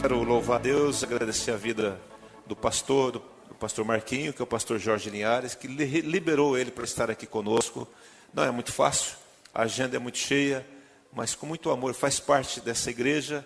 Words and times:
quero 0.00 0.22
louvar 0.22 0.60
a 0.60 0.62
Deus, 0.62 1.02
agradecer 1.02 1.50
a 1.50 1.56
vida 1.56 2.00
do 2.46 2.54
pastor, 2.54 3.10
do, 3.12 3.20
pastor 3.58 3.84
Marquinho, 3.84 4.32
que 4.32 4.40
é 4.40 4.44
o 4.44 4.46
pastor 4.46 4.78
Jorge 4.78 5.10
Linhares, 5.10 5.56
que 5.56 5.66
li, 5.66 6.02
liberou 6.02 6.56
ele 6.56 6.70
para 6.70 6.84
estar 6.84 7.10
aqui 7.10 7.26
conosco. 7.26 7.88
Não 8.32 8.44
é 8.44 8.50
muito 8.52 8.72
fácil, 8.72 9.16
a 9.52 9.62
agenda 9.62 9.96
é 9.96 9.98
muito 9.98 10.18
cheia, 10.18 10.64
mas 11.12 11.34
com 11.34 11.46
muito 11.46 11.68
amor, 11.70 11.94
faz 11.94 12.20
parte 12.20 12.60
dessa 12.60 12.90
igreja. 12.90 13.44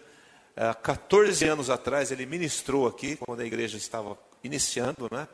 Há 0.55 0.75
14 0.75 1.43
anos 1.47 1.71
atrás 1.71 2.13
ele 2.13 2.27
ministrou 2.27 2.87
aqui, 2.87 3.17
quando 3.17 3.41
a 3.41 3.47
igreja 3.47 3.79
estava 3.79 4.19
iniciando, 4.45 5.09
né? 5.11 5.27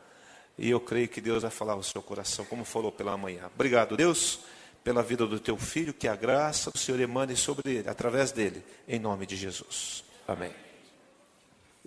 E 0.57 0.69
eu 0.69 0.79
creio 0.79 1.09
que 1.09 1.19
Deus 1.19 1.41
vai 1.41 1.51
falar 1.51 1.73
ao 1.73 1.83
seu 1.83 2.01
coração, 2.01 2.45
como 2.45 2.63
falou 2.63 2.93
pela 2.93 3.17
manhã. 3.17 3.49
Obrigado, 3.53 3.97
Deus, 3.97 4.39
pela 4.85 5.03
vida 5.03 5.27
do 5.27 5.37
teu 5.37 5.57
filho, 5.57 5.93
que 5.93 6.07
a 6.07 6.15
graça 6.15 6.71
do 6.71 6.77
Senhor 6.77 6.99
emane 7.01 7.35
sobre 7.35 7.75
ele, 7.75 7.89
através 7.89 8.31
dele, 8.31 8.63
em 8.87 8.99
nome 8.99 9.25
de 9.25 9.35
Jesus. 9.35 10.05
Amém. 10.25 10.68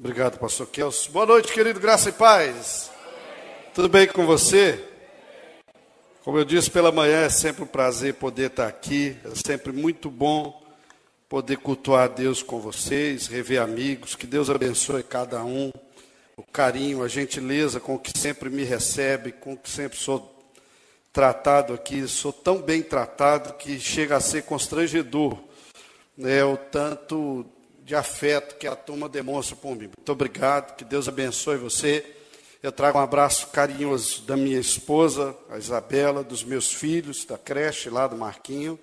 Obrigado, 0.05 0.37
pastor 0.37 0.67
Kelso. 0.67 1.13
Boa 1.13 1.25
noite, 1.25 1.53
querido, 1.53 1.79
graça 1.79 2.09
e 2.09 2.13
paz. 2.13 2.91
Tudo 3.73 3.89
bem 3.89 4.09
com 4.09 4.27
você? 4.27 4.85
Como 6.25 6.37
eu 6.37 6.45
disse 6.45 6.69
pela 6.69 6.91
manhã, 6.91 7.21
é 7.21 7.29
sempre 7.29 7.63
um 7.63 7.69
prazer 7.69 8.15
poder 8.15 8.51
estar 8.51 8.67
aqui, 8.67 9.17
é 9.25 9.31
sempre 9.37 9.71
muito 9.71 10.11
bom 10.11 10.61
poder 11.29 11.59
cultuar 11.59 12.07
a 12.07 12.09
Deus 12.09 12.43
com 12.43 12.59
vocês, 12.59 13.29
rever 13.29 13.63
amigos, 13.63 14.17
que 14.17 14.27
Deus 14.27 14.51
abençoe 14.51 15.05
cada 15.05 15.45
um, 15.45 15.71
o 16.37 16.43
carinho, 16.43 17.05
a 17.05 17.07
gentileza 17.07 17.79
com 17.79 17.97
que 17.97 18.11
sempre 18.19 18.51
me 18.51 18.65
recebe, 18.65 19.31
com 19.31 19.57
que 19.57 19.71
sempre 19.71 19.97
sou 19.97 20.37
tratado 21.13 21.75
aqui, 21.75 22.09
sou 22.09 22.33
tão 22.33 22.61
bem 22.61 22.83
tratado 22.83 23.55
que 23.55 23.79
chega 23.79 24.17
a 24.17 24.21
ser 24.21 24.43
constrangedor, 24.43 25.39
né, 26.19 26.43
o 26.43 26.57
tanto 26.57 27.47
de 27.93 27.97
afeto 27.97 28.57
que 28.57 28.67
a 28.67 28.75
turma 28.75 29.07
demonstra 29.07 29.55
por 29.55 29.77
mim. 29.77 29.91
Muito 29.95 30.11
obrigado, 30.11 30.75
que 30.77 30.83
Deus 30.83 31.09
abençoe 31.09 31.59
você. 31.59 32.03
Eu 32.63 32.73
trago 32.73 32.99
um 32.99 33.03
abraço 33.03 33.49
carinhoso 33.49 34.23
da 34.23 34.35
minha 34.35 34.59
esposa, 34.59 35.37
a 35.51 35.59
Isabela, 35.59 36.25
dos 36.25 36.43
meus 36.43 36.73
filhos, 36.73 37.27
da 37.27 37.37
creche 37.37 37.91
lá 37.91 38.07
do 38.07 38.17
Marquinho. 38.17 38.81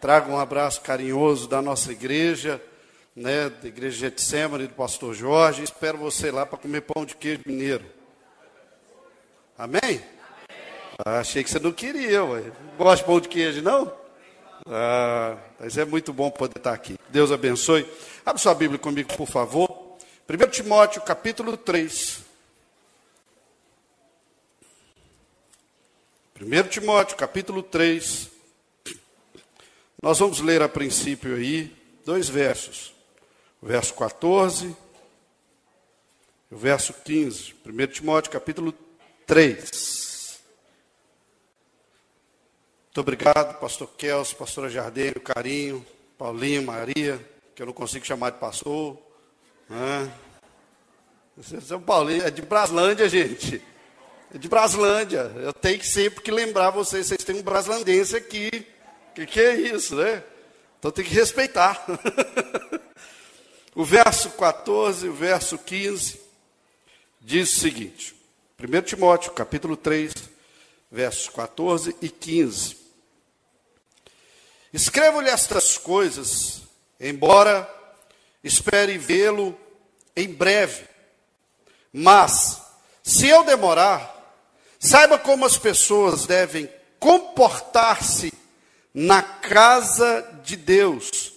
Trago 0.00 0.32
um 0.32 0.36
abraço 0.36 0.80
carinhoso 0.80 1.46
da 1.46 1.62
nossa 1.62 1.92
igreja, 1.92 2.60
né, 3.14 3.50
da 3.50 3.68
igreja 3.68 3.98
Getsemane, 3.98 4.66
do 4.66 4.74
pastor 4.74 5.14
Jorge. 5.14 5.62
Espero 5.62 5.96
você 5.98 6.32
lá 6.32 6.44
para 6.44 6.58
comer 6.58 6.80
pão 6.80 7.04
de 7.04 7.14
queijo 7.14 7.42
mineiro. 7.46 7.84
Amém? 9.56 10.02
Ah, 11.06 11.20
achei 11.20 11.44
que 11.44 11.50
você 11.50 11.60
não 11.60 11.70
queria, 11.70 12.24
ué. 12.24 12.50
Gosta 12.76 12.96
de 12.96 13.04
pão 13.04 13.20
de 13.20 13.28
queijo, 13.28 13.62
não? 13.62 13.92
Ah, 14.66 15.36
mas 15.60 15.78
é 15.78 15.84
muito 15.84 16.12
bom 16.12 16.30
poder 16.32 16.58
estar 16.58 16.72
aqui. 16.72 16.96
Deus 17.10 17.30
abençoe. 17.30 17.86
Abre 18.24 18.40
sua 18.40 18.54
Bíblia 18.54 18.78
comigo, 18.78 19.16
por 19.16 19.26
favor. 19.26 19.96
1 20.28 20.50
Timóteo, 20.50 21.00
capítulo 21.02 21.56
3. 21.56 22.22
1 26.40 26.68
Timóteo, 26.68 27.16
capítulo 27.16 27.62
3. 27.62 28.30
Nós 30.02 30.18
vamos 30.18 30.40
ler 30.40 30.62
a 30.62 30.68
princípio 30.68 31.34
aí 31.34 31.74
dois 32.04 32.28
versos. 32.28 32.94
O 33.60 33.66
verso 33.66 33.94
14 33.94 34.76
e 36.50 36.54
o 36.54 36.58
verso 36.58 36.92
15. 36.92 37.54
1 37.64 37.86
Timóteo, 37.86 38.30
capítulo 38.30 38.74
3. 39.26 40.40
Muito 42.86 43.00
obrigado, 43.00 43.58
pastor 43.58 43.88
Kelso, 43.96 44.36
pastora 44.36 44.68
Jardim, 44.68 45.12
carinho, 45.24 45.84
Paulinho, 46.18 46.62
Maria 46.62 47.18
que 47.60 47.62
eu 47.62 47.66
não 47.66 47.74
consigo 47.74 48.06
chamar 48.06 48.30
de 48.30 48.38
pastor. 48.38 48.96
Né? 49.68 50.10
São 51.60 51.78
Paulo 51.78 52.10
é 52.10 52.30
de 52.30 52.40
Braslândia, 52.40 53.06
gente. 53.06 53.62
É 54.34 54.38
de 54.38 54.48
Braslândia. 54.48 55.30
Eu 55.36 55.52
tenho 55.52 55.78
que 55.78 55.86
sempre 55.86 56.22
que 56.22 56.30
lembrar 56.30 56.70
vocês, 56.70 57.06
vocês 57.06 57.22
têm 57.22 57.36
um 57.36 57.42
braslandense 57.42 58.16
aqui. 58.16 58.66
O 59.10 59.14
que, 59.14 59.26
que 59.26 59.40
é 59.40 59.56
isso, 59.56 59.94
né? 59.94 60.24
Então 60.78 60.90
tem 60.90 61.04
que 61.04 61.12
respeitar. 61.12 61.84
o 63.76 63.84
verso 63.84 64.30
14, 64.30 65.10
o 65.10 65.12
verso 65.12 65.58
15, 65.58 66.18
diz 67.20 67.58
o 67.58 67.60
seguinte: 67.60 68.16
1 68.58 68.80
Timóteo, 68.80 69.32
capítulo 69.32 69.76
3, 69.76 70.14
versos 70.90 71.28
14 71.28 71.94
e 72.00 72.08
15. 72.08 72.78
Escrevo-lhe 74.72 75.28
estas 75.28 75.76
coisas 75.76 76.69
embora 77.00 77.68
espere 78.44 78.98
vê-lo 78.98 79.58
em 80.14 80.28
breve. 80.28 80.84
Mas, 81.92 82.60
se 83.02 83.28
eu 83.28 83.42
demorar, 83.44 84.16
saiba 84.78 85.18
como 85.18 85.44
as 85.44 85.56
pessoas 85.56 86.26
devem 86.26 86.68
comportar-se 86.98 88.32
na 88.92 89.22
casa 89.22 90.40
de 90.44 90.56
Deus, 90.56 91.32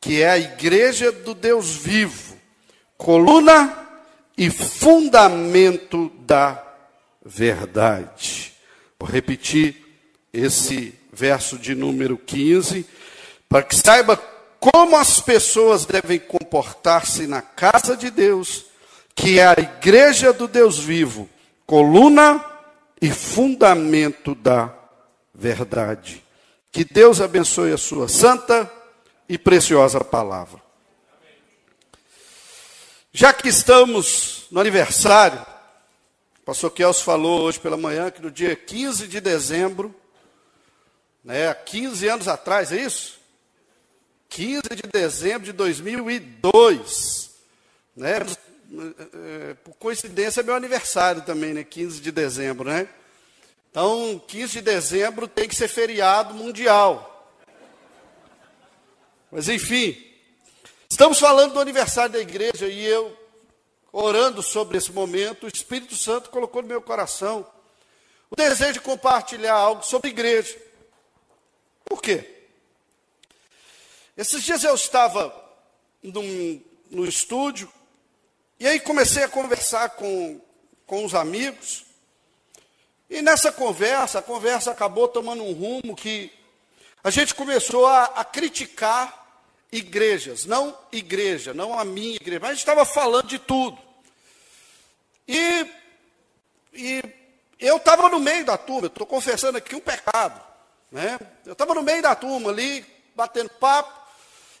que 0.00 0.22
é 0.22 0.30
a 0.30 0.38
igreja 0.38 1.10
do 1.10 1.34
Deus 1.34 1.74
vivo, 1.74 2.36
coluna 2.96 3.88
e 4.36 4.50
fundamento 4.50 6.10
da 6.20 6.64
verdade. 7.24 8.52
Vou 8.98 9.08
repetir 9.08 9.84
esse 10.32 10.94
verso 11.12 11.58
de 11.58 11.74
número 11.74 12.16
15, 12.16 12.86
para 13.48 13.62
que 13.62 13.74
saiba 13.74 14.16
como 14.60 14.96
as 14.96 15.20
pessoas 15.20 15.84
devem 15.84 16.18
comportar-se 16.18 17.26
na 17.26 17.40
casa 17.40 17.96
de 17.96 18.10
Deus, 18.10 18.66
que 19.14 19.38
é 19.38 19.46
a 19.46 19.52
igreja 19.52 20.32
do 20.32 20.48
Deus 20.48 20.78
vivo, 20.78 21.28
coluna 21.66 22.44
e 23.00 23.10
fundamento 23.10 24.34
da 24.34 24.74
verdade. 25.34 26.22
Que 26.72 26.84
Deus 26.84 27.20
abençoe 27.20 27.72
a 27.72 27.78
sua 27.78 28.08
santa 28.08 28.70
e 29.28 29.38
preciosa 29.38 30.02
palavra. 30.02 30.60
Já 33.12 33.32
que 33.32 33.48
estamos 33.48 34.46
no 34.50 34.60
aniversário, 34.60 35.44
o 36.40 36.44
pastor 36.44 36.70
Kelso 36.70 37.04
falou 37.04 37.42
hoje 37.42 37.58
pela 37.58 37.76
manhã 37.76 38.10
que 38.10 38.22
no 38.22 38.30
dia 38.30 38.54
15 38.54 39.06
de 39.06 39.20
dezembro, 39.20 39.94
né, 41.24 41.52
15 41.54 42.08
anos 42.08 42.28
atrás, 42.28 42.72
é 42.72 42.76
isso? 42.76 43.17
15 44.28 44.62
de 44.74 44.82
dezembro 44.82 45.44
de 45.44 45.52
2002. 45.52 47.30
Né? 47.96 48.18
É, 49.12 49.54
por 49.64 49.74
coincidência, 49.74 50.40
é 50.40 50.44
meu 50.44 50.54
aniversário 50.54 51.22
também, 51.22 51.54
né? 51.54 51.64
15 51.64 52.00
de 52.00 52.12
dezembro, 52.12 52.68
né? 52.68 52.88
Então, 53.70 54.22
15 54.26 54.54
de 54.54 54.60
dezembro 54.62 55.26
tem 55.26 55.48
que 55.48 55.56
ser 55.56 55.68
feriado 55.68 56.34
mundial. 56.34 57.34
Mas, 59.30 59.48
enfim, 59.48 59.96
estamos 60.88 61.18
falando 61.18 61.54
do 61.54 61.60
aniversário 61.60 62.12
da 62.12 62.20
igreja 62.20 62.66
e 62.66 62.84
eu, 62.84 63.16
orando 63.92 64.42
sobre 64.42 64.78
esse 64.78 64.92
momento, 64.92 65.44
o 65.44 65.48
Espírito 65.48 65.96
Santo 65.96 66.30
colocou 66.30 66.62
no 66.62 66.68
meu 66.68 66.80
coração 66.80 67.46
o 68.30 68.36
desejo 68.36 68.74
de 68.74 68.80
compartilhar 68.80 69.54
algo 69.54 69.82
sobre 69.82 70.10
igreja. 70.10 70.56
Por 71.84 72.02
quê? 72.02 72.37
Esses 74.18 74.42
dias 74.42 74.64
eu 74.64 74.74
estava 74.74 75.32
num, 76.02 76.60
no 76.90 77.06
estúdio, 77.06 77.72
e 78.58 78.66
aí 78.66 78.80
comecei 78.80 79.22
a 79.22 79.28
conversar 79.28 79.90
com, 79.90 80.40
com 80.84 81.04
os 81.04 81.14
amigos, 81.14 81.84
e 83.08 83.22
nessa 83.22 83.52
conversa, 83.52 84.18
a 84.18 84.22
conversa 84.22 84.72
acabou 84.72 85.06
tomando 85.06 85.44
um 85.44 85.52
rumo 85.52 85.94
que 85.94 86.32
a 87.04 87.10
gente 87.10 87.32
começou 87.32 87.86
a, 87.86 88.06
a 88.06 88.24
criticar 88.24 89.46
igrejas, 89.70 90.44
não 90.44 90.76
igreja, 90.90 91.54
não 91.54 91.78
a 91.78 91.84
minha 91.84 92.16
igreja, 92.16 92.40
mas 92.40 92.50
a 92.50 92.54
gente 92.54 92.62
estava 92.62 92.84
falando 92.84 93.28
de 93.28 93.38
tudo. 93.38 93.78
E, 95.28 95.64
e 96.74 97.04
eu 97.60 97.76
estava 97.76 98.08
no 98.08 98.18
meio 98.18 98.44
da 98.44 98.58
turma, 98.58 98.88
estou 98.88 99.06
confessando 99.06 99.58
aqui 99.58 99.76
um 99.76 99.80
pecado. 99.80 100.44
Né? 100.90 101.20
Eu 101.46 101.52
estava 101.52 101.72
no 101.72 101.84
meio 101.84 102.02
da 102.02 102.16
turma 102.16 102.50
ali, 102.50 102.84
batendo 103.14 103.50
papo, 103.50 103.97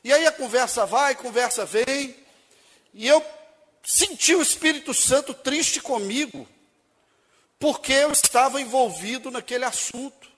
e 0.08 0.12
aí 0.12 0.26
a 0.26 0.32
conversa 0.32 0.86
vai, 0.86 1.14
conversa 1.14 1.66
vem, 1.66 2.16
e 2.94 3.06
eu 3.06 3.22
senti 3.84 4.34
o 4.34 4.40
Espírito 4.40 4.94
Santo 4.94 5.34
triste 5.34 5.82
comigo, 5.82 6.48
porque 7.58 7.92
eu 7.92 8.10
estava 8.10 8.58
envolvido 8.58 9.30
naquele 9.30 9.66
assunto. 9.66 10.32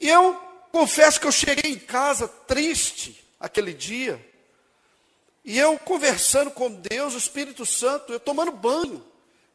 E 0.00 0.08
eu 0.08 0.34
confesso 0.72 1.20
que 1.20 1.26
eu 1.26 1.32
cheguei 1.32 1.72
em 1.72 1.78
casa 1.78 2.26
triste 2.26 3.22
aquele 3.38 3.74
dia, 3.74 4.18
e 5.44 5.58
eu 5.58 5.78
conversando 5.78 6.50
com 6.50 6.72
Deus, 6.72 7.12
o 7.12 7.18
Espírito 7.18 7.66
Santo, 7.66 8.10
eu 8.10 8.18
tomando 8.18 8.52
banho. 8.52 9.04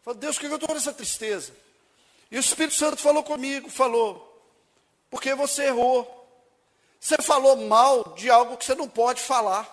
Falei, 0.03 0.19
Deus, 0.19 0.35
por 0.35 0.41
que 0.41 0.45
eu 0.45 0.53
estou 0.53 0.69
com 0.69 0.75
essa 0.75 0.93
tristeza? 0.93 1.55
E 2.29 2.37
o 2.37 2.39
Espírito 2.39 2.75
Santo 2.75 2.97
falou 2.97 3.23
comigo, 3.23 3.67
falou, 3.67 4.45
porque 5.09 5.33
você 5.33 5.63
errou. 5.63 6.22
Você 7.03 7.17
falou 7.21 7.57
mal 7.57 8.13
de 8.15 8.29
algo 8.29 8.55
que 8.55 8.63
você 8.63 8.73
não 8.73 8.87
pode 8.87 9.21
falar. 9.21 9.69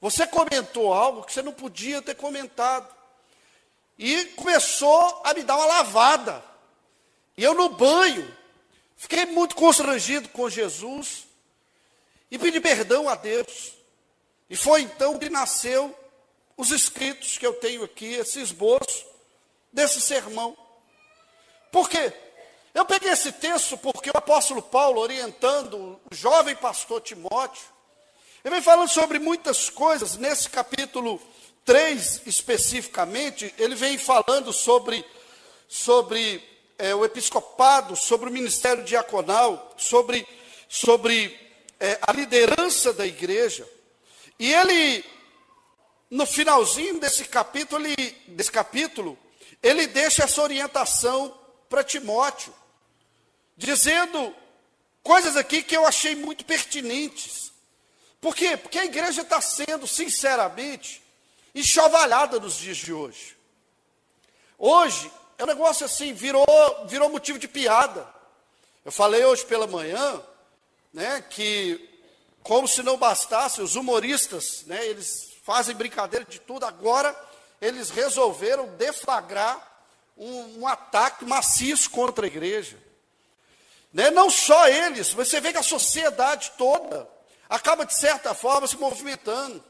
Você 0.00 0.24
comentou 0.24 0.94
algo 0.94 1.24
que 1.24 1.32
você 1.32 1.42
não 1.42 1.52
podia 1.52 2.00
ter 2.00 2.14
comentado. 2.14 2.88
E 3.98 4.26
começou 4.26 5.20
a 5.24 5.34
me 5.34 5.42
dar 5.42 5.56
uma 5.56 5.66
lavada. 5.66 6.40
E 7.36 7.42
eu 7.42 7.54
no 7.54 7.70
banho, 7.70 8.32
fiquei 8.96 9.26
muito 9.26 9.56
constrangido 9.56 10.28
com 10.28 10.48
Jesus 10.48 11.26
e 12.30 12.38
pedi 12.38 12.60
perdão 12.60 13.08
a 13.08 13.16
Deus. 13.16 13.72
E 14.48 14.54
foi 14.54 14.82
então 14.82 15.18
que 15.18 15.28
nasceu 15.28 15.92
os 16.56 16.70
escritos 16.70 17.36
que 17.36 17.44
eu 17.44 17.54
tenho 17.54 17.82
aqui, 17.82 18.14
esse 18.14 18.40
esboço 18.40 19.04
desse 19.72 20.00
sermão. 20.00 20.56
Por 21.72 21.90
quê? 21.90 22.12
Eu 22.74 22.86
peguei 22.86 23.10
esse 23.10 23.32
texto 23.32 23.76
porque 23.76 24.08
o 24.08 24.16
apóstolo 24.16 24.62
Paulo, 24.62 25.00
orientando 25.00 26.00
o 26.10 26.14
jovem 26.14 26.56
pastor 26.56 27.02
Timóteo, 27.02 27.64
ele 28.42 28.54
vem 28.54 28.62
falando 28.62 28.88
sobre 28.88 29.18
muitas 29.18 29.68
coisas. 29.68 30.16
Nesse 30.16 30.48
capítulo 30.48 31.20
3, 31.64 32.22
especificamente, 32.26 33.54
ele 33.58 33.74
vem 33.74 33.98
falando 33.98 34.52
sobre, 34.52 35.04
sobre 35.68 36.42
é, 36.78 36.94
o 36.94 37.04
episcopado, 37.04 37.94
sobre 37.94 38.28
o 38.28 38.32
ministério 38.32 38.82
diaconal, 38.82 39.74
sobre, 39.76 40.26
sobre 40.68 41.38
é, 41.78 41.98
a 42.02 42.10
liderança 42.12 42.92
da 42.92 43.06
igreja. 43.06 43.68
E 44.38 44.52
ele, 44.52 45.04
no 46.10 46.24
finalzinho 46.24 46.98
desse 46.98 47.26
capítulo, 47.26 47.84
ele, 47.86 48.16
desse 48.28 48.50
capítulo, 48.50 49.16
ele 49.62 49.86
deixa 49.86 50.24
essa 50.24 50.42
orientação 50.42 51.38
para 51.68 51.84
Timóteo, 51.84 52.52
dizendo 53.56 54.34
coisas 55.02 55.36
aqui 55.36 55.62
que 55.62 55.76
eu 55.76 55.86
achei 55.86 56.14
muito 56.14 56.44
pertinentes. 56.44 57.52
Por 58.20 58.34
quê? 58.34 58.56
Porque 58.56 58.78
a 58.78 58.84
igreja 58.84 59.22
está 59.22 59.40
sendo, 59.40 59.86
sinceramente, 59.86 61.02
enxovalhada 61.54 62.38
nos 62.38 62.56
dias 62.56 62.76
de 62.76 62.92
hoje. 62.92 63.36
Hoje, 64.58 65.10
é 65.38 65.44
um 65.44 65.48
negócio 65.48 65.84
assim, 65.84 66.12
virou, 66.12 66.46
virou 66.86 67.10
motivo 67.10 67.38
de 67.38 67.48
piada. 67.48 68.06
Eu 68.84 68.92
falei 68.92 69.24
hoje 69.24 69.44
pela 69.44 69.66
manhã, 69.66 70.22
né, 70.92 71.20
que 71.28 71.88
como 72.42 72.66
se 72.66 72.82
não 72.82 72.96
bastasse, 72.96 73.60
os 73.60 73.76
humoristas, 73.76 74.64
né, 74.66 74.84
eles 74.86 75.32
fazem 75.42 75.74
brincadeira 75.74 76.24
de 76.24 76.40
tudo, 76.40 76.64
agora 76.64 77.14
eles 77.60 77.90
resolveram 77.90 78.66
deflagrar 78.76 79.68
um, 80.16 80.60
um 80.60 80.66
ataque 80.66 81.24
maciço 81.24 81.90
contra 81.90 82.26
a 82.26 82.28
igreja. 82.28 82.76
Né? 83.92 84.10
Não 84.10 84.30
só 84.30 84.68
eles, 84.68 85.12
você 85.12 85.40
vê 85.40 85.52
que 85.52 85.58
a 85.58 85.62
sociedade 85.62 86.52
toda 86.56 87.08
acaba, 87.48 87.84
de 87.84 87.94
certa 87.94 88.32
forma, 88.32 88.66
se 88.66 88.76
movimentando, 88.76 89.62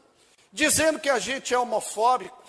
dizendo 0.52 1.00
que 1.00 1.10
a 1.10 1.19
gente 1.19 1.52
é 1.52 1.58
homofóbico, 1.58 2.42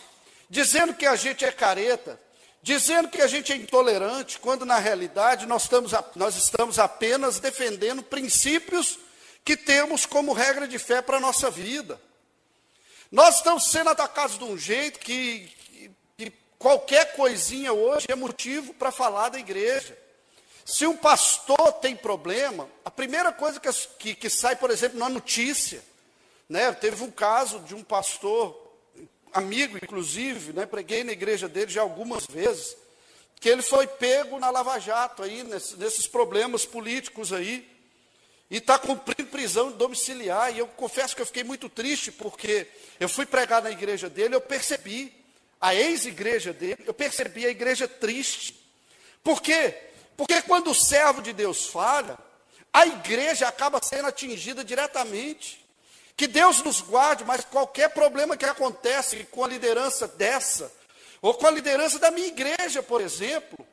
dizendo 0.50 0.94
que 0.94 1.06
a 1.06 1.16
gente 1.16 1.44
é 1.44 1.52
careta, 1.52 2.20
dizendo 2.62 3.10
que 3.10 3.22
a 3.22 3.28
gente 3.28 3.52
é 3.52 3.56
intolerante, 3.56 4.40
quando 4.40 4.66
na 4.66 4.78
realidade 4.78 5.46
nós 5.46 5.64
estamos, 5.64 5.92
nós 6.16 6.36
estamos 6.36 6.78
apenas 6.78 7.40
defendendo 7.40 8.04
princípios 8.04 9.00
que 9.44 9.58
temos 9.58 10.06
como 10.06 10.32
regra 10.32 10.68
de 10.68 10.78
fé 10.78 11.02
para 11.02 11.18
a 11.18 11.20
nossa 11.20 11.50
vida. 11.50 12.00
Nós 13.12 13.38
estamos 13.38 13.70
sendo 13.70 13.90
atacados 13.90 14.38
de 14.38 14.44
um 14.44 14.58
jeito 14.58 15.00
que, 15.00 15.52
que, 15.66 15.92
que 16.18 16.34
qualquer 16.58 17.16
coisinha 17.16 17.74
hoje 17.74 18.06
é 18.10 18.16
motivo 18.16 18.74
para 18.76 18.92
falar 18.92 19.30
da 19.30 19.40
igreja. 19.40 19.98
Se 20.66 20.88
um 20.88 20.96
pastor 20.96 21.74
tem 21.74 21.96
problema, 21.96 22.70
a 22.86 22.92
primeira 22.92 23.32
coisa 23.32 23.60
que, 23.60 23.70
que, 24.00 24.16
que 24.16 24.30
sai, 24.30 24.56
por 24.56 24.72
exemplo, 24.72 24.98
na 24.98 25.10
notícia, 25.10 25.84
né, 26.48 26.72
teve 26.72 27.04
um 27.04 27.12
caso 27.12 27.60
de 27.60 27.76
um 27.76 27.84
pastor 27.84 28.60
amigo, 29.34 29.78
inclusive, 29.78 30.54
né, 30.54 30.66
preguei 30.66 31.04
na 31.04 31.12
igreja 31.12 31.50
dele 31.50 31.72
já 31.72 31.82
algumas 31.82 32.26
vezes, 32.26 32.78
que 33.40 33.50
ele 33.50 33.62
foi 33.62 33.88
pego 33.88 34.40
na 34.40 34.50
Lava 34.50 34.80
Jato 34.80 35.22
aí, 35.22 35.44
nesses, 35.44 35.78
nesses 35.78 36.08
problemas 36.08 36.66
políticos 36.66 37.34
aí, 37.34 37.70
e 38.50 38.58
está 38.58 38.78
cumprindo 38.78 39.30
prisão 39.32 39.72
domiciliar. 39.72 40.56
E 40.56 40.60
eu 40.60 40.68
confesso 40.68 41.16
que 41.16 41.22
eu 41.22 41.26
fiquei 41.26 41.44
muito 41.44 41.68
triste, 41.68 42.12
porque 42.12 42.68
eu 43.00 43.10
fui 43.10 43.26
pregar 43.26 43.62
na 43.62 43.72
igreja 43.72 44.10
dele, 44.10 44.36
eu 44.36 44.42
percebi, 44.42 45.14
a 45.60 45.74
ex-igreja 45.74 46.54
dele, 46.54 46.84
eu 46.86 46.94
percebi 46.94 47.46
a 47.46 47.50
igreja 47.50 47.88
triste. 47.88 48.56
Por 49.24 49.42
quê? 49.42 49.76
Porque 50.16 50.42
quando 50.42 50.72
o 50.72 50.76
servo 50.76 51.22
de 51.22 51.34
Deus 51.34 51.66
falha, 51.66 52.18
a 52.72 52.86
igreja 52.86 53.48
acaba 53.48 53.80
sendo 53.82 54.08
atingida 54.08 54.64
diretamente. 54.64 55.64
Que 56.16 56.28
Deus 56.28 56.62
nos 56.62 56.82
guarde, 56.82 57.24
mas 57.26 57.44
qualquer 57.46 57.90
problema 57.90 58.38
que 58.38 58.46
acontece 58.46 59.24
com 59.32 59.44
a 59.44 59.48
liderança 59.48 60.08
dessa, 60.08 60.72
ou 61.22 61.34
com 61.34 61.48
a 61.48 61.52
liderança 61.52 61.98
da 61.98 62.12
minha 62.12 62.28
igreja, 62.28 62.84
por 62.84 63.02
exemplo, 63.02 63.66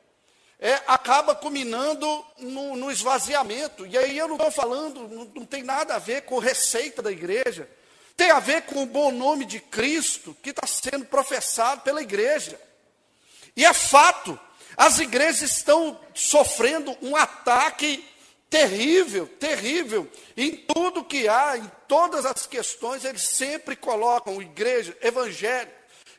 é, 0.59 0.75
acaba 0.87 1.35
culminando 1.35 2.25
no, 2.39 2.77
no, 2.77 2.91
esvaziamento. 2.91 3.87
E 3.87 3.97
aí 3.97 4.17
eu 4.17 4.29
não 4.29 4.37
estou 4.37 4.51
falando, 4.51 5.09
não, 5.09 5.25
não 5.25 5.47
tem 5.47 5.63
nada 5.63 5.95
a 5.95 5.99
ver 5.99 6.23
com 6.23 6.39
receita 6.39 7.03
da 7.03 7.11
igreja, 7.11 7.69
tem 8.17 8.31
a 8.31 8.41
ver 8.41 8.63
com 8.63 8.83
o 8.83 8.87
bom 8.87 9.11
nome 9.11 9.47
de 9.47 9.59
Cristo 9.59 10.37
que 10.43 10.51
está 10.51 10.67
sendo 10.67 11.07
professado 11.07 11.81
pela 11.81 12.03
igreja. 12.03 12.61
E 13.57 13.65
é 13.65 13.73
fato, 13.73 14.39
as 14.81 14.99
igrejas 14.99 15.43
estão 15.43 16.01
sofrendo 16.15 16.97
um 17.03 17.15
ataque 17.15 18.03
terrível, 18.49 19.27
terrível. 19.39 20.11
Em 20.35 20.57
tudo 20.57 21.05
que 21.05 21.29
há, 21.29 21.59
em 21.59 21.71
todas 21.87 22.25
as 22.25 22.47
questões, 22.47 23.05
eles 23.05 23.29
sempre 23.29 23.77
colocam 23.77 24.41
igreja, 24.41 24.97
evangelho, 25.03 25.71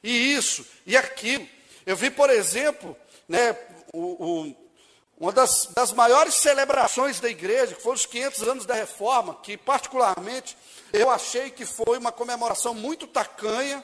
e 0.04 0.36
isso, 0.36 0.64
e 0.86 0.96
aquilo. 0.96 1.48
Eu 1.88 1.96
vi, 1.96 2.12
por 2.12 2.30
exemplo, 2.30 2.96
né, 3.28 3.58
o, 3.92 4.44
o, 4.44 4.56
uma 5.20 5.32
das, 5.32 5.66
das 5.76 5.92
maiores 5.92 6.36
celebrações 6.36 7.20
da 7.20 7.30
igreja, 7.30 7.74
que 7.74 7.82
foram 7.82 7.96
os 7.96 8.06
500 8.06 8.44
anos 8.44 8.66
da 8.68 8.76
reforma, 8.76 9.40
que 9.42 9.58
particularmente 9.58 10.56
eu 10.94 11.10
achei 11.10 11.50
que 11.50 11.66
foi 11.66 11.98
uma 11.98 12.12
comemoração 12.12 12.76
muito 12.76 13.08
tacanha, 13.08 13.84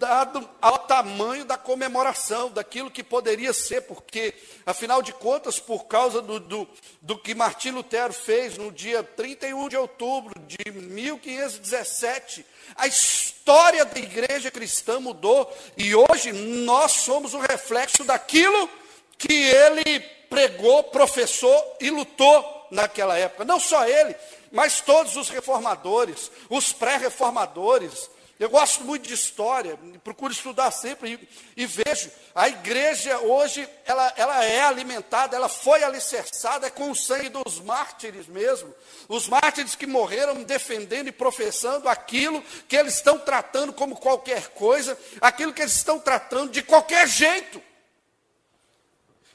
dado 0.00 0.48
ao 0.62 0.78
tamanho 0.78 1.44
da 1.44 1.58
comemoração, 1.58 2.50
daquilo 2.50 2.90
que 2.90 3.04
poderia 3.04 3.52
ser, 3.52 3.82
porque, 3.82 4.32
afinal 4.64 5.02
de 5.02 5.12
contas, 5.12 5.60
por 5.60 5.84
causa 5.84 6.22
do, 6.22 6.40
do, 6.40 6.66
do 7.02 7.18
que 7.18 7.34
Martim 7.34 7.72
Lutero 7.72 8.14
fez 8.14 8.56
no 8.56 8.72
dia 8.72 9.02
31 9.02 9.68
de 9.68 9.76
outubro 9.76 10.32
de 10.40 10.70
1517, 10.72 12.46
a 12.74 12.86
história 12.86 13.84
da 13.84 13.98
igreja 13.98 14.50
cristã 14.50 14.98
mudou 14.98 15.54
e 15.76 15.94
hoje 15.94 16.32
nós 16.32 16.92
somos 16.92 17.34
o 17.34 17.38
reflexo 17.38 18.02
daquilo 18.02 18.70
que 19.18 19.34
ele 19.34 20.00
pregou, 20.30 20.84
professou 20.84 21.76
e 21.78 21.90
lutou 21.90 22.68
naquela 22.70 23.18
época. 23.18 23.44
Não 23.44 23.60
só 23.60 23.86
ele, 23.86 24.16
mas 24.50 24.80
todos 24.80 25.14
os 25.16 25.28
reformadores, 25.28 26.30
os 26.48 26.72
pré-reformadores, 26.72 28.08
eu 28.40 28.48
gosto 28.48 28.84
muito 28.84 29.06
de 29.06 29.12
história, 29.12 29.78
procuro 30.02 30.32
estudar 30.32 30.70
sempre 30.70 31.28
e, 31.54 31.62
e, 31.62 31.66
vejo. 31.66 32.10
A 32.34 32.48
igreja 32.48 33.18
hoje, 33.18 33.68
ela, 33.84 34.14
ela 34.16 34.42
é 34.42 34.62
alimentada, 34.62 35.36
ela 35.36 35.46
foi 35.50 35.84
alicerçada 35.84 36.70
com 36.70 36.90
o 36.90 36.96
sangue 36.96 37.28
dos 37.28 37.60
mártires 37.60 38.26
mesmo. 38.26 38.74
Os 39.10 39.28
mártires 39.28 39.74
que 39.74 39.86
morreram 39.86 40.42
defendendo 40.42 41.08
e 41.08 41.12
professando 41.12 41.86
aquilo 41.86 42.42
que 42.66 42.76
eles 42.76 42.94
estão 42.94 43.18
tratando 43.18 43.74
como 43.74 43.94
qualquer 43.94 44.48
coisa, 44.48 44.98
aquilo 45.20 45.52
que 45.52 45.60
eles 45.60 45.76
estão 45.76 45.98
tratando 45.98 46.50
de 46.50 46.62
qualquer 46.62 47.06
jeito. 47.06 47.62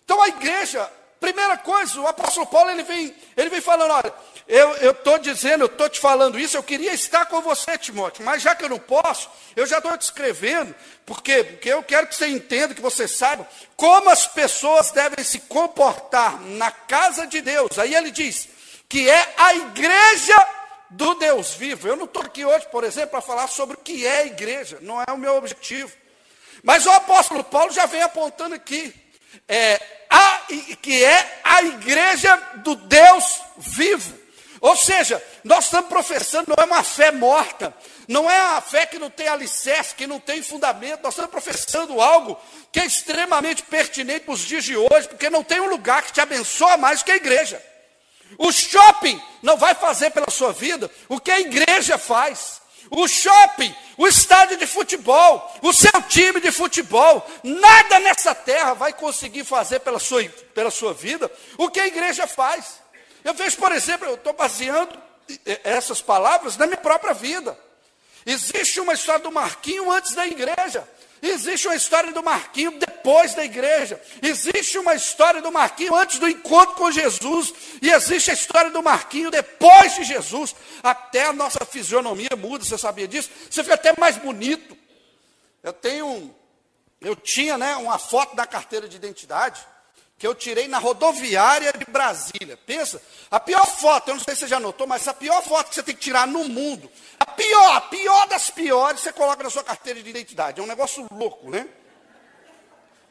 Então 0.03 0.19
a 0.19 0.29
igreja, 0.29 0.91
primeira 1.19 1.59
coisa, 1.59 2.01
o 2.01 2.07
apóstolo 2.07 2.47
Paulo 2.47 2.71
ele 2.71 2.81
vem, 2.81 3.15
ele 3.37 3.51
vem 3.51 3.61
falando, 3.61 3.91
olha, 3.91 4.11
eu 4.47 4.91
estou 4.91 5.17
dizendo, 5.17 5.63
eu 5.63 5.67
estou 5.67 5.89
te 5.89 5.99
falando 5.99 6.39
isso, 6.39 6.55
eu 6.55 6.61
queria 6.61 6.93
estar 6.93 7.25
com 7.25 7.41
você, 7.41 7.77
Timóteo, 7.77 8.23
mas 8.23 8.43
já 8.43 8.53
que 8.53 8.63
eu 8.63 8.69
não 8.69 8.77
posso, 8.77 9.29
eu 9.55 9.65
já 9.65 9.77
estou 9.77 9.97
te 9.97 10.03
escrevendo, 10.03 10.73
porque, 11.03 11.43
porque 11.43 11.69
eu 11.69 11.81
quero 11.81 12.05
que 12.05 12.15
você 12.15 12.27
entenda, 12.27 12.75
que 12.75 12.81
você 12.81 13.07
saiba 13.07 13.47
como 13.75 14.09
as 14.09 14.27
pessoas 14.27 14.91
devem 14.91 15.23
se 15.25 15.39
comportar 15.39 16.39
na 16.41 16.69
casa 16.69 17.25
de 17.25 17.41
Deus. 17.41 17.79
Aí 17.79 17.95
ele 17.95 18.11
diz 18.11 18.47
que 18.87 19.09
é 19.09 19.33
a 19.35 19.55
igreja 19.55 20.47
do 20.91 21.15
Deus 21.15 21.55
vivo. 21.55 21.87
Eu 21.87 21.95
não 21.95 22.05
estou 22.05 22.21
aqui 22.21 22.45
hoje, 22.45 22.67
por 22.71 22.83
exemplo, 22.83 23.11
para 23.11 23.21
falar 23.21 23.47
sobre 23.47 23.75
o 23.75 23.79
que 23.79 24.05
é 24.05 24.19
a 24.19 24.25
igreja, 24.25 24.77
não 24.81 25.01
é 25.01 25.11
o 25.11 25.17
meu 25.17 25.35
objetivo. 25.35 25.91
Mas 26.63 26.85
o 26.85 26.91
apóstolo 26.91 27.43
Paulo 27.43 27.71
já 27.71 27.85
vem 27.85 28.01
apontando 28.01 28.53
aqui. 28.53 28.93
É, 29.47 29.79
a, 30.09 30.41
que 30.81 31.03
é 31.03 31.41
a 31.43 31.63
igreja 31.63 32.35
do 32.57 32.75
Deus 32.75 33.41
vivo. 33.57 34.24
Ou 34.61 34.75
seja, 34.75 35.21
nós 35.43 35.65
estamos 35.65 35.89
professando, 35.89 36.47
não 36.49 36.63
é 36.63 36.65
uma 36.65 36.83
fé 36.83 37.11
morta, 37.11 37.73
não 38.07 38.29
é 38.29 38.37
a 38.37 38.61
fé 38.61 38.85
que 38.85 38.99
não 38.99 39.09
tem 39.09 39.27
alicerce, 39.27 39.95
que 39.95 40.07
não 40.07 40.19
tem 40.19 40.41
fundamento, 40.41 41.03
nós 41.03 41.13
estamos 41.13 41.31
professando 41.31 41.99
algo 41.99 42.39
que 42.71 42.79
é 42.79 42.85
extremamente 42.85 43.63
pertinente 43.63 44.21
para 44.21 44.33
os 44.33 44.41
dias 44.41 44.63
de 44.63 44.77
hoje, 44.77 45.07
porque 45.07 45.29
não 45.29 45.43
tem 45.43 45.59
um 45.59 45.69
lugar 45.69 46.03
que 46.03 46.13
te 46.13 46.21
abençoa 46.21 46.77
mais 46.77 47.03
que 47.03 47.11
a 47.11 47.15
igreja. 47.15 47.61
O 48.37 48.51
shopping 48.51 49.21
não 49.41 49.55
vai 49.57 49.75
fazer 49.75 50.09
pela 50.11 50.29
sua 50.29 50.51
vida 50.51 50.89
o 51.07 51.19
que 51.19 51.31
a 51.31 51.39
igreja 51.39 51.97
faz. 51.97 52.61
o 52.91 53.07
shopping, 53.07 53.73
o 53.97 54.07
estádio 54.07 54.57
de 54.57 54.67
futebol, 54.67 55.51
o 55.61 55.73
seu 55.73 56.01
time 56.03 56.39
de 56.39 56.51
futebol, 56.51 57.25
nada 57.43 57.99
nessa 57.99 58.35
terra 58.35 58.73
vai 58.73 58.93
conseguir 58.93 59.43
fazer 59.43 59.79
pela 59.79 59.99
sua, 59.99 60.23
pela 60.53 60.69
sua 60.69 60.93
vida 60.93 61.31
o 61.57 61.69
que 61.69 61.79
a 61.79 61.87
igreja 61.87 62.27
faz. 62.27 62.84
Eu 63.25 63.33
vejo, 63.33 63.57
por 63.57 63.71
exemplo, 63.71 64.07
eu 64.07 64.13
estou 64.13 64.33
baseando 64.33 64.95
essas 65.63 65.99
palavras 65.99 66.55
na 66.57 66.67
minha 66.67 66.77
própria 66.77 67.11
vida. 67.11 67.57
Existe 68.23 68.79
uma 68.79 68.93
história 68.93 69.23
do 69.23 69.31
Marquinho 69.31 69.91
antes 69.91 70.13
da 70.13 70.27
igreja. 70.27 70.87
Existe 71.23 71.67
uma 71.67 71.75
história 71.75 72.13
do 72.13 72.21
Marquinho 72.21 72.77
depois 72.77 73.33
da 73.33 73.43
igreja. 73.43 73.99
Existe 74.21 74.77
uma 74.77 74.93
história 74.93 75.41
do 75.41 75.51
Marquinho 75.51 75.95
antes 75.95 76.19
do 76.19 76.29
encontro 76.29 76.75
com 76.75 76.91
Jesus. 76.91 77.51
E 77.81 77.89
existe 77.89 78.29
a 78.29 78.35
história 78.35 78.69
do 78.69 78.83
Marquinho 78.83 79.31
depois 79.31 79.95
de 79.95 80.03
Jesus. 80.03 80.55
Até 80.83 81.25
a 81.25 81.33
nossa 81.33 81.65
fisionomia 81.65 82.29
muda, 82.37 82.63
você 82.63 82.77
sabia 82.77 83.07
disso? 83.07 83.31
Você 83.49 83.63
fica 83.63 83.73
até 83.73 83.99
mais 83.99 84.17
bonito. 84.17 84.77
Eu 85.63 85.73
tenho, 85.73 86.35
eu 87.01 87.15
tinha 87.15 87.57
né, 87.57 87.75
uma 87.77 87.97
foto 87.97 88.35
da 88.35 88.45
carteira 88.45 88.87
de 88.87 88.97
identidade 88.97 89.65
que 90.17 90.25
eu 90.25 90.33
tirei 90.33 90.67
na 90.67 90.77
rodoviária 90.77 91.73
de 91.73 91.85
Brasília. 91.85 92.57
Pensa, 92.65 93.01
a 93.29 93.39
pior 93.39 93.65
foto, 93.65 94.09
eu 94.09 94.15
não 94.15 94.21
sei 94.21 94.33
se 94.33 94.41
você 94.41 94.47
já 94.47 94.59
notou, 94.59 94.87
mas 94.87 95.07
a 95.07 95.13
pior 95.13 95.41
foto 95.43 95.69
que 95.69 95.75
você 95.75 95.83
tem 95.83 95.95
que 95.95 96.01
tirar 96.01 96.25
no 96.25 96.45
mundo, 96.45 96.89
a 97.19 97.25
pior, 97.25 97.75
a 97.75 97.81
pior 97.81 98.27
das 98.27 98.49
piores, 98.49 99.01
você 99.01 99.11
coloca 99.11 99.43
na 99.43 99.49
sua 99.49 99.63
carteira 99.63 100.01
de 100.01 100.09
identidade. 100.09 100.59
É 100.59 100.63
um 100.63 100.67
negócio 100.67 101.05
louco, 101.11 101.49
né? 101.49 101.67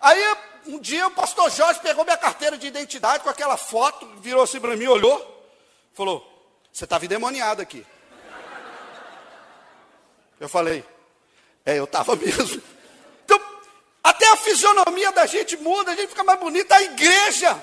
Aí, 0.01 0.37
um 0.67 0.79
dia, 0.79 1.07
o 1.07 1.11
pastor 1.11 1.51
Jorge 1.51 1.81
pegou 1.81 2.05
minha 2.05 2.17
carteira 2.17 2.57
de 2.57 2.67
identidade 2.67 3.23
com 3.23 3.31
aquela 3.31 3.57
foto, 3.57 4.07
virou 4.21 4.43
assim 4.43 4.61
para 4.61 4.77
mim, 4.77 4.87
olhou, 4.87 5.51
falou: 5.93 6.27
Você 6.73 6.85
estava 6.85 7.05
endemoniado 7.05 7.61
aqui. 7.61 7.87
Eu 10.41 10.49
falei: 10.49 10.85
É, 11.65 11.79
eu 11.79 11.85
estava 11.85 12.17
mesmo. 12.17 12.63
A 14.35 14.37
fisionomia 14.37 15.13
da 15.13 15.27
gente 15.27 15.57
muda, 15.59 15.93
a 15.93 15.95
gente 15.95 16.09
fica 16.09 16.25
mais 16.25 16.41
bonita. 16.41 16.75
A 16.75 16.83
igreja 16.83 17.57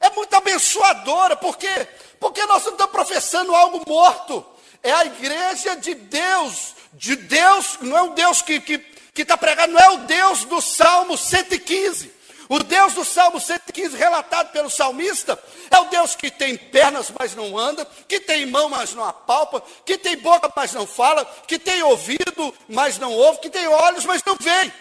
é 0.00 0.08
muito 0.08 0.32
abençoadora, 0.34 1.36
por 1.36 1.58
quê? 1.58 1.86
Porque 2.18 2.46
nós 2.46 2.64
não 2.64 2.72
estamos 2.72 2.92
professando 2.92 3.54
algo 3.54 3.82
morto. 3.86 4.42
É 4.82 4.90
a 4.90 5.04
igreja 5.04 5.76
de 5.76 5.94
Deus, 5.94 6.74
de 6.94 7.14
Deus, 7.14 7.76
não 7.82 7.98
é 7.98 8.02
o 8.04 8.14
Deus 8.14 8.40
que 8.40 8.54
está 8.54 8.64
que, 8.64 8.78
que 9.12 9.24
tá 9.26 9.36
pregado, 9.36 9.74
não 9.74 9.78
é 9.78 9.90
o 9.90 9.98
Deus 9.98 10.44
do 10.44 10.62
Salmo 10.62 11.18
115. 11.18 12.10
O 12.48 12.58
Deus 12.58 12.94
do 12.94 13.04
Salmo 13.04 13.38
115, 13.38 13.94
relatado 13.94 14.50
pelo 14.50 14.70
salmista, 14.70 15.38
é 15.70 15.78
o 15.78 15.84
Deus 15.90 16.16
que 16.16 16.30
tem 16.30 16.56
pernas, 16.56 17.12
mas 17.18 17.34
não 17.34 17.58
anda, 17.58 17.86
que 18.08 18.18
tem 18.18 18.46
mão, 18.46 18.70
mas 18.70 18.94
não 18.94 19.04
apalpa, 19.04 19.62
que 19.84 19.98
tem 19.98 20.16
boca, 20.16 20.50
mas 20.56 20.72
não 20.72 20.86
fala, 20.86 21.26
que 21.46 21.58
tem 21.58 21.82
ouvido, 21.82 22.54
mas 22.66 22.98
não 22.98 23.12
ouve, 23.12 23.40
que 23.40 23.50
tem 23.50 23.66
olhos, 23.68 24.06
mas 24.06 24.22
não 24.24 24.36
vê. 24.40 24.72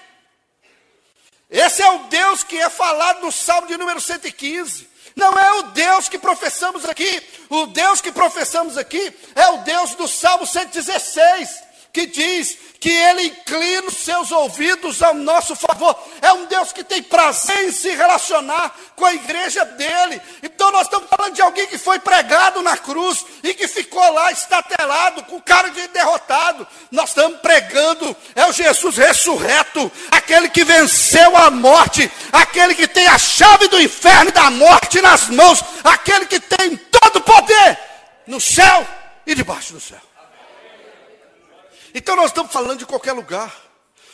Esse 1.53 1.83
é 1.83 1.91
o 1.91 2.00
Deus 2.05 2.43
que 2.43 2.57
é 2.57 2.67
falado 2.67 3.22
no 3.22 3.31
Salmo 3.31 3.67
de 3.67 3.77
número 3.77 4.01
115. 4.01 4.89
Não 5.15 5.38
é 5.38 5.53
o 5.60 5.63
Deus 5.63 6.10
que 6.10 6.17
professamos 6.17 6.83
aqui. 6.83 7.22
O 7.48 7.67
Deus 7.67 8.01
que 8.01 8.12
professamos 8.12 8.75
aqui 8.75 9.13
é 9.36 9.48
o 9.50 9.57
Deus 9.57 9.93
do 9.93 10.07
Salmo 10.07 10.48
116, 10.48 11.63
que 11.93 12.07
diz 12.07 12.57
que 12.79 12.89
ele 12.89 13.27
inclina 13.27 13.88
os 13.88 13.97
seus 13.97 14.31
ouvidos 14.31 15.03
ao 15.03 15.13
nosso 15.13 15.55
favor. 15.55 15.95
É 16.21 16.33
um 16.33 16.47
Deus 16.47 16.73
que 16.73 16.83
tem 16.83 17.03
prazer 17.03 17.65
em 17.65 17.71
se 17.71 17.91
relacionar 17.91 18.75
com 18.95 19.05
a 19.05 19.13
igreja 19.13 19.63
dele. 19.63 20.19
Então 20.41 20.71
nós 20.71 20.88
estamos 20.88 21.07
falando 21.07 21.35
de 21.35 21.41
alguém 21.43 21.67
que 21.67 21.77
foi 21.77 22.00
pregado 22.00 22.63
na 22.63 22.75
cruz 22.75 23.23
e 23.43 23.53
que 23.53 23.67
ficou 23.67 24.12
lá 24.12 24.31
estatelado, 24.31 25.23
com 25.25 25.39
cara 25.39 25.69
de 25.69 25.88
derrotado. 25.89 26.67
Nós 26.91 27.09
estamos 27.09 27.39
pregando, 27.41 28.15
é 28.33 28.43
o 28.47 28.51
Jesus 28.51 28.97
ressurreto, 28.97 29.91
aquele 30.09 30.50
que 30.50 30.63
venceu 30.63 31.38
a 31.38 31.51
morte, 31.51 32.12
aquele 32.31 32.73
que 32.73 32.88
tem 32.88 33.07
a 33.07 33.19
chave 33.19 33.67
do 33.67 33.79
inferno 33.79 34.29
e 34.29 34.33
da 34.33 34.50
morte 34.50 35.00
nas 35.00 35.29
mãos, 35.29 35.63
aquele 35.83 36.25
que 36.25 36.39
tem 36.39 36.75
todo 36.75 37.17
o 37.17 37.21
poder 37.21 37.79
no 38.25 38.41
céu 38.41 38.85
e 39.27 39.35
debaixo 39.35 39.73
do 39.73 39.79
céu. 39.79 40.01
Então 41.93 42.15
nós 42.15 42.27
estamos 42.27 42.51
falando 42.51 42.79
de 42.79 42.85
qualquer 42.85 43.13
lugar. 43.13 43.53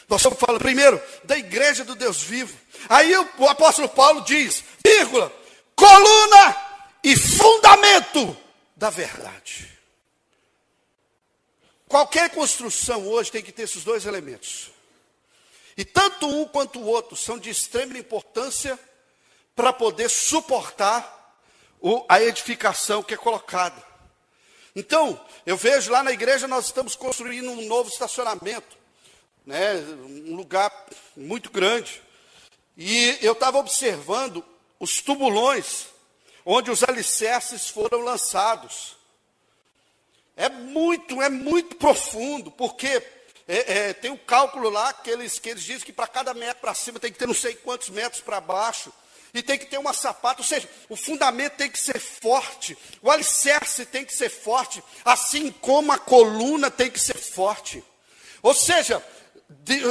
Nós 0.07 0.21
estamos 0.21 0.39
falando 0.39 0.59
primeiro 0.59 1.01
da 1.23 1.37
igreja 1.37 1.85
do 1.85 1.95
Deus 1.95 2.21
vivo. 2.21 2.57
Aí 2.89 3.15
o, 3.15 3.47
apóstolo 3.47 3.87
Paulo 3.87 4.21
diz, 4.21 4.63
vírgula, 4.83 5.31
coluna 5.75 6.55
e 7.03 7.15
fundamento 7.15 8.35
da 8.75 8.89
verdade. 8.89 9.69
Qualquer 11.87 12.29
construção 12.31 13.07
hoje 13.07 13.31
tem 13.31 13.43
que 13.43 13.51
ter 13.51 13.63
esses 13.63 13.83
dois 13.83 14.05
elementos. 14.05 14.71
E 15.77 15.85
tanto 15.85 16.27
um 16.27 16.45
quanto 16.45 16.79
o 16.79 16.85
outro 16.85 17.15
são 17.15 17.37
de 17.37 17.49
extrema 17.49 17.97
importância 17.97 18.77
para 19.55 19.71
poder 19.71 20.09
suportar 20.09 21.17
o, 21.79 22.05
a 22.09 22.21
edificação 22.21 23.01
que 23.01 23.13
é 23.13 23.17
colocada. 23.17 23.88
Então, 24.75 25.19
eu 25.45 25.57
vejo 25.57 25.91
lá 25.91 26.03
na 26.03 26.11
igreja 26.11 26.47
nós 26.47 26.65
estamos 26.65 26.95
construindo 26.95 27.49
um 27.49 27.67
novo 27.67 27.89
estacionamento, 27.89 28.77
né, 29.45 29.75
um 30.05 30.35
lugar 30.35 30.71
muito 31.15 31.49
grande. 31.49 32.01
E 32.77 33.17
eu 33.21 33.33
estava 33.33 33.57
observando 33.57 34.43
os 34.79 35.01
tubulões 35.01 35.87
onde 36.45 36.71
os 36.71 36.83
alicerces 36.83 37.67
foram 37.69 37.99
lançados. 37.99 38.95
É 40.35 40.47
muito, 40.47 41.21
é 41.21 41.29
muito 41.29 41.75
profundo, 41.75 42.49
porque 42.49 43.03
é, 43.47 43.89
é, 43.89 43.93
tem 43.93 44.09
um 44.11 44.17
cálculo 44.17 44.69
lá 44.69 44.93
que 44.93 45.09
eles, 45.09 45.37
que 45.39 45.49
eles 45.49 45.63
dizem 45.63 45.85
que 45.85 45.91
para 45.91 46.07
cada 46.07 46.33
metro 46.33 46.61
para 46.61 46.73
cima 46.73 46.99
tem 46.99 47.11
que 47.11 47.19
ter 47.19 47.27
não 47.27 47.33
sei 47.33 47.55
quantos 47.55 47.89
metros 47.89 48.21
para 48.21 48.39
baixo. 48.39 48.93
E 49.33 49.43
tem 49.43 49.57
que 49.57 49.65
ter 49.65 49.77
uma 49.77 49.93
sapata, 49.93 50.41
ou 50.41 50.45
seja, 50.45 50.67
o 50.89 50.95
fundamento 50.95 51.53
tem 51.53 51.69
que 51.69 51.77
ser 51.77 51.99
forte, 51.99 52.77
o 53.01 53.11
alicerce 53.11 53.85
tem 53.85 54.03
que 54.03 54.13
ser 54.13 54.29
forte, 54.29 54.83
assim 55.05 55.51
como 55.51 55.91
a 55.91 55.99
coluna 55.99 56.71
tem 56.71 56.89
que 56.89 56.99
ser 56.99 57.17
forte. 57.17 57.83
Ou 58.41 58.53
seja, 58.53 59.03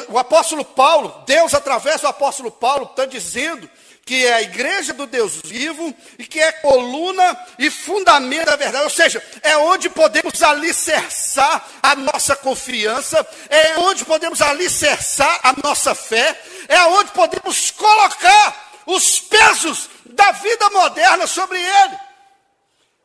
o 0.08 0.18
apóstolo 0.18 0.64
Paulo, 0.64 1.22
Deus 1.26 1.54
através 1.54 2.00
do 2.00 2.08
apóstolo 2.08 2.50
Paulo, 2.50 2.84
está 2.84 3.04
dizendo 3.04 3.70
que 4.04 4.24
é 4.24 4.32
a 4.32 4.42
igreja 4.42 4.94
do 4.94 5.06
Deus 5.06 5.42
vivo 5.44 5.94
e 6.18 6.24
que 6.24 6.40
é 6.40 6.50
coluna 6.50 7.38
e 7.58 7.70
fundamento 7.70 8.46
da 8.46 8.56
verdade, 8.56 8.84
ou 8.84 8.90
seja, 8.90 9.22
é 9.42 9.54
onde 9.58 9.90
podemos 9.90 10.42
alicerçar 10.42 11.68
a 11.82 11.94
nossa 11.94 12.34
confiança, 12.34 13.26
é 13.50 13.78
onde 13.78 14.06
podemos 14.06 14.40
alicerçar 14.40 15.40
a 15.42 15.52
nossa 15.62 15.94
fé, 15.94 16.40
é 16.68 16.82
onde 16.84 17.10
podemos 17.10 17.70
colocar 17.70 18.67
os 18.88 19.20
pesos 19.20 19.90
da 20.06 20.32
vida 20.32 20.70
moderna 20.70 21.26
sobre 21.26 21.60
ele. 21.60 22.00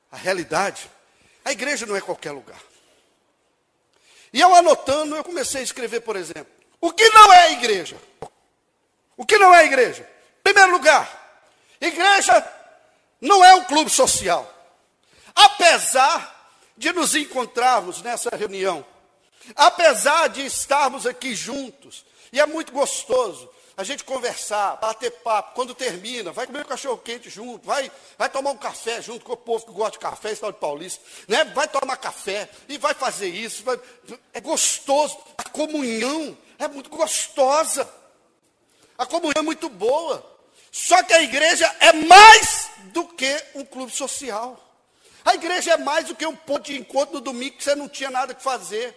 A 0.09 0.15
realidade, 0.15 0.89
a 1.43 1.51
igreja 1.51 1.85
não 1.85 1.93
é 1.93 1.99
qualquer 1.99 2.31
lugar. 2.31 2.61
E 4.31 4.39
eu 4.39 4.55
anotando, 4.55 5.13
eu 5.13 5.23
comecei 5.25 5.59
a 5.59 5.63
escrever, 5.63 5.99
por 5.99 6.15
exemplo, 6.15 6.47
o 6.79 6.89
que 6.93 7.09
não 7.09 7.33
é 7.33 7.51
igreja? 7.51 7.97
O 9.17 9.25
que 9.25 9.37
não 9.37 9.53
é 9.53 9.65
igreja? 9.65 10.09
Em 10.39 10.43
primeiro 10.43 10.71
lugar, 10.71 11.45
igreja 11.81 12.51
não 13.19 13.43
é 13.43 13.53
um 13.55 13.65
clube 13.65 13.89
social. 13.89 14.49
Apesar 15.35 16.49
de 16.77 16.93
nos 16.93 17.13
encontrarmos 17.13 18.01
nessa 18.01 18.29
reunião, 18.29 18.85
apesar 19.53 20.29
de 20.29 20.45
estarmos 20.45 21.05
aqui 21.05 21.35
juntos, 21.35 22.05
e 22.31 22.39
é 22.39 22.45
muito 22.45 22.71
gostoso, 22.71 23.49
a 23.75 23.83
gente 23.83 24.03
conversar, 24.03 24.75
bater 24.77 25.11
papo, 25.11 25.55
quando 25.55 25.73
termina, 25.73 26.31
vai 26.31 26.45
comer 26.45 26.61
um 26.61 26.67
cachorro 26.67 26.97
quente 26.97 27.29
junto, 27.29 27.65
vai, 27.65 27.91
vai 28.17 28.29
tomar 28.29 28.51
um 28.51 28.57
café 28.57 29.01
junto 29.01 29.25
com 29.25 29.33
o 29.33 29.37
povo 29.37 29.65
que 29.65 29.71
gosta 29.71 29.93
de 29.93 29.99
café, 29.99 30.35
tal 30.35 30.51
de 30.51 30.59
paulista, 30.59 31.03
né? 31.27 31.43
vai 31.45 31.67
tomar 31.67 31.97
café 31.97 32.47
e 32.69 32.77
vai 32.77 32.93
fazer 32.93 33.29
isso. 33.29 33.63
Vai, 33.63 33.79
é 34.31 34.39
gostoso, 34.39 35.17
a 35.37 35.43
comunhão 35.49 36.37
é 36.59 36.67
muito 36.67 36.89
gostosa, 36.89 37.91
a 38.97 39.05
comunhão 39.05 39.33
é 39.37 39.41
muito 39.41 39.69
boa. 39.69 40.31
Só 40.71 41.01
que 41.03 41.13
a 41.13 41.21
igreja 41.21 41.65
é 41.79 41.93
mais 41.93 42.69
do 42.93 43.05
que 43.05 43.43
um 43.55 43.63
clube 43.63 43.91
social. 43.91 44.59
A 45.25 45.35
igreja 45.35 45.73
é 45.73 45.77
mais 45.77 46.05
do 46.05 46.15
que 46.15 46.25
um 46.25 46.35
ponto 46.35 46.65
de 46.65 46.77
encontro 46.77 47.15
no 47.15 47.21
domingo 47.21 47.57
que 47.57 47.63
você 47.63 47.75
não 47.75 47.87
tinha 47.87 48.09
nada 48.09 48.33
que 48.33 48.43
fazer. 48.43 48.95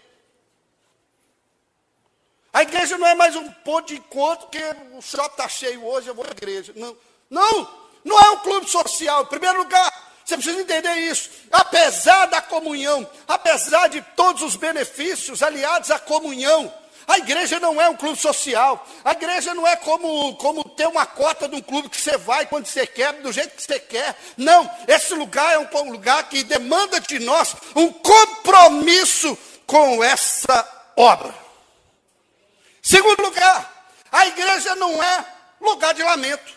A 2.56 2.62
igreja 2.62 2.96
não 2.96 3.06
é 3.06 3.14
mais 3.14 3.36
um 3.36 3.50
ponto 3.50 3.88
de 3.88 3.96
encontro 3.96 4.48
que 4.48 4.58
o 4.94 5.02
shopping 5.02 5.28
está 5.28 5.46
cheio 5.46 5.84
hoje, 5.84 6.08
eu 6.08 6.14
vou 6.14 6.24
à 6.24 6.30
igreja. 6.30 6.72
Não, 6.74 6.96
não, 7.28 7.68
não 8.02 8.18
é 8.18 8.30
um 8.30 8.38
clube 8.38 8.66
social. 8.70 9.24
Em 9.24 9.26
primeiro 9.26 9.58
lugar, 9.58 9.92
você 10.24 10.38
precisa 10.38 10.58
entender 10.58 10.94
isso. 10.94 11.28
Apesar 11.52 12.24
da 12.24 12.40
comunhão, 12.40 13.06
apesar 13.28 13.88
de 13.88 14.00
todos 14.16 14.40
os 14.40 14.56
benefícios 14.56 15.42
aliados 15.42 15.90
à 15.90 15.98
comunhão, 15.98 16.72
a 17.06 17.18
igreja 17.18 17.60
não 17.60 17.78
é 17.78 17.90
um 17.90 17.94
clube 17.94 18.18
social. 18.18 18.88
A 19.04 19.12
igreja 19.12 19.52
não 19.52 19.66
é 19.66 19.76
como, 19.76 20.34
como 20.36 20.64
ter 20.64 20.88
uma 20.88 21.04
cota 21.04 21.46
de 21.46 21.56
um 21.56 21.60
clube 21.60 21.90
que 21.90 22.00
você 22.00 22.16
vai 22.16 22.46
quando 22.46 22.64
você 22.64 22.86
quer, 22.86 23.12
do 23.20 23.32
jeito 23.32 23.54
que 23.54 23.64
você 23.64 23.78
quer. 23.78 24.16
Não, 24.34 24.66
esse 24.88 25.12
lugar 25.12 25.52
é 25.52 25.58
um 25.58 25.92
lugar 25.92 26.26
que 26.30 26.42
demanda 26.42 27.00
de 27.00 27.18
nós 27.18 27.54
um 27.74 27.92
compromisso 27.92 29.36
com 29.66 30.02
essa 30.02 30.66
obra. 30.96 31.45
Segundo 32.86 33.20
lugar, 33.20 33.90
a 34.12 34.28
igreja 34.28 34.76
não 34.76 35.02
é 35.02 35.36
lugar 35.60 35.92
de 35.92 36.04
lamento. 36.04 36.54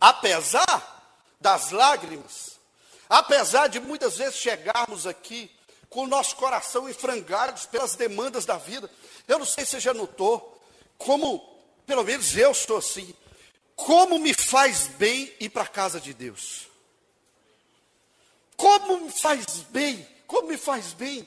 Apesar 0.00 1.02
das 1.40 1.72
lágrimas, 1.72 2.60
apesar 3.08 3.66
de 3.66 3.80
muitas 3.80 4.18
vezes 4.18 4.36
chegarmos 4.36 5.04
aqui 5.04 5.50
com 5.90 6.04
o 6.04 6.06
nosso 6.06 6.36
coração 6.36 6.88
em 6.88 6.92
frangalhos 6.92 7.66
pelas 7.66 7.96
demandas 7.96 8.44
da 8.44 8.56
vida, 8.56 8.88
eu 9.26 9.40
não 9.40 9.44
sei 9.44 9.64
se 9.64 9.72
você 9.72 9.80
já 9.80 9.92
notou, 9.92 10.62
como, 10.96 11.40
pelo 11.84 12.04
menos 12.04 12.36
eu 12.36 12.52
estou 12.52 12.76
assim, 12.76 13.12
como 13.74 14.16
me 14.16 14.32
faz 14.32 14.86
bem 14.86 15.34
ir 15.40 15.48
para 15.48 15.64
a 15.64 15.66
casa 15.68 16.00
de 16.00 16.14
Deus. 16.14 16.68
Como 18.56 19.00
me 19.00 19.10
faz 19.10 19.44
bem, 19.70 20.06
como 20.24 20.46
me 20.46 20.56
faz 20.56 20.92
bem. 20.92 21.26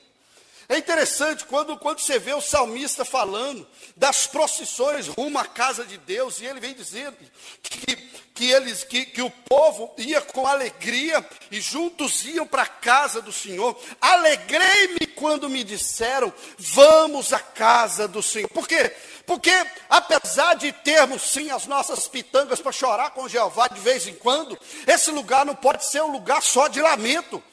É 0.67 0.77
interessante 0.77 1.45
quando, 1.45 1.77
quando 1.77 1.99
você 1.99 2.17
vê 2.17 2.33
o 2.33 2.41
salmista 2.41 3.05
falando 3.05 3.67
das 3.95 4.25
procissões 4.25 5.07
rumo 5.07 5.37
à 5.37 5.45
casa 5.45 5.85
de 5.85 5.97
Deus, 5.97 6.39
e 6.39 6.45
ele 6.45 6.59
vem 6.59 6.73
dizendo 6.73 7.15
que, 7.61 7.95
que, 8.33 8.49
eles, 8.49 8.83
que, 8.83 9.05
que 9.05 9.21
o 9.21 9.29
povo 9.29 9.93
ia 9.97 10.21
com 10.21 10.47
alegria 10.47 11.23
e 11.51 11.61
juntos 11.61 12.25
iam 12.25 12.47
para 12.47 12.63
a 12.63 12.67
casa 12.67 13.21
do 13.21 13.31
Senhor. 13.31 13.79
Alegrei-me 14.01 15.05
quando 15.07 15.49
me 15.49 15.63
disseram: 15.63 16.33
vamos 16.57 17.31
à 17.31 17.39
casa 17.39 18.07
do 18.07 18.23
Senhor. 18.23 18.49
Por 18.49 18.67
quê? 18.67 18.91
Porque, 19.25 19.53
apesar 19.89 20.55
de 20.55 20.71
termos 20.71 21.21
sim 21.23 21.49
as 21.49 21.65
nossas 21.65 22.07
pitangas 22.07 22.59
para 22.59 22.71
chorar 22.71 23.11
com 23.11 23.27
Jeová 23.27 23.67
de 23.67 23.79
vez 23.79 24.07
em 24.07 24.13
quando, 24.13 24.57
esse 24.87 25.11
lugar 25.11 25.45
não 25.45 25.55
pode 25.55 25.85
ser 25.85 26.01
um 26.01 26.11
lugar 26.11 26.41
só 26.41 26.67
de 26.67 26.81
lamento. 26.81 27.43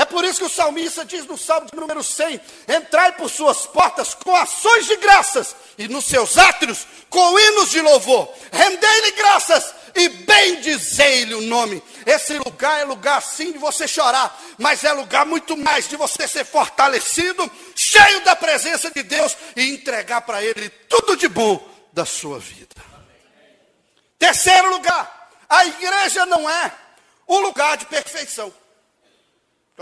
É 0.00 0.04
por 0.06 0.24
isso 0.24 0.38
que 0.38 0.46
o 0.46 0.48
salmista 0.48 1.04
diz 1.04 1.26
no 1.26 1.36
Salmo 1.36 1.66
de 1.70 1.76
número 1.78 2.02
100: 2.02 2.40
Entrai 2.66 3.12
por 3.12 3.28
suas 3.28 3.66
portas 3.66 4.14
com 4.14 4.34
ações 4.34 4.86
de 4.86 4.96
graças, 4.96 5.54
e 5.76 5.88
nos 5.88 6.06
seus 6.06 6.38
átrios 6.38 6.86
com 7.10 7.38
hinos 7.38 7.70
de 7.70 7.82
louvor. 7.82 8.32
Rendei-lhe 8.50 9.10
graças 9.10 9.74
e 9.94 10.08
bendizei-lhe 10.08 11.34
o 11.34 11.42
nome. 11.42 11.82
Esse 12.06 12.38
lugar 12.38 12.80
é 12.80 12.84
lugar 12.84 13.20
sim 13.20 13.52
de 13.52 13.58
você 13.58 13.86
chorar, 13.86 14.40
mas 14.56 14.84
é 14.84 14.92
lugar 14.94 15.26
muito 15.26 15.54
mais 15.54 15.86
de 15.86 15.96
você 15.96 16.26
ser 16.26 16.46
fortalecido, 16.46 17.50
cheio 17.76 18.24
da 18.24 18.34
presença 18.34 18.90
de 18.90 19.02
Deus 19.02 19.36
e 19.54 19.74
entregar 19.74 20.22
para 20.22 20.42
Ele 20.42 20.70
tudo 20.88 21.14
de 21.14 21.28
bom 21.28 21.62
da 21.92 22.06
sua 22.06 22.38
vida. 22.38 22.74
Terceiro 24.18 24.70
lugar, 24.70 25.30
a 25.46 25.66
igreja 25.66 26.24
não 26.24 26.48
é 26.48 26.72
um 27.28 27.40
lugar 27.40 27.76
de 27.76 27.84
perfeição. 27.84 28.50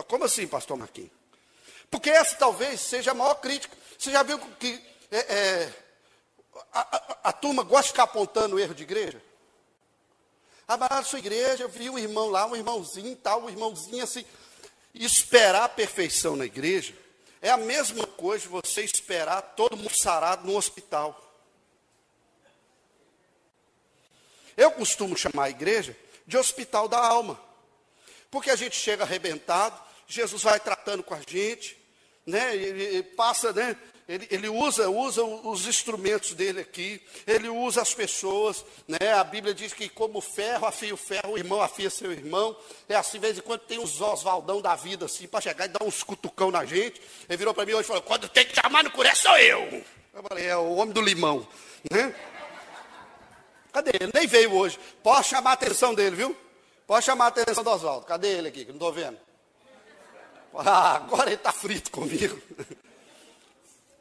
Como 0.03 0.25
assim, 0.25 0.47
pastor 0.47 0.77
Marquinhos? 0.77 1.11
Porque 1.91 2.11
essa 2.11 2.37
talvez 2.37 2.81
seja 2.81 3.13
a 3.13 3.15
maior 3.15 3.35
crítica. 3.37 3.77
Você 3.99 4.11
já 4.11 4.23
viu 4.23 4.39
que 4.59 4.81
é, 5.11 5.19
é, 5.19 5.73
a, 6.73 6.81
a, 6.81 7.19
a, 7.25 7.33
turma 7.33 7.63
gosta 7.63 7.85
de 7.85 7.89
ficar 7.89 8.03
apontando 8.05 8.57
o 8.57 8.59
erro 8.59 8.75
de 8.75 8.83
igreja? 8.83 9.23
Ah, 10.67 10.77
mas 10.77 10.91
na 10.91 11.03
sua 11.03 11.19
igreja, 11.19 11.65
eu 11.65 11.69
vi 11.69 11.89
um 11.89 11.99
irmão 11.99 12.29
lá, 12.29 12.47
um 12.47 12.55
irmãozinho 12.55 13.17
tal, 13.17 13.45
um 13.45 13.49
irmãozinho 13.49 14.05
assim. 14.05 14.25
Esperar 14.95 15.65
a 15.65 15.69
perfeição 15.69 16.37
na 16.37 16.45
igreja 16.45 16.95
é 17.41 17.51
a 17.51 17.57
mesma 17.57 18.07
coisa 18.07 18.49
você 18.49 18.83
esperar 18.83 19.41
todo 19.41 19.77
mundo 19.77 19.97
sarado 19.97 20.47
no 20.47 20.57
hospital. 20.57 21.25
Eu 24.57 24.73
costumo 24.73 25.17
chamar 25.17 25.45
a 25.45 25.51
igreja 25.51 25.97
de 26.27 26.37
hospital 26.37 26.89
da 26.89 26.99
alma. 26.99 27.41
Porque 28.31 28.51
a 28.51 28.57
gente 28.57 28.77
chega 28.77 29.05
arrebentado, 29.05 29.81
Jesus 30.09 30.43
vai 30.43 30.59
tratando 30.59 31.03
com 31.03 31.15
a 31.15 31.21
gente, 31.27 31.77
né? 32.27 32.57
Ele 32.57 33.03
passa, 33.03 33.53
né? 33.53 33.77
Ele, 34.09 34.27
ele, 34.31 34.49
usa, 34.49 34.89
usa 34.89 35.23
os 35.23 35.67
instrumentos 35.67 36.33
dele 36.33 36.61
aqui, 36.61 36.99
ele 37.27 37.47
usa 37.51 37.83
as 37.83 37.93
pessoas, 37.93 38.65
né? 38.89 39.13
A 39.13 39.23
Bíblia 39.23 39.53
diz 39.53 39.75
que 39.75 39.87
como 39.87 40.23
ferro 40.23 40.67
afia 40.67 40.95
o 40.95 40.97
ferro, 40.97 41.33
o 41.33 41.37
irmão 41.39 41.61
afia 41.61 41.91
seu 41.91 42.11
irmão. 42.11 42.57
É 42.89 42.95
assim, 42.95 43.19
de 43.19 43.27
vez 43.27 43.37
em 43.37 43.43
quando 43.43 43.61
tem 43.61 43.79
uns 43.79 44.01
Oswaldão 44.01 44.63
da 44.63 44.75
vida 44.75 45.05
assim, 45.05 45.29
para 45.29 45.43
chegar 45.43 45.67
e 45.67 45.69
dar 45.69 45.85
uns 45.85 46.03
cutucão 46.03 46.51
na 46.51 46.65
gente. 46.65 47.03
Ele 47.29 47.37
virou 47.37 47.53
para 47.53 47.67
mim 47.67 47.75
hoje 47.75 47.83
e 47.83 47.87
falou: 47.87 48.03
quando 48.03 48.31
tem 48.31 48.47
que 48.47 48.59
chamar 48.59 48.83
no 48.83 48.91
curé 48.91 49.15
sou 49.15 49.37
eu. 49.37 49.85
Eu 50.15 50.23
falei, 50.27 50.47
é 50.47 50.57
o 50.57 50.77
homem 50.77 50.95
do 50.95 51.03
limão, 51.03 51.47
né? 51.91 52.15
Cadê 53.71 53.91
ele? 54.01 54.11
Nem 54.15 54.27
veio 54.27 54.55
hoje. 54.55 54.79
Posso 55.03 55.29
chamar 55.29 55.51
a 55.51 55.53
atenção 55.53 55.95
dele, 55.95 56.17
viu? 56.17 56.37
Pode 56.87 57.05
chamar 57.05 57.27
a 57.27 57.29
atenção 57.29 57.63
do 57.63 57.69
Oswaldo. 57.69 58.07
Cadê 58.07 58.39
ele 58.39 58.49
aqui? 58.49 58.65
Que 58.65 58.73
não 58.73 58.77
estou 58.77 58.91
vendo. 58.91 59.28
Ah, 60.55 60.97
agora 60.97 61.29
ele 61.29 61.37
está 61.37 61.53
frito 61.53 61.91
comigo. 61.91 62.41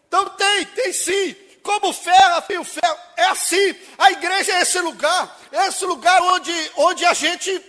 Então 0.07 0.29
tem, 0.29 0.65
tem 0.65 0.93
sim. 0.93 1.35
Como 1.61 1.91
ferro, 1.91 2.41
fio 2.43 2.63
ferro. 2.63 2.97
É 3.17 3.25
assim. 3.25 3.75
A 3.97 4.11
igreja 4.11 4.53
é 4.53 4.61
esse 4.61 4.79
lugar. 4.79 5.37
É 5.51 5.67
esse 5.67 5.85
lugar 5.85 6.21
onde, 6.21 6.71
onde 6.77 7.05
a 7.05 7.13
gente. 7.13 7.61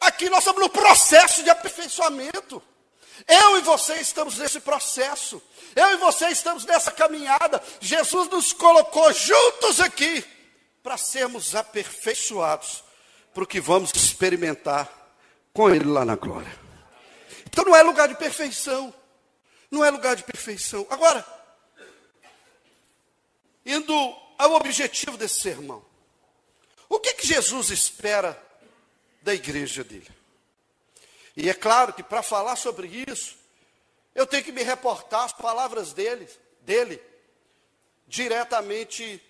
Aqui 0.00 0.28
nós 0.28 0.40
estamos 0.40 0.60
no 0.60 0.68
processo 0.68 1.42
de 1.42 1.50
aperfeiçoamento. 1.50 2.62
Eu 3.26 3.58
e 3.58 3.62
você 3.62 3.94
estamos 3.94 4.38
nesse 4.38 4.60
processo. 4.60 5.42
Eu 5.74 5.94
e 5.94 5.96
você 5.96 6.28
estamos 6.28 6.64
nessa 6.64 6.90
caminhada. 6.90 7.62
Jesus 7.80 8.28
nos 8.28 8.52
colocou 8.52 9.12
juntos 9.12 9.80
aqui 9.80 10.24
para 10.82 10.96
sermos 10.96 11.54
aperfeiçoados 11.54 12.84
para 13.34 13.44
o 13.44 13.46
que 13.46 13.60
vamos 13.60 13.92
experimentar 13.94 14.88
com 15.52 15.70
Ele 15.70 15.84
lá 15.84 16.04
na 16.04 16.16
glória. 16.16 16.67
Então 17.48 17.64
não 17.64 17.74
é 17.74 17.82
lugar 17.82 18.08
de 18.08 18.14
perfeição. 18.14 18.94
Não 19.70 19.84
é 19.84 19.90
lugar 19.90 20.14
de 20.14 20.22
perfeição. 20.22 20.86
Agora, 20.90 21.24
indo 23.64 23.94
ao 24.38 24.52
objetivo 24.52 25.16
desse 25.16 25.40
sermão. 25.40 25.84
O 26.88 27.00
que, 27.00 27.14
que 27.14 27.26
Jesus 27.26 27.70
espera 27.70 28.40
da 29.22 29.34
igreja 29.34 29.82
dele? 29.82 30.08
E 31.36 31.48
é 31.48 31.54
claro 31.54 31.92
que 31.92 32.02
para 32.02 32.22
falar 32.22 32.56
sobre 32.56 32.86
isso, 33.08 33.36
eu 34.14 34.26
tenho 34.26 34.44
que 34.44 34.52
me 34.52 34.62
reportar 34.62 35.24
as 35.24 35.32
palavras 35.32 35.92
dele, 35.92 36.28
dele 36.62 37.00
diretamente 38.06 39.22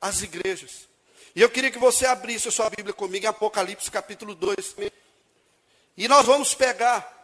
às 0.00 0.22
igrejas. 0.22 0.88
E 1.34 1.40
eu 1.40 1.48
queria 1.48 1.70
que 1.70 1.78
você 1.78 2.06
abrisse 2.06 2.48
a 2.48 2.52
sua 2.52 2.68
Bíblia 2.68 2.92
comigo 2.92 3.24
em 3.24 3.28
Apocalipse 3.28 3.90
capítulo 3.90 4.34
2. 4.34 4.76
E 5.96 6.08
nós 6.08 6.26
vamos 6.26 6.54
pegar 6.54 7.21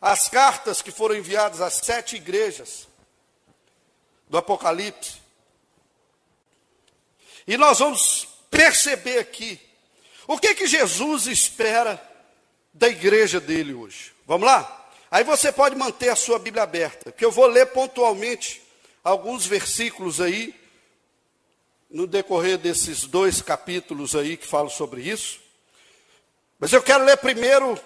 as 0.00 0.28
cartas 0.28 0.80
que 0.80 0.90
foram 0.90 1.14
enviadas 1.14 1.60
às 1.60 1.74
sete 1.74 2.16
igrejas 2.16 2.88
do 4.28 4.38
Apocalipse. 4.38 5.20
E 7.46 7.56
nós 7.56 7.80
vamos 7.80 8.28
perceber 8.50 9.18
aqui 9.18 9.60
o 10.26 10.38
que 10.38 10.54
que 10.54 10.66
Jesus 10.66 11.26
espera 11.26 12.00
da 12.72 12.88
igreja 12.88 13.40
dele 13.40 13.74
hoje. 13.74 14.12
Vamos 14.26 14.46
lá? 14.46 14.88
Aí 15.10 15.24
você 15.24 15.50
pode 15.50 15.74
manter 15.74 16.08
a 16.08 16.16
sua 16.16 16.38
Bíblia 16.38 16.62
aberta, 16.62 17.10
que 17.10 17.24
eu 17.24 17.32
vou 17.32 17.46
ler 17.46 17.66
pontualmente 17.66 18.62
alguns 19.02 19.44
versículos 19.44 20.20
aí 20.20 20.54
no 21.90 22.06
decorrer 22.06 22.56
desses 22.56 23.04
dois 23.04 23.42
capítulos 23.42 24.14
aí 24.14 24.36
que 24.36 24.46
falam 24.46 24.70
sobre 24.70 25.02
isso. 25.02 25.40
Mas 26.58 26.72
eu 26.72 26.82
quero 26.82 27.04
ler 27.04 27.16
primeiro 27.16 27.78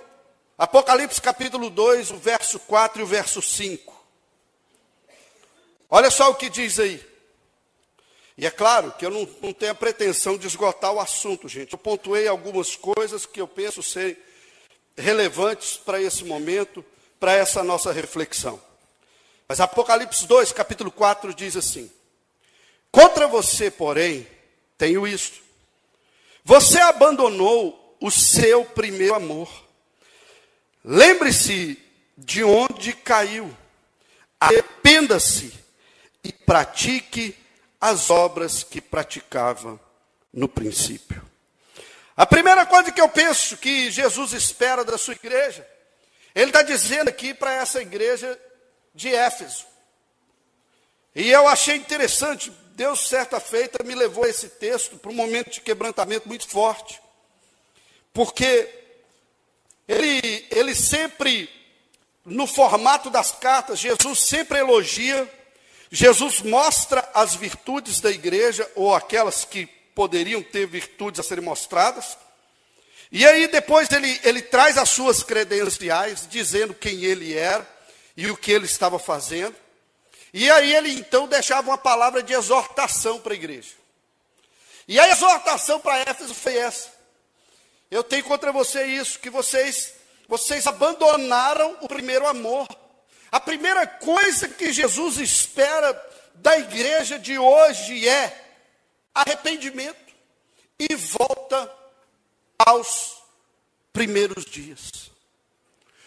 Apocalipse 0.57 1.21
capítulo 1.21 1.69
2, 1.69 2.13
o 2.13 2.17
verso 2.17 2.61
4 2.61 3.01
e 3.01 3.03
o 3.03 3.07
verso 3.07 3.43
5. 3.43 3.93
Olha 5.91 6.11
só 6.11 6.31
o 6.31 6.35
que 6.35 6.49
diz 6.49 6.79
aí. 6.79 7.05
E 8.37 8.47
é 8.47 8.51
claro 8.51 8.93
que 8.93 9.07
eu 9.07 9.11
não, 9.11 9.29
não 9.43 9.53
tenho 9.53 9.73
a 9.73 9.77
pretensão 9.77 10.37
de 10.37 10.47
esgotar 10.47 10.93
o 10.93 11.01
assunto, 11.01 11.49
gente. 11.49 11.73
Eu 11.73 11.79
pontuei 11.79 12.27
algumas 12.27 12.77
coisas 12.77 13.27
que 13.27 13.41
eu 13.41 13.49
penso 13.49 13.83
serem 13.83 14.17
relevantes 14.97 15.77
para 15.77 16.01
esse 16.01 16.25
momento, 16.25 16.85
para 17.19 17.33
essa 17.33 17.63
nossa 17.63 17.93
reflexão. 17.93 18.61
Mas 19.49 19.61
Apocalipse 19.61 20.27
2, 20.27 20.53
capítulo 20.53 20.91
4 20.91 21.35
diz 21.35 21.57
assim: 21.57 21.91
Contra 22.91 23.27
você, 23.27 23.71
porém, 23.71 24.27
tenho 24.79 25.07
isto. 25.07 25.43
Você 26.45 26.79
abandonou 26.79 27.97
o 28.01 28.11
seu 28.11 28.65
primeiro 28.65 29.15
amor. 29.15 29.64
Lembre-se 30.85 31.79
de 32.17 32.45
onde 32.45 32.93
caiu. 32.93 33.57
Arrependa-se 34.39 35.55
e 36.23 36.31
pratique 36.33 37.37
as 37.81 38.11
obras 38.11 38.63
que 38.63 38.81
praticava 38.81 39.81
no 40.33 40.49
princípio. 40.49 41.23
A 42.17 42.27
primeira 42.27 42.65
coisa 42.67 42.93
que 42.93 43.01
eu 43.01 43.09
penso 43.09 43.57
que 43.57 43.91
Jesus 43.91 44.33
espera 44.33 44.85
da 44.85 44.99
sua 44.99 45.15
igreja, 45.15 45.67
ele 46.35 46.47
está 46.47 46.63
dizendo 46.63 47.09
aqui 47.09 47.33
para 47.33 47.53
essa 47.53 47.81
igreja 47.81 48.39
de 48.95 49.13
Éfeso. 49.15 49.65
E 51.15 51.31
eu 51.31 51.49
achei 51.49 51.77
interessante, 51.77 52.51
Deus, 52.75 53.09
certa 53.09 53.41
feita, 53.41 53.83
me 53.85 53.95
levou 53.95 54.27
esse 54.27 54.49
texto 54.49 54.97
para 54.97 55.11
um 55.11 55.15
momento 55.15 55.51
de 55.51 55.61
quebrantamento 55.61 56.29
muito 56.29 56.49
forte. 56.49 57.01
Porque 58.13 58.84
ele, 59.87 60.47
ele 60.51 60.75
sempre 60.75 61.49
no 62.25 62.47
formato 62.47 63.11
das 63.11 63.33
cartas, 63.33 63.79
Jesus 63.79 64.21
sempre 64.21 64.59
elogia, 64.59 65.31
Jesus 65.91 66.41
mostra 66.41 67.09
as 67.13 67.35
virtudes 67.35 68.01
da 68.01 68.11
igreja, 68.11 68.69
ou 68.75 68.95
aquelas 68.95 69.45
que 69.45 69.67
poderiam 69.95 70.43
ter 70.43 70.67
virtudes 70.67 71.21
a 71.21 71.23
serem 71.23 71.45
mostradas. 71.45 72.17
E 73.13 73.25
aí 73.27 73.47
depois 73.47 73.91
ele, 73.93 74.21
ele 74.25 74.43
traz 74.43 74.77
as 74.79 74.91
suas 74.91 75.23
credenciais, 75.23 76.27
dizendo 76.29 76.75
quem 76.75 77.05
ele 77.05 77.35
era 77.35 77.69
e 78.17 78.31
o 78.31 78.37
que 78.37 78.51
ele 78.51 78.65
estava 78.65 78.99
fazendo. 78.99 79.55
E 80.33 80.51
aí 80.51 80.75
ele 80.75 80.91
então 80.91 81.29
deixava 81.29 81.71
uma 81.71 81.79
palavra 81.79 82.23
de 82.23 82.33
exortação 82.33 83.21
para 83.21 83.35
a 83.35 83.37
igreja. 83.37 83.71
E 84.89 84.99
a 84.99 85.09
exortação 85.11 85.79
para 85.79 86.01
Éfeso 86.01 86.35
foi 86.35 86.57
essa. 86.57 86.94
Eu 87.95 88.03
tenho 88.03 88.25
contra 88.25 88.51
você 88.51 88.85
isso, 88.87 89.21
que 89.21 89.31
vocês, 89.31 89.95
vocês 90.27 90.67
abandonaram 90.67 91.79
o 91.81 91.87
primeiro 91.87 92.27
amor. 92.27 92.67
A 93.31 93.39
primeira 93.39 93.87
coisa 93.87 94.49
que 94.49 94.73
Jesus 94.73 95.19
espera 95.19 95.93
da 96.35 96.59
igreja 96.59 97.21
de 97.21 97.39
hoje 97.39 98.09
é 98.09 98.47
arrependimento 99.15 100.13
e 100.77 100.93
volta 100.97 101.73
aos 102.59 103.23
primeiros 103.93 104.45
dias. 104.45 104.91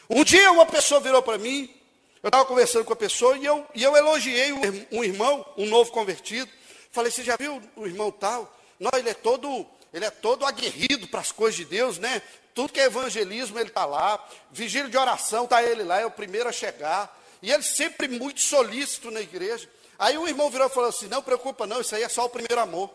Um 0.10 0.26
dia 0.26 0.52
uma 0.52 0.65
pessoa 0.65 1.00
virou 1.00 1.23
para 1.23 1.38
mim, 1.38 1.73
eu 2.21 2.28
estava 2.28 2.43
conversando 2.43 2.84
com 2.84 2.91
a 2.91 2.97
pessoa 2.97 3.38
e 3.38 3.45
eu, 3.45 3.65
e 3.73 3.82
eu 3.82 3.95
elogiei 3.95 4.52
um 4.91 5.06
irmão, 5.06 5.45
um 5.56 5.65
novo 5.67 5.89
convertido. 5.93 6.52
Falei, 6.91 7.13
você 7.13 7.23
já 7.23 7.38
viu 7.38 7.63
o 7.78 7.88
irmão 7.88 8.12
tal? 8.12 8.54
Não, 8.78 8.91
ele 8.93 9.10
é 9.10 9.13
todo, 9.13 9.65
ele 9.93 10.06
é 10.06 10.10
todo 10.10 10.45
aguerrido 10.45 11.08
para 11.08 11.21
as 11.21 11.32
coisas 11.32 11.56
de 11.56 11.65
Deus, 11.65 11.97
né? 11.97 12.21
Tudo 12.54 12.73
que 12.73 12.80
é 12.80 12.86
evangelismo, 12.86 13.60
ele 13.60 13.69
está 13.69 13.86
lá. 13.86 14.23
Vigília 14.52 14.89
de 14.89 14.97
oração, 14.97 15.43
está 15.45 15.62
ele 15.63 15.84
lá, 15.84 16.00
é 16.00 16.06
o 16.06 16.12
primeiro 16.12 16.50
a 16.50 16.52
chegar. 16.52 17.15
E 17.41 17.52
ele 17.52 17.63
sempre 17.63 18.08
muito 18.08 18.41
solícito 18.41 19.12
na 19.12 19.21
igreja. 19.21 19.69
Aí 20.00 20.17
o 20.17 20.28
irmão 20.28 20.50
virou 20.50 20.67
e 20.67 20.71
falou 20.71 20.89
assim: 20.89 21.08
Não 21.08 21.21
preocupa, 21.21 21.65
não, 21.67 21.82
isso 21.82 21.95
aí 21.95 22.04
é 22.04 22.10
só 22.10 22.26
o 22.26 22.30
primeiro 22.30 22.60
amor. 22.60 22.89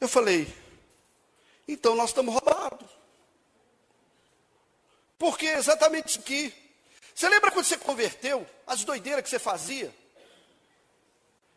Eu 0.00 0.08
falei: 0.08 0.52
Então 1.66 1.94
nós 1.94 2.10
estamos 2.10 2.34
roubados. 2.34 2.88
Porque 5.18 5.46
é 5.46 5.58
exatamente 5.58 6.10
isso 6.10 6.18
aqui. 6.20 6.54
Você 7.14 7.28
lembra 7.28 7.50
quando 7.50 7.64
você 7.64 7.78
converteu? 7.78 8.46
As 8.66 8.84
doideiras 8.84 9.22
que 9.22 9.30
você 9.30 9.38
fazia? 9.38 9.92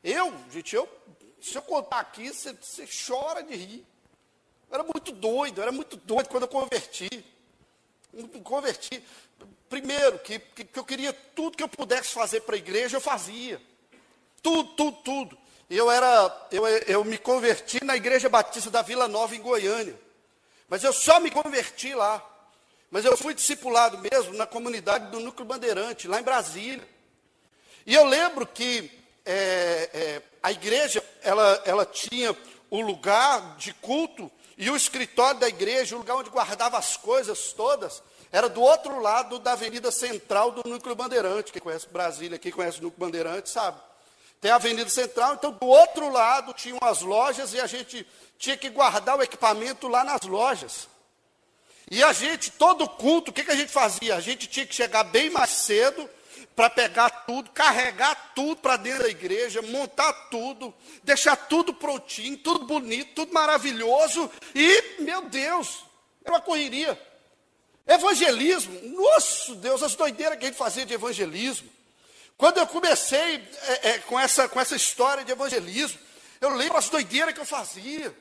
Eu, 0.03 0.33
gente, 0.51 0.75
eu, 0.75 0.87
se 1.41 1.57
eu 1.57 1.61
contar 1.61 1.99
aqui, 1.99 2.29
você, 2.29 2.53
você 2.53 2.87
chora 2.87 3.43
de 3.43 3.55
rir. 3.55 3.85
Eu 4.69 4.75
era 4.75 4.83
muito 4.83 5.11
doido, 5.11 5.61
era 5.61 5.71
muito 5.71 5.97
doido 5.97 6.29
quando 6.29 6.43
eu 6.43 6.49
converti. 6.49 7.09
Eu 8.13 8.27
converti. 8.41 9.03
Primeiro, 9.69 10.19
que, 10.19 10.39
que, 10.39 10.63
que 10.65 10.79
eu 10.79 10.85
queria 10.85 11.13
tudo 11.13 11.57
que 11.57 11.63
eu 11.63 11.69
pudesse 11.69 12.13
fazer 12.13 12.41
para 12.41 12.55
a 12.55 12.57
igreja, 12.57 12.97
eu 12.97 13.01
fazia. 13.01 13.61
Tudo, 14.41 14.69
tudo, 14.75 14.97
tudo. 15.03 15.37
Eu, 15.69 15.91
era, 15.91 16.47
eu, 16.51 16.67
eu 16.67 17.03
me 17.03 17.17
converti 17.17 17.83
na 17.83 17.95
Igreja 17.95 18.27
Batista 18.27 18.71
da 18.71 18.81
Vila 18.81 19.07
Nova, 19.07 19.35
em 19.35 19.41
Goiânia. 19.41 19.99
Mas 20.67 20.83
eu 20.83 20.91
só 20.91 21.19
me 21.19 21.29
converti 21.29 21.93
lá. 21.93 22.25
Mas 22.89 23.05
eu 23.05 23.15
fui 23.15 23.35
discipulado 23.35 23.99
mesmo 23.99 24.33
na 24.33 24.47
comunidade 24.47 25.11
do 25.11 25.19
Núcleo 25.19 25.45
Bandeirante, 25.45 26.07
lá 26.07 26.19
em 26.19 26.23
Brasília. 26.23 26.87
E 27.85 27.93
eu 27.93 28.03
lembro 28.05 28.47
que 28.47 28.98
é, 29.25 29.89
é, 29.93 30.21
a 30.41 30.51
igreja, 30.51 31.03
ela, 31.21 31.61
ela 31.65 31.85
tinha 31.85 32.35
o 32.69 32.81
lugar 32.81 33.55
de 33.57 33.73
culto 33.73 34.31
e 34.57 34.69
o 34.69 34.75
escritório 34.75 35.39
da 35.39 35.47
igreja, 35.47 35.95
o 35.95 35.99
lugar 35.99 36.17
onde 36.17 36.29
guardava 36.29 36.77
as 36.77 36.97
coisas 36.97 37.53
todas, 37.53 38.03
era 38.31 38.47
do 38.47 38.61
outro 38.61 38.99
lado 38.99 39.39
da 39.39 39.53
Avenida 39.53 39.91
Central 39.91 40.51
do 40.51 40.67
Núcleo 40.69 40.95
Bandeirante. 40.95 41.51
Quem 41.51 41.61
conhece 41.61 41.87
Brasília, 41.87 42.37
quem 42.37 42.51
conhece 42.51 42.79
o 42.79 42.83
Núcleo 42.83 43.07
Bandeirante, 43.07 43.49
sabe. 43.49 43.79
Tem 44.39 44.51
a 44.51 44.55
Avenida 44.55 44.89
Central, 44.89 45.33
então 45.33 45.51
do 45.51 45.65
outro 45.65 46.09
lado 46.09 46.53
tinham 46.53 46.77
as 46.81 47.01
lojas 47.01 47.53
e 47.53 47.59
a 47.59 47.67
gente 47.67 48.05
tinha 48.37 48.55
que 48.55 48.69
guardar 48.69 49.17
o 49.17 49.23
equipamento 49.23 49.87
lá 49.87 50.03
nas 50.03 50.21
lojas. 50.21 50.87
E 51.91 52.03
a 52.03 52.13
gente, 52.13 52.51
todo 52.51 52.87
culto, 52.87 53.31
o 53.31 53.33
que, 53.33 53.43
que 53.43 53.51
a 53.51 53.55
gente 53.55 53.71
fazia? 53.71 54.15
A 54.15 54.21
gente 54.21 54.47
tinha 54.47 54.65
que 54.65 54.75
chegar 54.75 55.03
bem 55.03 55.29
mais 55.29 55.49
cedo 55.49 56.07
para 56.59 56.69
pegar 56.69 57.09
tudo, 57.09 57.49
carregar 57.51 58.33
tudo 58.35 58.57
para 58.57 58.75
dentro 58.75 59.03
da 59.03 59.09
igreja, 59.09 59.61
montar 59.61 60.11
tudo, 60.29 60.73
deixar 61.01 61.37
tudo 61.37 61.73
prontinho, 61.73 62.35
tudo 62.35 62.65
bonito, 62.65 63.13
tudo 63.15 63.33
maravilhoso. 63.33 64.29
E, 64.53 65.01
meu 65.01 65.21
Deus, 65.21 65.85
era 66.21 66.33
uma 66.33 66.41
correria. 66.41 67.01
Evangelismo, 67.87 68.77
nosso 68.89 69.55
Deus, 69.55 69.81
as 69.81 69.95
doideiras 69.95 70.37
que 70.37 70.43
a 70.43 70.47
gente 70.49 70.57
fazia 70.57 70.85
de 70.85 70.93
evangelismo. 70.93 71.69
Quando 72.37 72.57
eu 72.57 72.67
comecei 72.67 73.35
é, 73.61 73.91
é, 73.91 73.97
com, 73.99 74.19
essa, 74.19 74.49
com 74.49 74.59
essa 74.59 74.75
história 74.75 75.23
de 75.23 75.31
evangelismo, 75.31 75.97
eu 76.41 76.49
lembro 76.49 76.77
as 76.77 76.89
doideiras 76.89 77.33
que 77.33 77.39
eu 77.39 77.45
fazia. 77.45 78.13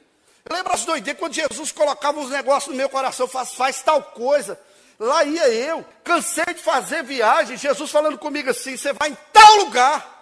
Lembra 0.48 0.74
as 0.74 0.84
doideiras 0.84 1.18
quando 1.18 1.34
Jesus 1.34 1.72
colocava 1.72 2.20
uns 2.20 2.30
negócios 2.30 2.70
no 2.70 2.76
meu 2.76 2.88
coração, 2.88 3.26
faz, 3.26 3.54
faz 3.54 3.82
tal 3.82 4.00
coisa. 4.00 4.56
Lá 4.98 5.22
ia 5.22 5.48
eu, 5.48 5.84
cansei 6.02 6.44
de 6.46 6.60
fazer 6.60 7.04
viagem, 7.04 7.56
Jesus 7.56 7.90
falando 7.90 8.18
comigo 8.18 8.50
assim: 8.50 8.76
você 8.76 8.92
vai 8.92 9.10
em 9.10 9.18
tal 9.32 9.56
lugar. 9.56 10.16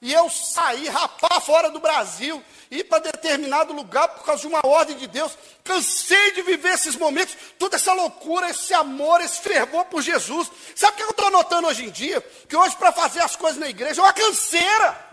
E 0.00 0.12
eu 0.12 0.30
saí, 0.30 0.88
rapar 0.88 1.40
fora 1.40 1.70
do 1.70 1.80
Brasil, 1.80 2.42
ir 2.70 2.84
para 2.84 3.00
determinado 3.00 3.72
lugar 3.72 4.06
por 4.08 4.24
causa 4.24 4.42
de 4.42 4.46
uma 4.46 4.64
ordem 4.64 4.96
de 4.96 5.08
Deus. 5.08 5.36
Cansei 5.64 6.32
de 6.32 6.42
viver 6.42 6.74
esses 6.74 6.94
momentos, 6.94 7.36
toda 7.58 7.76
essa 7.76 7.92
loucura, 7.92 8.50
esse 8.50 8.72
amor, 8.74 9.20
esse 9.20 9.40
fervor 9.40 9.86
por 9.86 10.00
Jesus. 10.00 10.50
Sabe 10.76 10.92
o 10.92 10.96
que 10.96 11.02
eu 11.02 11.10
estou 11.10 11.30
notando 11.30 11.66
hoje 11.66 11.86
em 11.86 11.90
dia? 11.90 12.20
Que 12.48 12.56
hoje, 12.56 12.76
para 12.76 12.92
fazer 12.92 13.20
as 13.20 13.34
coisas 13.34 13.58
na 13.58 13.68
igreja, 13.68 14.00
é 14.00 14.04
uma 14.04 14.12
canseira. 14.12 15.06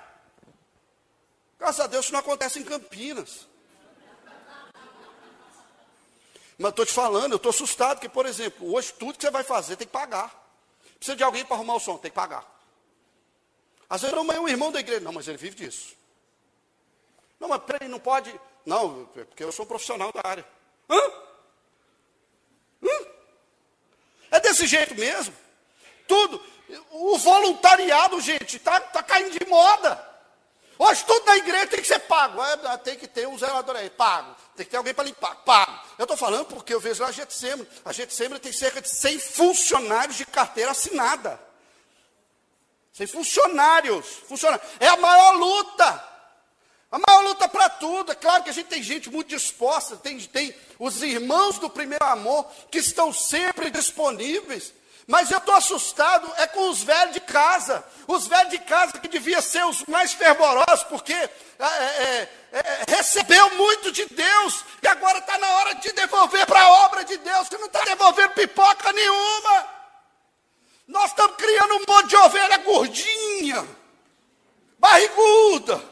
Graças 1.57 1.79
a 1.79 1.87
Deus, 1.87 2.05
isso 2.05 2.13
não 2.13 2.19
acontece 2.19 2.59
em 2.59 2.63
Campinas. 2.63 3.47
Mas 6.57 6.69
estou 6.69 6.85
te 6.85 6.93
falando, 6.93 7.33
eu 7.33 7.37
estou 7.37 7.49
assustado, 7.49 7.99
que, 7.99 8.07
por 8.07 8.25
exemplo, 8.25 8.73
hoje 8.73 8.93
tudo 8.93 9.17
que 9.17 9.21
você 9.21 9.31
vai 9.31 9.43
fazer 9.43 9.75
tem 9.75 9.87
que 9.87 9.93
pagar. 9.93 10.33
Precisa 10.97 11.15
de 11.15 11.23
alguém 11.23 11.43
para 11.43 11.57
arrumar 11.57 11.75
o 11.75 11.79
som, 11.79 11.97
tem 11.97 12.09
que 12.09 12.15
pagar. 12.15 12.45
Às 13.89 14.01
vezes, 14.01 14.15
não, 14.15 14.31
é 14.31 14.39
um 14.39 14.47
irmão 14.47 14.71
da 14.71 14.79
igreja. 14.79 15.01
Não, 15.01 15.11
mas 15.11 15.27
ele 15.27 15.37
vive 15.37 15.55
disso. 15.55 15.95
Não, 17.39 17.49
mas 17.49 17.61
peraí, 17.63 17.87
não 17.87 17.99
pode. 17.99 18.33
Não, 18.65 19.09
é 19.15 19.23
porque 19.25 19.43
eu 19.43 19.51
sou 19.51 19.65
um 19.65 19.67
profissional 19.67 20.11
da 20.11 20.21
área. 20.23 20.45
Hã? 20.89 21.01
Hã? 22.83 23.07
É 24.31 24.39
desse 24.39 24.65
jeito 24.65 24.95
mesmo. 24.95 25.35
Tudo. 26.07 26.41
O 26.91 27.17
voluntariado, 27.17 28.19
gente, 28.21 28.57
está 28.57 28.79
tá 28.79 29.03
caindo 29.03 29.37
de 29.37 29.45
moda. 29.45 30.13
Hoje 30.77 31.05
tudo 31.05 31.25
na 31.25 31.37
igreja 31.37 31.67
tem 31.67 31.81
que 31.81 31.87
ser 31.87 31.99
pago. 31.99 32.41
É, 32.43 32.77
tem 32.77 32.97
que 32.97 33.07
ter 33.07 33.27
um 33.27 33.37
zelador 33.37 33.75
aí, 33.75 33.89
pago. 33.89 34.35
Tem 34.55 34.65
que 34.65 34.71
ter 34.71 34.77
alguém 34.77 34.93
para 34.93 35.05
limpar, 35.05 35.35
pago. 35.43 35.64
Eu 35.97 36.03
estou 36.03 36.17
falando 36.17 36.45
porque 36.45 36.73
eu 36.73 36.79
vejo 36.79 37.01
lá 37.01 37.09
a 37.09 37.11
Getsemane. 37.11 37.67
A 37.83 37.93
Getsemane 37.93 38.39
tem 38.39 38.51
cerca 38.51 38.81
de 38.81 38.89
100 38.89 39.19
funcionários 39.19 40.17
de 40.17 40.25
carteira 40.25 40.71
assinada. 40.71 41.39
100 42.93 43.07
funcionários. 43.07 44.05
funcionários. 44.27 44.67
É 44.79 44.87
a 44.87 44.97
maior 44.97 45.31
luta. 45.37 46.15
A 46.91 46.99
maior 46.99 47.23
luta 47.23 47.47
para 47.47 47.69
tudo. 47.69 48.11
É 48.11 48.15
claro 48.15 48.43
que 48.43 48.49
a 48.49 48.53
gente 48.53 48.67
tem 48.67 48.83
gente 48.83 49.09
muito 49.09 49.29
disposta. 49.29 49.97
Tem, 49.97 50.19
tem 50.19 50.53
os 50.79 51.01
irmãos 51.01 51.59
do 51.59 51.69
primeiro 51.69 52.05
amor 52.05 52.45
que 52.69 52.77
estão 52.77 53.13
sempre 53.13 53.69
disponíveis. 53.69 54.73
Mas 55.07 55.29
eu 55.29 55.37
estou 55.37 55.53
assustado 55.53 56.31
é 56.37 56.47
com 56.47 56.69
os 56.69 56.81
velhos 56.81 57.13
de 57.13 57.19
casa. 57.19 57.85
Os 58.07 58.27
velhos 58.27 58.49
de 58.49 58.59
casa 58.59 58.93
que 58.93 59.07
deviam 59.07 59.41
ser 59.41 59.63
os 59.65 59.83
mais 59.85 60.13
fervorosos, 60.13 60.83
porque 60.85 61.13
é, 61.13 61.29
é, 61.59 62.29
é, 62.51 62.59
é 62.59 62.85
recebeu 62.95 63.51
muito 63.55 63.91
de 63.91 64.05
Deus 64.05 64.65
e 64.81 64.87
agora 64.87 65.19
está 65.19 65.37
na 65.37 65.47
hora 65.47 65.75
de 65.75 65.91
devolver 65.91 66.45
para 66.47 66.59
a 66.59 66.69
obra 66.85 67.03
de 67.03 67.17
Deus, 67.17 67.47
que 67.47 67.57
não 67.57 67.67
está 67.67 67.81
devolvendo 67.81 68.33
pipoca 68.33 68.91
nenhuma. 68.93 69.67
Nós 70.87 71.11
estamos 71.11 71.35
criando 71.37 71.75
um 71.75 71.83
monte 71.87 72.09
de 72.09 72.15
ovelha 72.15 72.57
gordinha, 72.57 73.67
barriguda. 74.79 75.83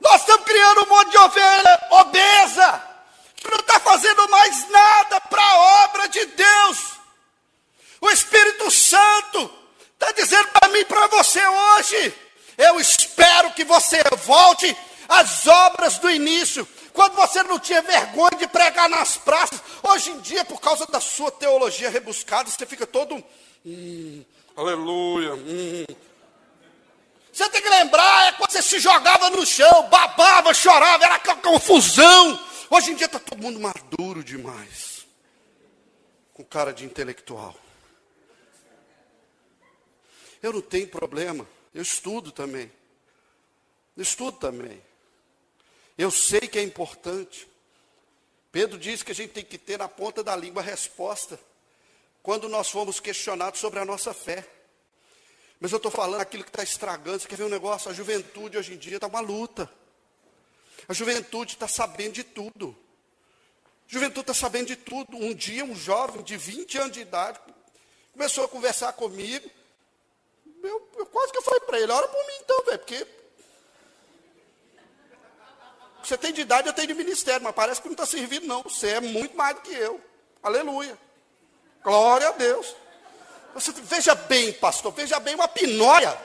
Nós 0.00 0.20
estamos 0.20 0.44
criando 0.46 0.84
um 0.84 0.88
monte 0.88 1.10
de 1.10 1.18
ovelha 1.18 1.88
obesa 1.90 2.95
não 3.50 3.60
está 3.60 3.80
fazendo 3.80 4.28
mais 4.28 4.68
nada 4.68 5.20
para 5.22 5.42
a 5.42 5.84
obra 5.84 6.08
de 6.08 6.24
Deus. 6.26 6.78
O 8.00 8.10
Espírito 8.10 8.70
Santo 8.70 9.50
está 9.94 10.12
dizendo 10.12 10.48
para 10.48 10.68
mim 10.68 10.80
e 10.80 10.84
para 10.84 11.06
você 11.08 11.46
hoje: 11.46 12.14
eu 12.58 12.80
espero 12.80 13.52
que 13.52 13.64
você 13.64 14.02
volte 14.24 14.76
às 15.08 15.46
obras 15.46 15.98
do 15.98 16.10
início. 16.10 16.66
Quando 16.92 17.14
você 17.14 17.42
não 17.42 17.58
tinha 17.58 17.82
vergonha 17.82 18.38
de 18.38 18.46
pregar 18.46 18.88
nas 18.88 19.18
praças, 19.18 19.60
hoje 19.82 20.10
em 20.10 20.20
dia, 20.20 20.44
por 20.44 20.60
causa 20.60 20.86
da 20.86 20.98
sua 20.98 21.30
teologia 21.30 21.90
rebuscada, 21.90 22.48
você 22.48 22.64
fica 22.64 22.86
todo. 22.86 23.22
Hum, 23.64 24.24
aleluia. 24.56 25.34
Hum. 25.34 25.84
Você 27.30 27.50
tem 27.50 27.60
que 27.60 27.68
lembrar, 27.68 28.28
é 28.28 28.32
quando 28.32 28.50
você 28.50 28.62
se 28.62 28.78
jogava 28.78 29.28
no 29.28 29.44
chão, 29.44 29.82
babava, 29.90 30.54
chorava, 30.54 31.04
era 31.04 31.18
confusão. 31.18 32.40
Hoje 32.70 32.90
em 32.90 32.94
dia 32.96 33.06
está 33.06 33.18
todo 33.18 33.40
mundo 33.40 33.60
maduro 33.60 34.24
demais. 34.24 35.06
Com 36.34 36.44
cara 36.44 36.72
de 36.72 36.84
intelectual. 36.84 37.54
Eu 40.42 40.52
não 40.52 40.60
tenho 40.60 40.88
problema. 40.88 41.46
Eu 41.72 41.82
estudo 41.82 42.32
também. 42.32 42.70
Eu 43.96 44.02
estudo 44.02 44.38
também. 44.38 44.82
Eu 45.96 46.10
sei 46.10 46.40
que 46.40 46.58
é 46.58 46.62
importante. 46.62 47.48
Pedro 48.52 48.78
diz 48.78 49.02
que 49.02 49.12
a 49.12 49.14
gente 49.14 49.32
tem 49.32 49.44
que 49.44 49.58
ter 49.58 49.78
na 49.78 49.88
ponta 49.88 50.22
da 50.22 50.34
língua 50.36 50.62
a 50.62 50.64
resposta 50.64 51.38
quando 52.22 52.48
nós 52.48 52.70
fomos 52.70 53.00
questionados 53.00 53.60
sobre 53.60 53.78
a 53.78 53.84
nossa 53.84 54.12
fé. 54.12 54.46
Mas 55.60 55.72
eu 55.72 55.76
estou 55.76 55.90
falando 55.90 56.20
aquilo 56.20 56.44
que 56.44 56.50
está 56.50 56.62
estragando. 56.62 57.20
Você 57.20 57.28
quer 57.28 57.36
ver 57.36 57.44
um 57.44 57.48
negócio? 57.48 57.90
A 57.90 57.94
juventude 57.94 58.58
hoje 58.58 58.74
em 58.74 58.76
dia 58.76 58.96
está 58.96 59.06
uma 59.06 59.20
luta. 59.20 59.70
A 60.88 60.92
juventude 60.92 61.54
está 61.54 61.66
sabendo 61.66 62.12
de 62.12 62.24
tudo. 62.24 62.76
A 63.88 63.92
juventude 63.92 64.20
está 64.20 64.34
sabendo 64.34 64.66
de 64.66 64.76
tudo. 64.76 65.16
Um 65.16 65.34
dia, 65.34 65.64
um 65.64 65.74
jovem 65.74 66.22
de 66.22 66.36
20 66.36 66.78
anos 66.78 66.92
de 66.92 67.00
idade 67.00 67.38
começou 68.12 68.44
a 68.44 68.48
conversar 68.48 68.92
comigo. 68.94 69.50
Eu, 70.62 70.88
eu 70.96 71.06
quase 71.06 71.32
que 71.32 71.38
eu 71.38 71.42
falei 71.42 71.60
para 71.60 71.80
ele: 71.80 71.92
ora 71.92 72.08
por 72.08 72.26
mim 72.26 72.34
então, 72.40 72.64
velho, 72.64 72.78
porque 72.78 73.06
você 76.02 76.16
tem 76.16 76.32
de 76.32 76.40
idade, 76.40 76.68
eu 76.68 76.72
tenho 76.72 76.86
de 76.88 76.94
ministério, 76.94 77.42
mas 77.42 77.54
parece 77.54 77.80
que 77.80 77.88
não 77.88 77.94
está 77.94 78.06
servindo, 78.06 78.46
não. 78.46 78.62
Você 78.62 78.90
é 78.90 79.00
muito 79.00 79.36
mais 79.36 79.56
do 79.56 79.62
que 79.62 79.74
eu. 79.74 80.00
Aleluia. 80.40 80.96
Glória 81.82 82.28
a 82.28 82.32
Deus. 82.32 82.74
Você, 83.54 83.72
veja 83.72 84.14
bem, 84.14 84.52
pastor, 84.52 84.92
veja 84.92 85.18
bem 85.18 85.34
uma 85.34 85.48
pinóia. 85.48 86.16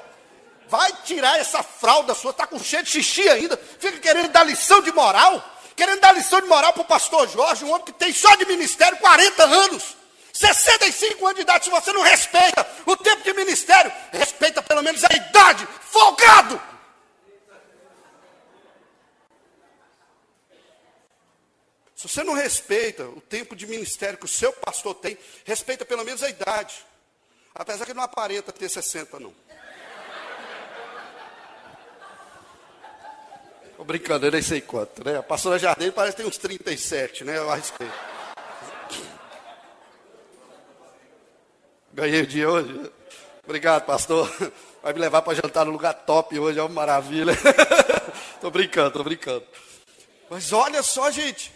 Vai 0.71 0.89
tirar 1.03 1.37
essa 1.37 1.61
fralda 1.61 2.15
sua, 2.15 2.31
está 2.31 2.47
com 2.47 2.57
cheio 2.57 2.81
de 2.81 2.91
xixi 2.91 3.27
ainda. 3.27 3.57
Fica 3.57 3.99
querendo 3.99 4.29
dar 4.29 4.45
lição 4.45 4.81
de 4.81 4.89
moral. 4.93 5.43
Querendo 5.75 5.99
dar 5.99 6.13
lição 6.13 6.39
de 6.39 6.47
moral 6.47 6.71
para 6.71 6.83
o 6.83 6.85
pastor 6.85 7.27
Jorge, 7.27 7.65
um 7.65 7.71
homem 7.71 7.83
que 7.83 7.91
tem 7.91 8.13
só 8.13 8.33
de 8.35 8.45
ministério 8.45 8.97
40 8.99 9.43
anos. 9.43 9.97
65 10.31 11.25
anos 11.25 11.35
de 11.35 11.41
idade, 11.41 11.65
se 11.65 11.69
você 11.69 11.91
não 11.91 12.01
respeita 12.01 12.65
o 12.85 12.95
tempo 12.95 13.21
de 13.21 13.33
ministério, 13.33 13.91
respeita 14.13 14.63
pelo 14.63 14.81
menos 14.81 15.03
a 15.03 15.13
idade, 15.13 15.67
folgado. 15.89 16.61
Se 21.97 22.07
você 22.07 22.23
não 22.23 22.33
respeita 22.33 23.03
o 23.03 23.19
tempo 23.19 23.57
de 23.57 23.67
ministério 23.67 24.17
que 24.17 24.23
o 24.23 24.29
seu 24.29 24.53
pastor 24.53 24.95
tem, 24.95 25.17
respeita 25.43 25.83
pelo 25.83 26.05
menos 26.05 26.23
a 26.23 26.29
idade. 26.29 26.75
Apesar 27.53 27.85
que 27.85 27.93
não 27.93 28.03
aparenta 28.03 28.53
ter 28.53 28.69
60, 28.69 29.19
não. 29.19 29.50
Estou 33.81 33.97
brincando, 33.97 34.27
eu 34.27 34.31
nem 34.31 34.43
sei 34.43 34.61
quanto, 34.61 35.03
né? 35.03 35.17
A 35.17 35.23
pastora 35.23 35.57
Jardim 35.57 35.89
parece 35.89 36.15
que 36.15 36.21
tem 36.21 36.29
uns 36.29 36.37
37, 36.37 37.23
né? 37.23 37.35
Eu 37.39 37.49
arrisquei. 37.49 37.89
Ganhei 41.91 42.21
o 42.21 42.27
dia 42.27 42.47
hoje. 42.47 42.91
Obrigado, 43.43 43.87
pastor. 43.87 44.31
Vai 44.83 44.93
me 44.93 44.99
levar 44.99 45.23
para 45.23 45.33
jantar 45.33 45.65
no 45.65 45.71
lugar 45.71 45.95
top 45.95 46.37
hoje, 46.37 46.59
é 46.59 46.61
uma 46.61 46.69
maravilha. 46.69 47.31
Estou 48.35 48.51
brincando, 48.51 48.89
estou 48.89 49.03
brincando. 49.03 49.43
Mas 50.29 50.53
olha 50.53 50.83
só, 50.83 51.09
gente. 51.09 51.51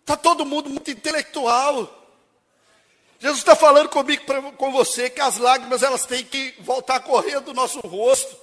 Está 0.00 0.16
todo 0.16 0.46
mundo 0.46 0.70
muito 0.70 0.88
intelectual. 0.88 1.92
Jesus 3.18 3.40
está 3.40 3.56
falando 3.56 3.88
comigo, 3.88 4.24
pra, 4.24 4.40
com 4.52 4.70
você, 4.70 5.10
que 5.10 5.20
as 5.20 5.38
lágrimas 5.38 5.82
elas 5.82 6.06
têm 6.06 6.24
que 6.24 6.54
voltar 6.60 6.96
a 6.96 7.00
correr 7.00 7.40
do 7.40 7.52
nosso 7.52 7.80
rosto, 7.80 8.36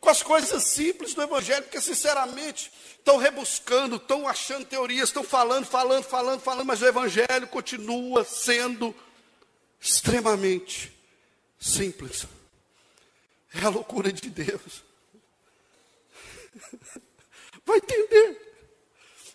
com 0.00 0.08
as 0.08 0.22
coisas 0.22 0.64
simples 0.64 1.12
do 1.12 1.22
Evangelho, 1.22 1.62
porque 1.64 1.80
sinceramente 1.80 2.72
estão 2.98 3.18
rebuscando, 3.18 3.96
estão 3.96 4.26
achando 4.26 4.64
teorias, 4.64 5.10
estão 5.10 5.22
falando, 5.22 5.66
falando, 5.66 6.04
falando, 6.04 6.40
falando, 6.40 6.66
mas 6.66 6.80
o 6.80 6.86
Evangelho 6.86 7.46
continua 7.48 8.24
sendo 8.24 8.94
extremamente 9.78 10.92
simples. 11.58 12.26
É 13.54 13.64
a 13.64 13.68
loucura 13.68 14.10
de 14.12 14.30
Deus. 14.30 14.82
Vai 17.66 17.76
entender. 17.76 18.48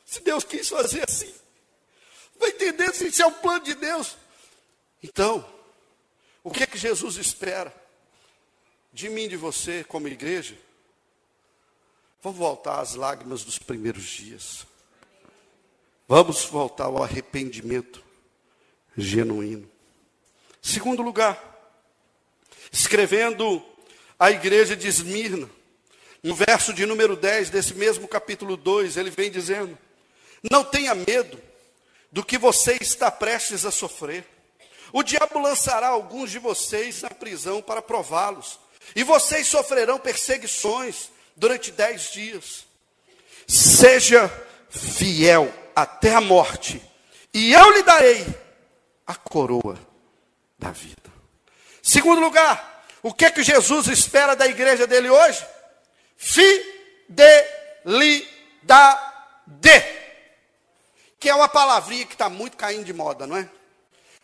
Se 0.06 0.22
Deus 0.22 0.44
quis 0.44 0.68
fazer 0.68 1.04
assim. 1.08 1.34
Vai 2.40 2.50
entender 2.50 2.94
se 2.94 3.08
isso 3.08 3.22
é 3.22 3.26
o 3.26 3.32
plano 3.32 3.66
de 3.66 3.76
Deus. 3.76 4.18
Então, 5.04 5.48
o 6.44 6.50
que 6.50 6.64
é 6.64 6.68
que 6.68 6.78
Jesus 6.78 7.18
espera 7.18 7.85
de 8.96 9.10
mim 9.10 9.28
de 9.28 9.36
você 9.36 9.84
como 9.84 10.08
igreja? 10.08 10.58
Vamos 12.24 12.40
voltar 12.40 12.80
às 12.80 12.96
lágrimas 12.96 13.44
dos 13.44 13.60
primeiros 13.60 14.06
dias. 14.06 14.66
Vamos 16.08 16.46
voltar 16.46 16.86
ao 16.86 17.04
arrependimento 17.04 18.02
genuíno. 18.96 19.70
Segundo 20.62 21.02
lugar, 21.02 21.38
escrevendo 22.72 23.62
a 24.18 24.32
igreja 24.32 24.78
de 24.78 24.88
Esmirna, 24.88 25.50
no 26.24 26.34
verso 26.34 26.74
de 26.74 26.86
número 26.86 27.18
10 27.18 27.50
desse 27.50 27.74
mesmo 27.74 28.08
capítulo 28.08 28.56
2, 28.56 28.96
ele 28.96 29.10
vem 29.10 29.30
dizendo: 29.30 29.78
Não 30.50 30.64
tenha 30.64 30.96
medo 30.96 31.38
do 32.14 32.24
que 32.24 32.38
você 32.38 32.78
está 32.80 33.12
prestes 33.12 33.66
a 33.66 33.72
sofrer. 33.72 34.26
O 34.94 35.04
diabo 35.04 35.38
lançará 35.40 35.90
alguns 35.90 36.32
de 36.32 36.40
vocês 36.40 37.02
na 37.02 37.10
prisão 37.10 37.62
para 37.62 37.82
prová-los, 37.82 38.58
e 38.96 39.04
vocês 39.04 39.48
sofrerão 39.48 39.98
perseguições 39.98 41.10
durante 41.36 41.72
dez 41.72 42.12
dias. 42.12 42.66
Seja 43.48 44.30
fiel 44.70 45.54
até 45.76 46.14
a 46.14 46.22
morte, 46.22 46.82
e 47.34 47.54
eu 47.54 47.72
lhe 47.72 47.84
darei 47.84 48.26
a 49.06 49.16
coroa 49.16 49.78
da 50.58 50.72
vida. 50.72 51.14
Segundo 51.82 52.20
lugar, 52.20 52.86
o 53.04 53.14
que 53.14 53.26
é 53.26 53.32
que 53.32 53.44
Jesus 53.44 53.88
espera 53.88 54.36
da 54.36 54.48
igreja 54.48 54.88
dele 54.88 55.10
hoje? 55.10 55.46
Fidelidade 56.18 57.56
que 61.26 61.30
é 61.30 61.34
uma 61.34 61.50
palavrinha 61.50 62.06
que 62.06 62.14
está 62.14 62.30
muito 62.30 62.56
caindo 62.56 62.86
de 62.86 62.94
moda, 62.94 63.26
não 63.26 63.36
é? 63.36 63.50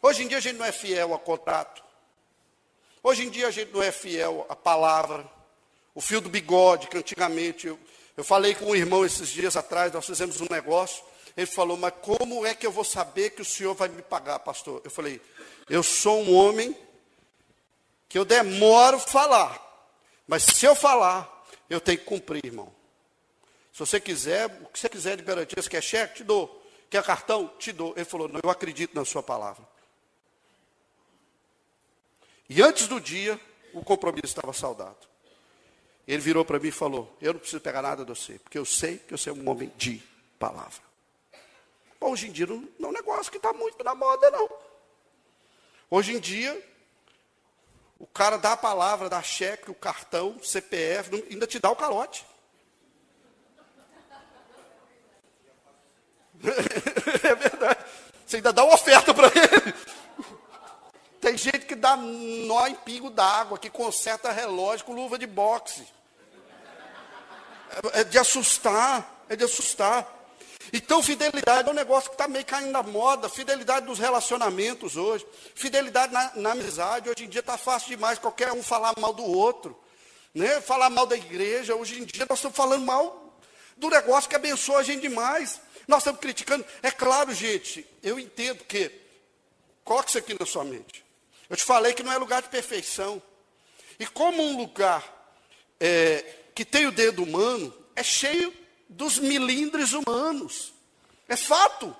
Hoje 0.04 0.22
em 0.22 0.28
dia 0.28 0.38
a 0.38 0.42
gente 0.42 0.58
não 0.58 0.66
é 0.66 0.72
fiel 0.72 1.14
ao 1.14 1.18
contrato. 1.18 1.84
Hoje 3.04 3.26
em 3.26 3.30
dia 3.30 3.48
a 3.48 3.52
gente 3.52 3.72
não 3.72 3.82
é 3.82 3.92
fiel 3.92 4.46
à 4.48 4.56
palavra. 4.56 5.30
O 5.96 6.02
fio 6.02 6.22
do 6.22 6.30
bigode, 6.30 6.88
que 6.88 6.98
antigamente 6.98 7.68
eu, 7.68 7.80
eu 8.16 8.24
falei 8.24 8.54
com 8.54 8.66
um 8.66 8.76
irmão 8.76 9.06
esses 9.06 9.30
dias 9.30 9.58
atrás, 9.58 9.92
nós 9.92 10.06
fizemos 10.06 10.40
um 10.40 10.48
negócio. 10.50 11.04
Ele 11.36 11.48
falou, 11.48 11.78
mas 11.78 11.94
como 12.02 12.46
é 12.46 12.54
que 12.54 12.66
eu 12.66 12.72
vou 12.72 12.84
saber 12.84 13.32
que 13.32 13.42
o 13.42 13.46
senhor 13.46 13.74
vai 13.74 13.90
me 13.90 14.02
pagar, 14.02 14.40
pastor? 14.40 14.82
Eu 14.84 14.92
falei, 14.92 15.20
eu 15.70 15.82
sou 15.82 16.22
um 16.22 16.36
homem 16.36 16.78
que 18.08 18.18
eu 18.18 18.26
demoro 18.26 19.00
falar. 19.00 19.60
Mas 20.28 20.44
se 20.44 20.66
eu 20.66 20.76
falar, 20.76 21.46
eu 21.70 21.82
tenho 21.82 21.98
que 21.98 22.06
cumprir, 22.06 22.46
irmão. 22.46 22.72
Se 23.74 23.80
você 23.80 24.00
quiser, 24.00 24.46
o 24.46 24.68
que 24.68 24.78
você 24.78 24.90
quiser 24.90 25.18
de 25.18 25.24
garantia, 25.24 25.62
você 25.62 25.70
quer 25.70 25.82
cheque? 25.82 26.16
Te 26.18 26.24
dou. 26.24 26.62
Quer 26.90 27.04
cartão? 27.04 27.50
Te 27.58 27.72
dou. 27.72 27.94
Ele 27.96 28.06
falou: 28.06 28.28
Não, 28.28 28.40
eu 28.44 28.50
acredito 28.50 28.94
na 28.94 29.06
sua 29.06 29.24
palavra. 29.24 29.66
E 32.54 32.62
antes 32.62 32.86
do 32.86 33.00
dia, 33.00 33.40
o 33.74 33.82
compromisso 33.82 34.26
estava 34.26 34.52
saudado. 34.52 34.98
Ele 36.06 36.22
virou 36.22 36.44
para 36.44 36.60
mim 36.60 36.68
e 36.68 36.72
falou: 36.72 37.16
Eu 37.22 37.32
não 37.32 37.40
preciso 37.40 37.62
pegar 37.62 37.82
nada 37.82 38.04
de 38.04 38.10
você, 38.10 38.38
porque 38.40 38.58
eu 38.58 38.66
sei 38.66 38.98
que 38.98 39.18
você 39.18 39.30
é 39.30 39.34
um 39.34 39.50
homem 39.50 39.72
de 39.78 40.04
palavra. 40.38 40.82
Bom, 41.98 42.12
hoje 42.12 42.28
em 42.28 42.32
dia 42.34 42.46
não, 42.46 42.68
é 42.78 42.88
um 42.88 42.92
negócio 42.92 43.32
que 43.32 43.38
está 43.38 43.54
muito 43.54 43.82
na 43.86 43.96
moda, 43.96 44.30
não. 44.32 44.50
Hoje 45.90 46.14
em 46.14 46.20
dia, 46.20 46.62
o 47.98 48.06
cara 48.06 48.36
dá 48.36 48.52
a 48.52 48.58
palavra, 48.58 49.08
dá 49.08 49.24
cheque, 49.24 49.72
o 49.72 49.74
cartão, 49.74 50.38
CPF, 50.44 51.24
ainda 51.32 51.48
te 51.48 51.58
dá 51.58 51.72
o 51.72 51.76
calote. 51.78 52.26
é 57.24 57.34
verdade. 57.34 57.86
Você 58.28 58.36
ainda 58.36 58.52
dá 58.52 58.66
uma 58.66 58.74
oferta 58.74 59.14
para 59.14 59.28
ele. 59.28 60.01
Tem 61.22 61.38
gente 61.38 61.68
que 61.68 61.76
dá 61.76 61.96
nó 61.96 62.66
em 62.66 62.74
pingo 62.74 63.12
d'água, 63.12 63.60
que 63.60 63.70
conserta 63.70 64.32
relógio 64.32 64.86
com 64.86 64.94
luva 64.94 65.20
de 65.20 65.28
boxe. 65.28 65.88
É, 67.94 68.02
é 68.02 68.04
de 68.04 68.18
assustar, 68.18 69.24
é 69.30 69.36
de 69.36 69.44
assustar. 69.44 70.20
Então, 70.74 71.04
fidelidade 71.04 71.70
é 71.70 71.72
um 71.72 71.76
negócio 71.76 72.10
que 72.10 72.16
está 72.16 72.28
meio 72.28 72.44
caindo 72.44 72.72
na 72.72 72.82
moda. 72.82 73.30
Fidelidade 73.30 73.86
dos 73.86 74.00
relacionamentos 74.00 74.98
hoje. 74.98 75.26
Fidelidade 75.54 76.12
na, 76.12 76.32
na 76.36 76.52
amizade. 76.54 77.08
Hoje 77.08 77.26
em 77.26 77.30
dia 77.30 77.42
está 77.42 77.56
fácil 77.56 77.90
demais 77.90 78.18
qualquer 78.18 78.52
um 78.52 78.64
falar 78.64 78.94
mal 78.98 79.14
do 79.14 79.24
outro. 79.24 79.80
Né? 80.34 80.60
Falar 80.60 80.90
mal 80.90 81.06
da 81.06 81.16
igreja. 81.16 81.76
Hoje 81.76 82.02
em 82.02 82.06
dia 82.06 82.26
nós 82.28 82.40
estamos 82.40 82.58
falando 82.58 82.84
mal 82.84 83.38
do 83.78 83.90
negócio 83.90 84.30
que 84.30 84.36
abençoa 84.36 84.80
a 84.80 84.84
gente 84.84 85.02
demais. 85.02 85.62
Nós 85.88 86.00
estamos 86.00 86.20
criticando. 86.20 86.66
É 86.82 86.90
claro, 86.90 87.32
gente, 87.32 87.86
eu 88.02 88.18
entendo 88.18 88.64
que. 88.64 89.00
Coloque 89.84 90.10
isso 90.10 90.18
aqui 90.18 90.36
na 90.40 90.46
sua 90.46 90.64
mente. 90.64 91.04
Eu 91.52 91.58
te 91.58 91.66
falei 91.66 91.94
que 91.94 92.02
não 92.02 92.14
é 92.14 92.18
lugar 92.18 92.42
de 92.42 92.48
perfeição. 92.48 93.22
E 94.00 94.08
como 94.08 94.42
um 94.42 94.56
lugar 94.56 95.04
é, 95.82 96.24
que 96.56 96.64
tem 96.64 96.88
o 96.88 96.94
dedo 96.94 97.22
humano 97.24 97.74
é 97.94 98.02
cheio 98.02 98.54
dos 98.88 99.20
milindres 99.20 99.92
humanos. 99.92 100.72
É 101.28 101.36
fato. 101.36 101.94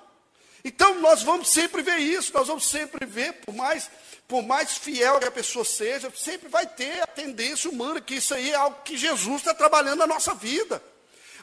Então 0.64 0.98
nós 1.02 1.22
vamos 1.22 1.50
sempre 1.50 1.82
ver 1.82 1.98
isso, 1.98 2.32
nós 2.32 2.48
vamos 2.48 2.64
sempre 2.64 3.04
ver, 3.04 3.34
por 3.44 3.54
mais, 3.54 3.90
por 4.26 4.42
mais 4.42 4.78
fiel 4.78 5.18
que 5.20 5.26
a 5.26 5.30
pessoa 5.30 5.66
seja, 5.66 6.10
sempre 6.16 6.48
vai 6.48 6.66
ter 6.66 7.02
a 7.02 7.06
tendência 7.06 7.68
humana, 7.68 8.00
que 8.00 8.14
isso 8.14 8.32
aí 8.32 8.52
é 8.52 8.54
algo 8.54 8.80
que 8.82 8.96
Jesus 8.96 9.42
está 9.42 9.52
trabalhando 9.52 9.98
na 9.98 10.06
nossa 10.06 10.34
vida. 10.34 10.82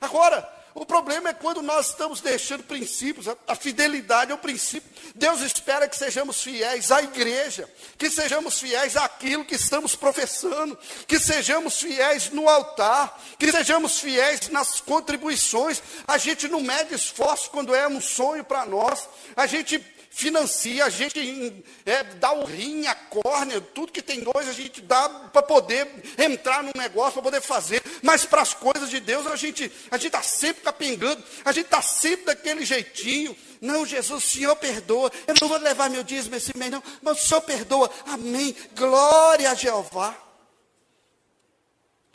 Agora, 0.02 0.52
o 0.74 0.86
problema 0.86 1.30
é 1.30 1.34
quando 1.34 1.62
nós 1.62 1.90
estamos 1.90 2.22
deixando 2.22 2.64
princípios, 2.64 3.28
a, 3.28 3.36
a 3.48 3.56
fidelidade 3.56 4.32
é 4.32 4.36
o 4.36 4.38
princípio. 4.38 4.90
Deus 5.16 5.42
espera 5.42 5.88
que 5.88 5.96
sejamos 5.96 6.42
fiéis 6.42 6.92
à 6.92 7.02
igreja, 7.02 7.70
que 7.98 8.10
sejamos 8.10 8.60
fiéis 8.60 8.96
àquilo 8.96 9.46
que 9.46 9.56
estamos 9.56 9.96
professando, 9.96 10.78
que 11.08 11.20
sejamos 11.20 11.80
fiéis 11.80 12.30
no 12.30 12.48
altar, 12.48 13.20
que 13.38 13.52
sejamos 13.52 14.00
fiéis 14.00 14.50
nas 14.50 14.80
contribuições. 14.80 15.82
A 16.08 16.18
gente 16.18 16.48
não 16.48 16.62
mede 16.62 16.94
esforço 16.94 17.50
quando 17.50 17.74
é 17.74 17.88
um 17.88 18.00
sonho 18.00 18.44
para 18.44 18.66
nós, 18.66 19.08
a 19.36 19.46
gente 19.48 19.84
financia, 20.10 20.86
a 20.86 20.90
gente 20.90 21.64
é, 21.86 22.04
dá 22.04 22.34
o 22.34 22.44
rim, 22.44 22.88
a 22.88 22.96
córnea, 22.96 23.62
tudo 23.62 23.92
que 23.92 24.02
tem 24.02 24.22
dois 24.22 24.50
a 24.50 24.54
gente 24.54 24.82
dá 24.82 25.08
para 25.08 25.42
poder 25.44 25.88
entrar 26.18 26.64
no 26.64 26.72
negócio, 26.76 27.14
para 27.14 27.22
poder 27.22 27.42
fazer. 27.42 27.82
Mas 28.02 28.26
para 28.26 28.42
as 28.42 28.54
coisas 28.54 28.90
de 28.90 29.00
Deus 29.00 29.28
a 29.28 29.36
gente 29.36 29.72
a 29.92 29.98
gente 29.98 30.08
está 30.08 30.24
sempre 30.24 30.64
capengando, 30.64 31.24
a 31.46 31.52
gente 31.52 31.66
está 31.66 31.82
sempre 31.82 32.26
daquele 32.26 32.66
jeitinho. 32.66 33.36
Não, 33.62 33.86
Jesus, 33.86 34.24
o 34.24 34.28
Senhor 34.28 34.56
perdoa. 34.56 35.12
Eu 35.28 35.36
não 35.40 35.48
vou 35.48 35.58
levar 35.58 35.90
meu 35.90 36.04
dízimo 36.04 36.36
esse 36.36 36.58
mês, 36.58 36.72
não, 36.72 36.84
mas 37.02 37.24
o 37.24 37.28
Senhor 37.28 37.42
perdoa. 37.42 37.90
Amém. 38.08 38.56
Glória 38.76 39.52
a 39.52 39.54
Jeová. 39.54 40.18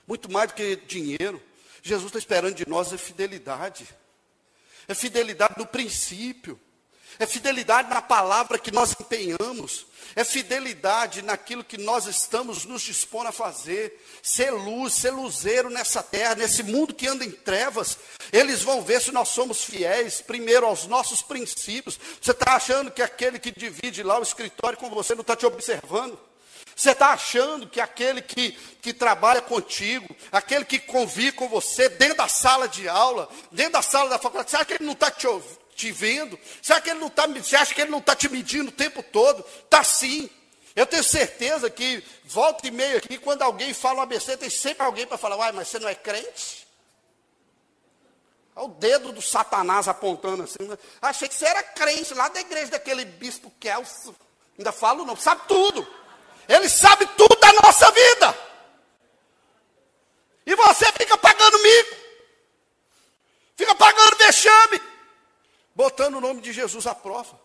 Muito 0.07 0.31
mais 0.31 0.49
do 0.49 0.55
que 0.55 0.77
dinheiro. 0.77 1.41
Jesus 1.83 2.07
está 2.07 2.19
esperando 2.19 2.55
de 2.55 2.69
nós 2.69 2.93
a 2.93 2.99
fidelidade. 2.99 3.87
É 4.89 4.95
fidelidade 4.95 5.55
no 5.57 5.67
princípio 5.67 6.61
é 7.19 7.27
fidelidade 7.27 7.89
na 7.89 8.03
palavra 8.03 8.59
que 8.59 8.71
nós 8.71 8.95
empenhamos, 8.99 9.87
é 10.17 10.25
fidelidade 10.25 11.23
naquilo 11.23 11.65
que 11.65 11.79
nós 11.79 12.07
estamos 12.07 12.65
nos 12.65 12.83
dispondo 12.83 13.29
a 13.29 13.33
fazer, 13.33 14.01
ser 14.23 14.51
luz, 14.51 14.95
ser 14.95 15.11
luzeiro 15.11 15.71
nessa 15.71 16.03
terra, 16.03 16.35
nesse 16.35 16.63
mundo 16.63 16.95
que 16.95 17.07
anda 17.07 17.25
em 17.25 17.31
trevas. 17.31 17.99
Eles 18.33 18.63
vão 18.63 18.83
ver 18.83 19.01
se 19.01 19.11
nós 19.13 19.29
somos 19.29 19.65
fiéis, 19.65 20.21
primeiro 20.21 20.67
aos 20.67 20.87
nossos 20.87 21.23
princípios. 21.23 21.99
Você 22.21 22.31
está 22.31 22.55
achando 22.55 22.91
que 22.91 23.03
aquele 23.03 23.39
que 23.39 23.51
divide 23.51 24.03
lá 24.03 24.19
o 24.19 24.23
escritório 24.23 24.79
com 24.79 24.91
você 24.91 25.15
não 25.15 25.23
está 25.23 25.35
te 25.35 25.47
observando? 25.47 26.19
Você 26.77 26.91
está 26.91 27.11
achando 27.11 27.69
que 27.69 27.81
aquele 27.81 28.21
que, 28.21 28.53
que 28.83 28.93
trabalha 28.93 29.41
contigo, 29.41 30.15
aquele 30.33 30.65
que 30.65 30.79
convive 30.79 31.33
com 31.33 31.49
você 31.49 31.89
dentro 31.89 32.17
da 32.17 32.29
sala 32.29 32.69
de 32.69 32.89
aula, 32.89 33.29
dentro 33.53 33.75
da 33.75 33.83
sala 33.83 34.11
da 34.11 34.19
faculdade, 34.19 34.51
você 34.51 34.57
acha 34.57 34.65
que 34.65 34.73
ele 34.75 34.85
não 34.85 34.93
está 34.93 35.11
te, 35.11 35.29
te 35.75 35.93
vendo? 35.93 36.39
Será 36.63 36.81
que 36.81 36.91
ele 36.91 37.01
não 37.01 37.11
tá, 37.11 37.27
você 37.27 37.57
acha 37.57 37.75
que 37.75 37.81
ele 37.81 37.91
não 37.91 37.99
está 37.99 38.15
te 38.15 38.29
medindo 38.29 38.69
o 38.69 38.73
tempo 38.73 39.03
todo? 39.03 39.45
Está 39.65 39.83
sim. 39.83 40.31
Eu 40.75 40.87
tenho 40.87 41.05
certeza 41.05 41.71
que 41.71 42.03
volta 42.25 42.67
e 42.67 42.71
meia 42.71 42.99
aqui, 42.99 43.19
quando 43.19 43.43
alguém 43.43 43.73
fala 43.73 44.01
uma 44.01 44.07
besteira, 44.07 44.41
tem 44.41 44.51
sempre 44.51 44.85
alguém 44.85 45.07
para 45.07 45.19
falar, 45.19 45.37
uai, 45.37 45.53
mas 45.53 45.69
você 45.69 45.79
não 45.79 45.89
é 45.89 45.95
crente? 45.95 46.67
Olha 48.57 48.67
o 48.67 48.69
dedo 48.71 49.13
do 49.13 49.23
Satanás 49.23 49.89
apontando 49.89 50.45
assim. 50.45 50.63
Né? 50.63 50.79
Achei 51.03 51.29
que 51.29 51.35
você 51.35 51.45
era 51.45 51.63
crente 51.63 52.15
lá 52.15 52.29
da 52.29 52.41
igreja 52.41 52.73
daquele 52.73 53.05
bispo 53.05 53.53
Kelso. 53.59 54.15
Ainda 54.57 54.73
falo 54.73 55.05
não, 55.05 55.17
sabe 55.17 55.43
tudo. 55.49 55.87
Ele 56.49 56.69
sabe 56.69 57.07
tudo 57.17 57.37
da 57.37 57.53
nossa 57.55 57.91
vida. 57.91 58.39
E 60.47 60.55
você 60.55 60.87
fica 60.93 61.17
pagando 61.19 61.59
mico. 61.63 61.97
Fica 63.57 63.75
pagando 63.75 64.17
vexame 64.17 64.94
botando 65.75 66.17
o 66.17 66.21
nome 66.21 66.41
de 66.41 66.53
Jesus 66.53 66.87
à 66.87 66.95
prova. 66.95 67.39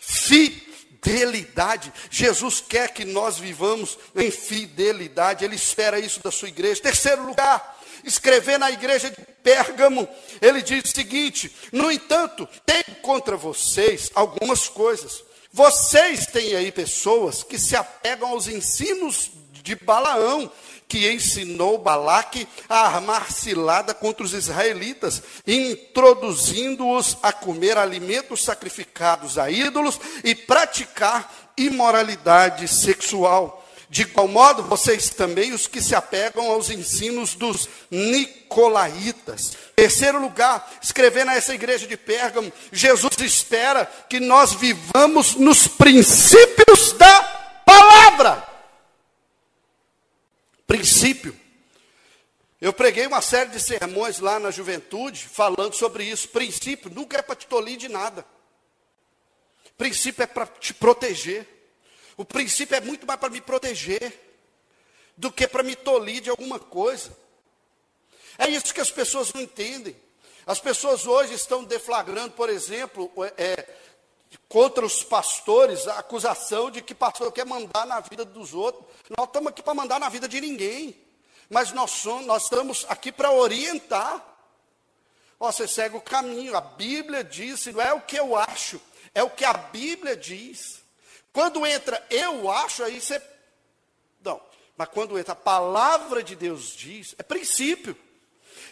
Fidelidade. 0.00 1.92
Jesus 2.10 2.60
quer 2.60 2.92
que 2.92 3.04
nós 3.04 3.38
vivamos 3.38 3.98
em 4.14 4.30
fidelidade. 4.30 5.44
Ele 5.44 5.56
espera 5.56 5.98
isso 5.98 6.20
da 6.22 6.30
sua 6.30 6.48
igreja. 6.48 6.82
Terceiro 6.82 7.24
lugar, 7.24 7.80
escrever 8.04 8.58
na 8.58 8.70
igreja 8.70 9.10
de 9.10 9.20
Pérgamo, 9.42 10.08
ele 10.40 10.62
diz 10.62 10.84
o 10.84 10.94
seguinte: 10.94 11.54
No 11.72 11.90
entanto, 11.90 12.48
tenho 12.64 12.96
contra 13.02 13.36
vocês 13.36 14.10
algumas 14.14 14.68
coisas. 14.68 15.24
Vocês 15.52 16.26
têm 16.26 16.54
aí 16.54 16.72
pessoas 16.72 17.42
que 17.42 17.58
se 17.58 17.76
apegam 17.76 18.30
aos 18.30 18.46
ensinos 18.46 19.30
de 19.62 19.74
Balaão, 19.76 20.50
que 20.92 21.10
ensinou 21.10 21.78
Balaque 21.78 22.46
a 22.68 22.80
armar 22.80 23.32
cilada 23.32 23.94
contra 23.94 24.26
os 24.26 24.34
israelitas, 24.34 25.22
introduzindo-os 25.46 27.16
a 27.22 27.32
comer 27.32 27.78
alimentos 27.78 28.44
sacrificados 28.44 29.38
a 29.38 29.50
ídolos 29.50 29.98
e 30.22 30.34
praticar 30.34 31.32
imoralidade 31.56 32.68
sexual. 32.68 33.66
De 33.88 34.02
igual 34.02 34.28
modo, 34.28 34.64
vocês 34.64 35.08
também, 35.08 35.54
os 35.54 35.66
que 35.66 35.80
se 35.80 35.94
apegam 35.94 36.50
aos 36.50 36.68
ensinos 36.68 37.34
dos 37.34 37.70
nicolaítas. 37.90 39.52
Terceiro 39.74 40.20
lugar, 40.20 40.70
escrevendo 40.82 41.30
a 41.30 41.36
essa 41.36 41.54
igreja 41.54 41.86
de 41.86 41.96
Pérgamo, 41.96 42.52
Jesus 42.70 43.16
espera 43.20 43.90
que 44.10 44.20
nós 44.20 44.52
vivamos 44.52 45.36
nos 45.36 45.66
princípios 45.66 46.92
da 46.92 47.22
palavra 47.64 48.51
princípio. 50.72 51.38
Eu 52.58 52.72
preguei 52.72 53.06
uma 53.06 53.20
série 53.20 53.50
de 53.50 53.60
sermões 53.60 54.20
lá 54.20 54.38
na 54.38 54.50
juventude 54.50 55.28
falando 55.28 55.74
sobre 55.74 56.02
isso. 56.04 56.30
Princípio 56.30 56.90
nunca 56.90 57.18
é 57.18 57.22
para 57.22 57.36
te 57.36 57.46
tolir 57.46 57.76
de 57.76 57.90
nada. 57.90 58.24
Princípio 59.76 60.22
é 60.22 60.26
para 60.26 60.46
te 60.46 60.72
proteger. 60.72 61.46
O 62.16 62.24
princípio 62.24 62.74
é 62.74 62.80
muito 62.80 63.06
mais 63.06 63.20
para 63.20 63.28
me 63.28 63.42
proteger 63.42 64.18
do 65.14 65.30
que 65.30 65.46
para 65.46 65.62
me 65.62 65.76
tolir 65.76 66.22
de 66.22 66.30
alguma 66.30 66.58
coisa. 66.58 67.14
É 68.38 68.48
isso 68.48 68.72
que 68.72 68.80
as 68.80 68.90
pessoas 68.90 69.30
não 69.30 69.42
entendem. 69.42 69.94
As 70.46 70.58
pessoas 70.58 71.06
hoje 71.06 71.34
estão 71.34 71.64
deflagrando, 71.64 72.30
por 72.30 72.48
exemplo, 72.48 73.12
é, 73.36 73.68
contra 74.48 74.84
os 74.84 75.02
pastores 75.02 75.86
a 75.86 75.98
acusação 75.98 76.70
de 76.70 76.82
que 76.82 76.94
pastor 76.94 77.32
quer 77.32 77.46
mandar 77.46 77.86
na 77.86 78.00
vida 78.00 78.24
dos 78.24 78.54
outros. 78.54 78.84
Nós 79.16 79.26
estamos 79.26 79.48
aqui 79.48 79.62
para 79.62 79.74
mandar 79.74 79.98
na 79.98 80.08
vida 80.08 80.28
de 80.28 80.40
ninguém. 80.40 80.96
Mas 81.48 81.70
nós, 81.72 81.90
somos, 81.90 82.26
nós 82.26 82.44
estamos 82.44 82.86
aqui 82.88 83.12
para 83.12 83.30
orientar. 83.30 84.24
Você 85.38 85.68
segue 85.68 85.96
o 85.96 86.00
caminho. 86.00 86.56
A 86.56 86.60
Bíblia 86.60 87.22
diz, 87.22 87.66
não 87.66 87.80
é 87.80 87.92
o 87.92 88.00
que 88.00 88.16
eu 88.16 88.36
acho, 88.36 88.80
é 89.14 89.22
o 89.22 89.30
que 89.30 89.44
a 89.44 89.52
Bíblia 89.52 90.16
diz. 90.16 90.82
Quando 91.32 91.66
entra 91.66 92.04
eu 92.08 92.50
acho, 92.50 92.82
aí 92.84 93.00
você. 93.00 93.20
Não. 94.24 94.40
Mas 94.76 94.88
quando 94.88 95.18
entra 95.18 95.32
a 95.32 95.36
palavra 95.36 96.22
de 96.22 96.34
Deus 96.34 96.74
diz, 96.74 97.14
é 97.18 97.22
princípio. 97.22 97.96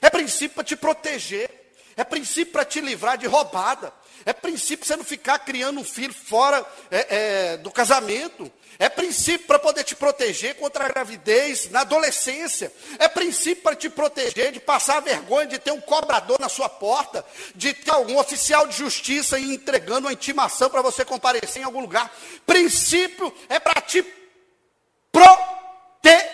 É 0.00 0.08
princípio 0.08 0.54
para 0.54 0.64
te 0.64 0.76
proteger. 0.76 1.72
É 1.96 2.04
princípio 2.04 2.52
para 2.52 2.64
te 2.64 2.80
livrar 2.80 3.18
de 3.18 3.26
roubada. 3.26 3.92
É 4.24 4.32
princípio 4.32 4.86
você 4.86 4.96
não 4.96 5.04
ficar 5.04 5.38
criando 5.40 5.80
um 5.80 5.84
filho 5.84 6.12
fora 6.12 6.64
é, 6.90 7.06
é, 7.08 7.56
do 7.56 7.70
casamento. 7.70 8.50
É 8.78 8.88
princípio 8.88 9.46
para 9.46 9.58
poder 9.58 9.84
te 9.84 9.94
proteger 9.94 10.56
contra 10.56 10.86
a 10.86 10.88
gravidez 10.88 11.70
na 11.70 11.80
adolescência. 11.80 12.72
É 12.98 13.08
princípio 13.08 13.62
para 13.62 13.76
te 13.76 13.90
proteger 13.90 14.52
de 14.52 14.60
passar 14.60 14.96
a 14.96 15.00
vergonha 15.00 15.46
de 15.46 15.58
ter 15.58 15.70
um 15.70 15.80
cobrador 15.80 16.38
na 16.40 16.48
sua 16.48 16.68
porta, 16.68 17.24
de 17.54 17.74
ter 17.74 17.90
algum 17.90 18.18
oficial 18.18 18.66
de 18.66 18.76
justiça 18.76 19.38
entregando 19.38 20.06
uma 20.06 20.12
intimação 20.12 20.70
para 20.70 20.80
você 20.80 21.04
comparecer 21.04 21.62
em 21.62 21.66
algum 21.66 21.80
lugar. 21.80 22.10
Princípio 22.46 23.34
é 23.48 23.58
para 23.58 23.80
te 23.82 24.02
proteger. 25.12 26.30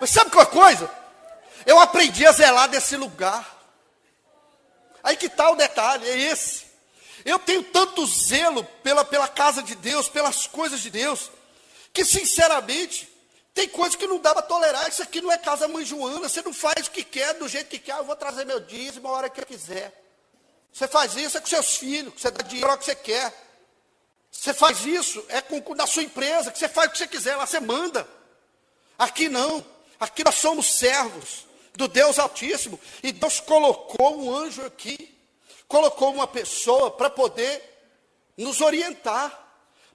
Mas 0.00 0.10
sabe 0.10 0.30
qual 0.30 0.46
coisa? 0.46 0.90
Eu 1.64 1.78
aprendi 1.78 2.26
a 2.26 2.32
zelar 2.32 2.68
desse 2.68 2.96
lugar. 2.96 3.55
Aí 5.02 5.16
que 5.16 5.26
está 5.26 5.50
o 5.50 5.56
detalhe, 5.56 6.08
é 6.08 6.18
esse. 6.18 6.66
Eu 7.24 7.38
tenho 7.38 7.62
tanto 7.64 8.06
zelo 8.06 8.64
pela, 8.82 9.04
pela 9.04 9.28
casa 9.28 9.62
de 9.62 9.74
Deus, 9.74 10.08
pelas 10.08 10.46
coisas 10.46 10.80
de 10.80 10.90
Deus, 10.90 11.30
que 11.92 12.04
sinceramente, 12.04 13.08
tem 13.52 13.68
coisas 13.68 13.96
que 13.96 14.06
não 14.06 14.18
dá 14.18 14.34
para 14.34 14.42
tolerar. 14.42 14.88
Isso 14.88 15.02
aqui 15.02 15.20
não 15.20 15.32
é 15.32 15.38
casa 15.38 15.66
mãe 15.66 15.84
Joana, 15.84 16.28
você 16.28 16.42
não 16.42 16.52
faz 16.52 16.86
o 16.86 16.90
que 16.90 17.02
quer, 17.02 17.34
do 17.34 17.48
jeito 17.48 17.68
que 17.68 17.78
quer, 17.78 17.96
eu 17.96 18.04
vou 18.04 18.14
trazer 18.14 18.44
meu 18.44 18.60
dízimo 18.60 19.08
a 19.08 19.12
hora 19.12 19.30
que 19.30 19.40
eu 19.40 19.46
quiser. 19.46 20.04
Você 20.72 20.86
faz 20.86 21.16
isso 21.16 21.38
é 21.38 21.40
com 21.40 21.46
seus 21.46 21.76
filhos, 21.76 22.12
você 22.16 22.30
dá 22.30 22.44
dinheiro 22.44 22.70
ao 22.70 22.76
que 22.76 22.84
você 22.84 22.94
quer. 22.94 23.32
Você 24.30 24.52
faz 24.52 24.84
isso, 24.84 25.24
é 25.28 25.40
com, 25.40 25.74
na 25.74 25.86
sua 25.86 26.02
empresa, 26.02 26.52
que 26.52 26.58
você 26.58 26.68
faz 26.68 26.88
o 26.88 26.92
que 26.92 26.98
você 26.98 27.08
quiser, 27.08 27.34
lá 27.36 27.46
você 27.46 27.58
manda. 27.58 28.06
Aqui 28.98 29.28
não, 29.28 29.64
aqui 29.98 30.22
nós 30.22 30.34
somos 30.34 30.78
servos 30.78 31.45
do 31.76 31.88
Deus 31.88 32.18
Altíssimo. 32.18 32.78
E 33.02 33.12
Deus 33.12 33.40
colocou 33.40 34.18
um 34.18 34.34
anjo 34.34 34.64
aqui, 34.64 35.16
colocou 35.68 36.12
uma 36.12 36.26
pessoa 36.26 36.90
para 36.90 37.10
poder 37.10 37.62
nos 38.36 38.60
orientar, 38.60 39.44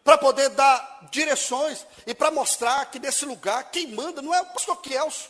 para 0.04 0.18
poder 0.18 0.50
dar 0.50 1.08
direções 1.12 1.86
e 2.08 2.14
para 2.14 2.32
mostrar 2.32 2.86
que 2.90 3.00
nesse 3.00 3.26
lugar 3.26 3.70
quem 3.72 3.88
manda 3.88 4.22
não 4.22 4.34
é 4.34 4.42
o 4.42 4.46
pastor 4.48 4.82
Kelso. 4.82 5.30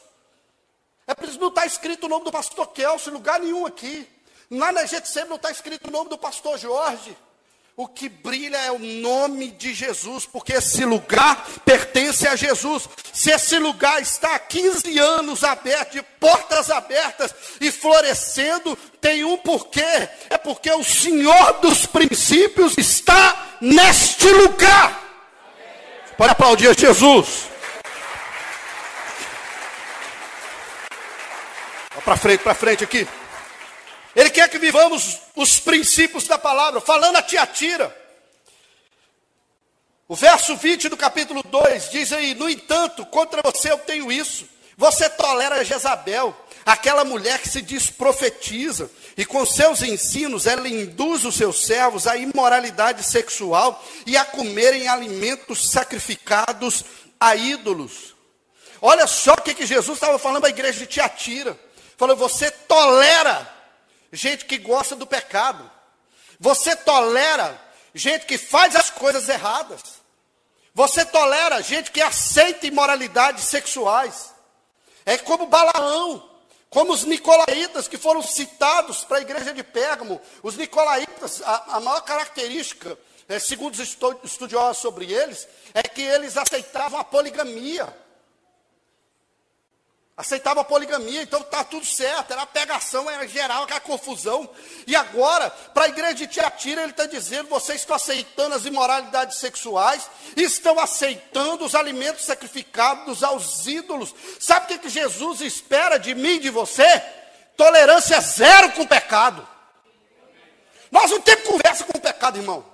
É 1.07 1.15
que 1.15 1.37
não 1.37 1.49
está 1.49 1.65
escrito 1.65 2.05
o 2.05 2.09
nome 2.09 2.25
do 2.25 2.31
pastor 2.31 2.67
Kelso 2.67 3.09
em 3.09 3.13
lugar 3.13 3.39
nenhum 3.39 3.65
aqui. 3.65 4.07
Lá 4.49 4.71
na 4.71 4.85
Getsemane 4.85 5.29
não 5.29 5.35
está 5.37 5.51
escrito 5.51 5.87
o 5.87 5.91
nome 5.91 6.09
do 6.09 6.17
pastor 6.17 6.57
Jorge. 6.57 7.17
O 7.75 7.87
que 7.87 8.09
brilha 8.09 8.57
é 8.57 8.71
o 8.71 8.77
nome 8.77 9.49
de 9.51 9.73
Jesus, 9.73 10.25
porque 10.25 10.53
esse 10.53 10.83
lugar 10.83 11.47
pertence 11.63 12.27
a 12.27 12.35
Jesus. 12.35 12.87
Se 13.13 13.31
esse 13.31 13.57
lugar 13.57 14.01
está 14.01 14.35
há 14.35 14.39
15 14.39 14.99
anos 14.99 15.43
aberto, 15.43 15.93
de 15.93 16.03
portas 16.19 16.69
abertas 16.69 17.33
e 17.61 17.71
florescendo, 17.71 18.77
tem 18.99 19.23
um 19.23 19.37
porquê. 19.37 20.09
É 20.29 20.37
porque 20.37 20.69
o 20.71 20.83
Senhor 20.83 21.59
dos 21.61 21.85
princípios 21.85 22.77
está 22.77 23.57
neste 23.61 24.27
lugar. 24.27 25.01
Pode 26.17 26.31
aplaudir 26.33 26.77
Jesus. 26.77 27.49
Para 32.03 32.17
frente, 32.17 32.43
para 32.43 32.53
frente 32.53 32.83
aqui. 32.83 33.07
Ele 34.15 34.29
quer 34.29 34.49
que 34.49 34.57
vivamos 34.57 35.19
os 35.35 35.59
princípios 35.59 36.27
da 36.27 36.37
palavra, 36.37 36.81
falando 36.81 37.15
a 37.15 37.21
Tiatira. 37.21 37.95
O 40.07 40.15
verso 40.15 40.57
20 40.57 40.89
do 40.89 40.97
capítulo 40.97 41.41
2 41.41 41.89
diz 41.89 42.11
aí: 42.11 42.35
No 42.35 42.49
entanto, 42.49 43.05
contra 43.05 43.41
você 43.41 43.71
eu 43.71 43.77
tenho 43.77 44.11
isso. 44.11 44.45
Você 44.77 45.09
tolera 45.09 45.63
Jezabel, 45.63 46.35
aquela 46.65 47.05
mulher 47.05 47.39
que 47.39 47.47
se 47.47 47.61
diz 47.61 47.89
profetiza, 47.89 48.91
e 49.15 49.23
com 49.23 49.45
seus 49.45 49.81
ensinos 49.81 50.47
ela 50.47 50.67
induz 50.67 51.23
os 51.23 51.35
seus 51.35 51.65
servos 51.65 52.07
à 52.07 52.17
imoralidade 52.17 53.03
sexual 53.03 53.81
e 54.05 54.17
a 54.17 54.25
comerem 54.25 54.87
alimentos 54.87 55.71
sacrificados 55.71 56.83
a 57.19 57.35
ídolos. 57.35 58.15
Olha 58.81 59.05
só 59.07 59.33
o 59.33 59.41
que, 59.41 59.53
que 59.53 59.65
Jesus 59.65 59.97
estava 59.97 60.17
falando 60.17 60.45
à 60.45 60.49
igreja 60.49 60.79
de 60.79 60.87
Tiatira. 60.87 61.57
Falou: 61.95 62.17
Você 62.17 62.51
tolera 62.51 63.60
gente 64.11 64.45
que 64.45 64.57
gosta 64.57 64.95
do 64.95 65.07
pecado. 65.07 65.69
Você 66.39 66.75
tolera 66.75 67.59
gente 67.93 68.25
que 68.25 68.37
faz 68.37 68.75
as 68.75 68.89
coisas 68.89 69.29
erradas. 69.29 69.81
Você 70.73 71.05
tolera 71.05 71.61
gente 71.61 71.91
que 71.91 72.01
aceita 72.01 72.67
imoralidades 72.67 73.45
sexuais. 73.45 74.33
É 75.05 75.17
como 75.17 75.47
Balaão, 75.47 76.29
como 76.69 76.93
os 76.93 77.03
nicolaítas 77.03 77.87
que 77.87 77.97
foram 77.97 78.21
citados 78.21 79.03
para 79.03 79.17
a 79.17 79.21
igreja 79.21 79.53
de 79.53 79.63
Pérgamo. 79.63 80.21
Os 80.41 80.55
nicolaítas, 80.55 81.41
a, 81.41 81.77
a 81.77 81.79
maior 81.79 82.01
característica, 82.01 82.97
é, 83.27 83.39
segundo 83.39 83.73
os 83.73 83.97
estudiosos 84.23 84.81
sobre 84.81 85.11
eles, 85.11 85.47
é 85.73 85.83
que 85.83 86.01
eles 86.01 86.37
aceitavam 86.37 86.99
a 86.99 87.03
poligamia 87.03 87.93
aceitava 90.15 90.61
a 90.61 90.63
poligamia, 90.63 91.23
então 91.23 91.41
está 91.41 91.63
tudo 91.63 91.85
certo, 91.85 92.31
era 92.31 92.45
pegação, 92.45 93.09
era 93.09 93.27
geral, 93.27 93.63
aquela 93.63 93.79
confusão. 93.79 94.49
E 94.85 94.95
agora, 94.95 95.49
para 95.49 95.85
a 95.85 95.89
igreja 95.89 96.13
de 96.13 96.27
Tiatira, 96.27 96.81
ele 96.81 96.91
está 96.91 97.05
dizendo: 97.05 97.49
vocês 97.49 97.81
estão 97.81 97.95
aceitando 97.95 98.55
as 98.55 98.65
imoralidades 98.65 99.37
sexuais, 99.37 100.09
estão 100.35 100.79
aceitando 100.79 101.65
os 101.65 101.75
alimentos 101.75 102.25
sacrificados 102.25 103.23
aos 103.23 103.65
ídolos. 103.65 104.13
Sabe 104.39 104.65
o 104.65 104.67
que, 104.67 104.79
que 104.79 104.89
Jesus 104.89 105.41
espera 105.41 105.97
de 105.97 106.13
mim 106.13 106.35
e 106.35 106.39
de 106.39 106.49
você? 106.49 107.01
Tolerância 107.57 108.19
zero 108.21 108.71
com 108.73 108.83
o 108.83 108.87
pecado. 108.87 109.47
Nós 110.91 111.09
não 111.09 111.21
temos 111.21 111.47
conversa 111.47 111.83
com 111.85 111.97
o 111.97 112.01
pecado, 112.01 112.37
irmão. 112.37 112.65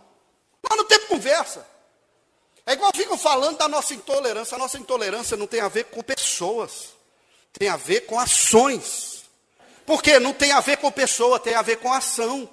Nós 0.68 0.78
não 0.78 0.86
temos 0.86 1.08
conversa. 1.08 1.66
É 2.66 2.74
igual 2.74 2.92
ficam 2.94 3.18
falando 3.18 3.58
da 3.58 3.68
nossa 3.68 3.94
intolerância. 3.94 4.56
A 4.56 4.58
nossa 4.58 4.78
intolerância 4.78 5.38
não 5.38 5.48
tem 5.48 5.62
a 5.62 5.68
ver 5.70 5.86
com 5.86 6.02
pessoas. 6.02 6.97
Tem 7.58 7.70
a 7.70 7.78
ver 7.78 8.02
com 8.02 8.20
ações. 8.20 9.24
Porque 9.86 10.20
não 10.20 10.34
tem 10.34 10.52
a 10.52 10.60
ver 10.60 10.78
com 10.78 10.92
pessoa, 10.92 11.40
tem 11.40 11.56
a 11.56 11.62
ver 11.62 11.78
com 11.78 11.92
ação. 11.92 12.50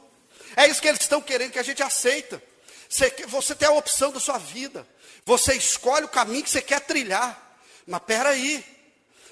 É 0.56 0.68
isso 0.68 0.80
que 0.80 0.88
eles 0.88 1.00
estão 1.00 1.20
querendo 1.20 1.52
que 1.52 1.58
a 1.58 1.64
gente 1.64 1.82
aceita. 1.82 2.42
Você, 2.88 3.10
você 3.26 3.54
tem 3.54 3.68
a 3.68 3.72
opção 3.72 4.12
da 4.12 4.20
sua 4.20 4.38
vida. 4.38 4.86
Você 5.26 5.54
escolhe 5.54 6.04
o 6.04 6.08
caminho 6.08 6.44
que 6.44 6.50
você 6.50 6.62
quer 6.62 6.80
trilhar. 6.80 7.58
Mas 7.86 8.00
espera 8.00 8.30
aí. 8.30 8.64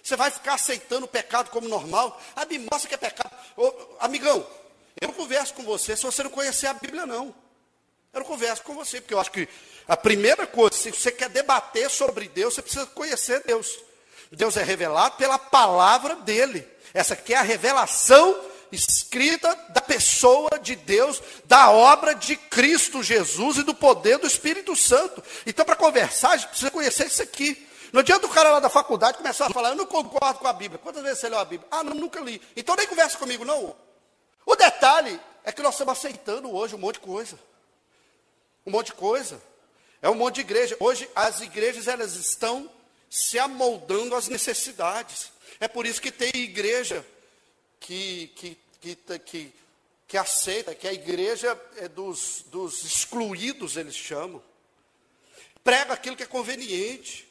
Você 0.02 0.16
vai 0.16 0.30
ficar 0.30 0.54
aceitando 0.54 1.04
o 1.04 1.08
pecado 1.08 1.50
como 1.50 1.68
normal? 1.68 2.20
Ah, 2.34 2.44
me 2.44 2.58
mostra 2.58 2.88
que 2.88 2.94
é 2.94 2.98
pecado. 2.98 3.30
Ô, 3.56 3.72
amigão, 4.00 4.44
eu 5.00 5.08
não 5.08 5.14
converso 5.14 5.54
com 5.54 5.62
você 5.62 5.96
se 5.96 6.02
você 6.02 6.24
não 6.24 6.30
conhecer 6.30 6.66
a 6.66 6.74
Bíblia, 6.74 7.06
não. 7.06 7.34
Eu 8.12 8.20
não 8.20 8.26
converso 8.26 8.62
com 8.62 8.74
você, 8.74 9.00
porque 9.00 9.14
eu 9.14 9.20
acho 9.20 9.30
que 9.30 9.48
a 9.86 9.96
primeira 9.96 10.46
coisa, 10.46 10.76
se 10.76 10.90
você 10.90 11.12
quer 11.12 11.30
debater 11.30 11.88
sobre 11.88 12.28
Deus, 12.28 12.54
você 12.54 12.62
precisa 12.62 12.84
conhecer 12.86 13.42
Deus. 13.44 13.78
Deus 14.36 14.56
é 14.56 14.62
revelado 14.62 15.16
pela 15.16 15.38
palavra 15.38 16.16
dele. 16.16 16.66
Essa 16.94 17.14
aqui 17.14 17.34
é 17.34 17.38
a 17.38 17.42
revelação 17.42 18.38
escrita 18.72 19.54
da 19.68 19.80
pessoa 19.80 20.58
de 20.60 20.74
Deus, 20.74 21.22
da 21.44 21.70
obra 21.70 22.14
de 22.14 22.36
Cristo 22.36 23.02
Jesus 23.02 23.58
e 23.58 23.62
do 23.62 23.74
poder 23.74 24.18
do 24.18 24.26
Espírito 24.26 24.74
Santo. 24.74 25.22
Então, 25.46 25.64
para 25.64 25.76
conversar, 25.76 26.30
a 26.30 26.36
gente 26.36 26.48
precisa 26.48 26.70
conhecer 26.70 27.06
isso 27.06 27.22
aqui. 27.22 27.68
No 27.92 28.00
adianta 28.00 28.26
o 28.26 28.30
cara 28.30 28.50
lá 28.50 28.60
da 28.60 28.70
faculdade 28.70 29.18
começar 29.18 29.46
a 29.46 29.50
falar, 29.50 29.70
eu 29.70 29.76
não 29.76 29.84
concordo 29.84 30.38
com 30.38 30.48
a 30.48 30.52
Bíblia. 30.52 30.80
Quantas 30.82 31.02
vezes 31.02 31.20
você 31.20 31.28
leu 31.28 31.38
a 31.38 31.44
Bíblia? 31.44 31.68
Ah, 31.70 31.84
não, 31.84 31.94
nunca 31.94 32.18
li. 32.20 32.40
Então 32.56 32.74
nem 32.74 32.86
conversa 32.86 33.18
comigo, 33.18 33.44
não. 33.44 33.76
O 34.46 34.56
detalhe 34.56 35.20
é 35.44 35.52
que 35.52 35.62
nós 35.62 35.74
estamos 35.74 35.92
aceitando 35.92 36.50
hoje 36.50 36.74
um 36.74 36.78
monte 36.78 36.94
de 36.94 37.00
coisa. 37.00 37.38
Um 38.64 38.70
monte 38.70 38.86
de 38.86 38.94
coisa. 38.94 39.40
É 40.00 40.08
um 40.08 40.14
monte 40.14 40.36
de 40.36 40.40
igreja. 40.40 40.74
Hoje 40.80 41.08
as 41.14 41.42
igrejas 41.42 41.86
elas 41.86 42.14
estão 42.14 42.70
se 43.12 43.38
amoldando 43.38 44.14
às 44.14 44.26
necessidades. 44.26 45.30
É 45.60 45.68
por 45.68 45.84
isso 45.84 46.00
que 46.00 46.10
tem 46.10 46.30
igreja 46.34 47.04
que, 47.78 48.28
que, 48.28 48.58
que, 48.80 49.18
que, 49.18 49.52
que 50.08 50.16
aceita, 50.16 50.74
que 50.74 50.88
a 50.88 50.94
igreja 50.94 51.60
é 51.76 51.88
dos, 51.88 52.42
dos 52.46 52.82
excluídos, 52.82 53.76
eles 53.76 53.94
chamam. 53.94 54.42
Prega 55.62 55.92
aquilo 55.92 56.16
que 56.16 56.22
é 56.22 56.26
conveniente. 56.26 57.30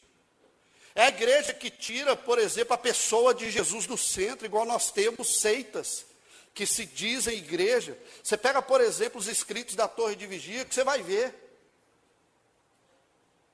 É 0.93 1.05
a 1.05 1.09
igreja 1.09 1.51
que 1.51 1.71
tira, 1.71 2.15
por 2.15 2.37
exemplo, 2.37 2.75
a 2.75 2.77
pessoa 2.77 3.33
de 3.33 3.49
Jesus 3.49 3.87
do 3.87 3.97
centro, 3.97 4.45
igual 4.45 4.65
nós 4.67 4.91
temos 4.91 5.39
seitas 5.39 6.05
que 6.53 6.67
se 6.67 6.85
dizem 6.85 7.39
igreja. 7.39 7.97
Você 8.23 8.37
pega, 8.37 8.61
por 8.61 8.81
exemplo, 8.81 9.19
os 9.19 9.27
escritos 9.27 9.73
da 9.73 9.87
Torre 9.87 10.15
de 10.15 10.27
Vigia, 10.27 10.63
que 10.63 10.75
você 10.75 10.83
vai 10.83 11.01
ver. 11.01 11.33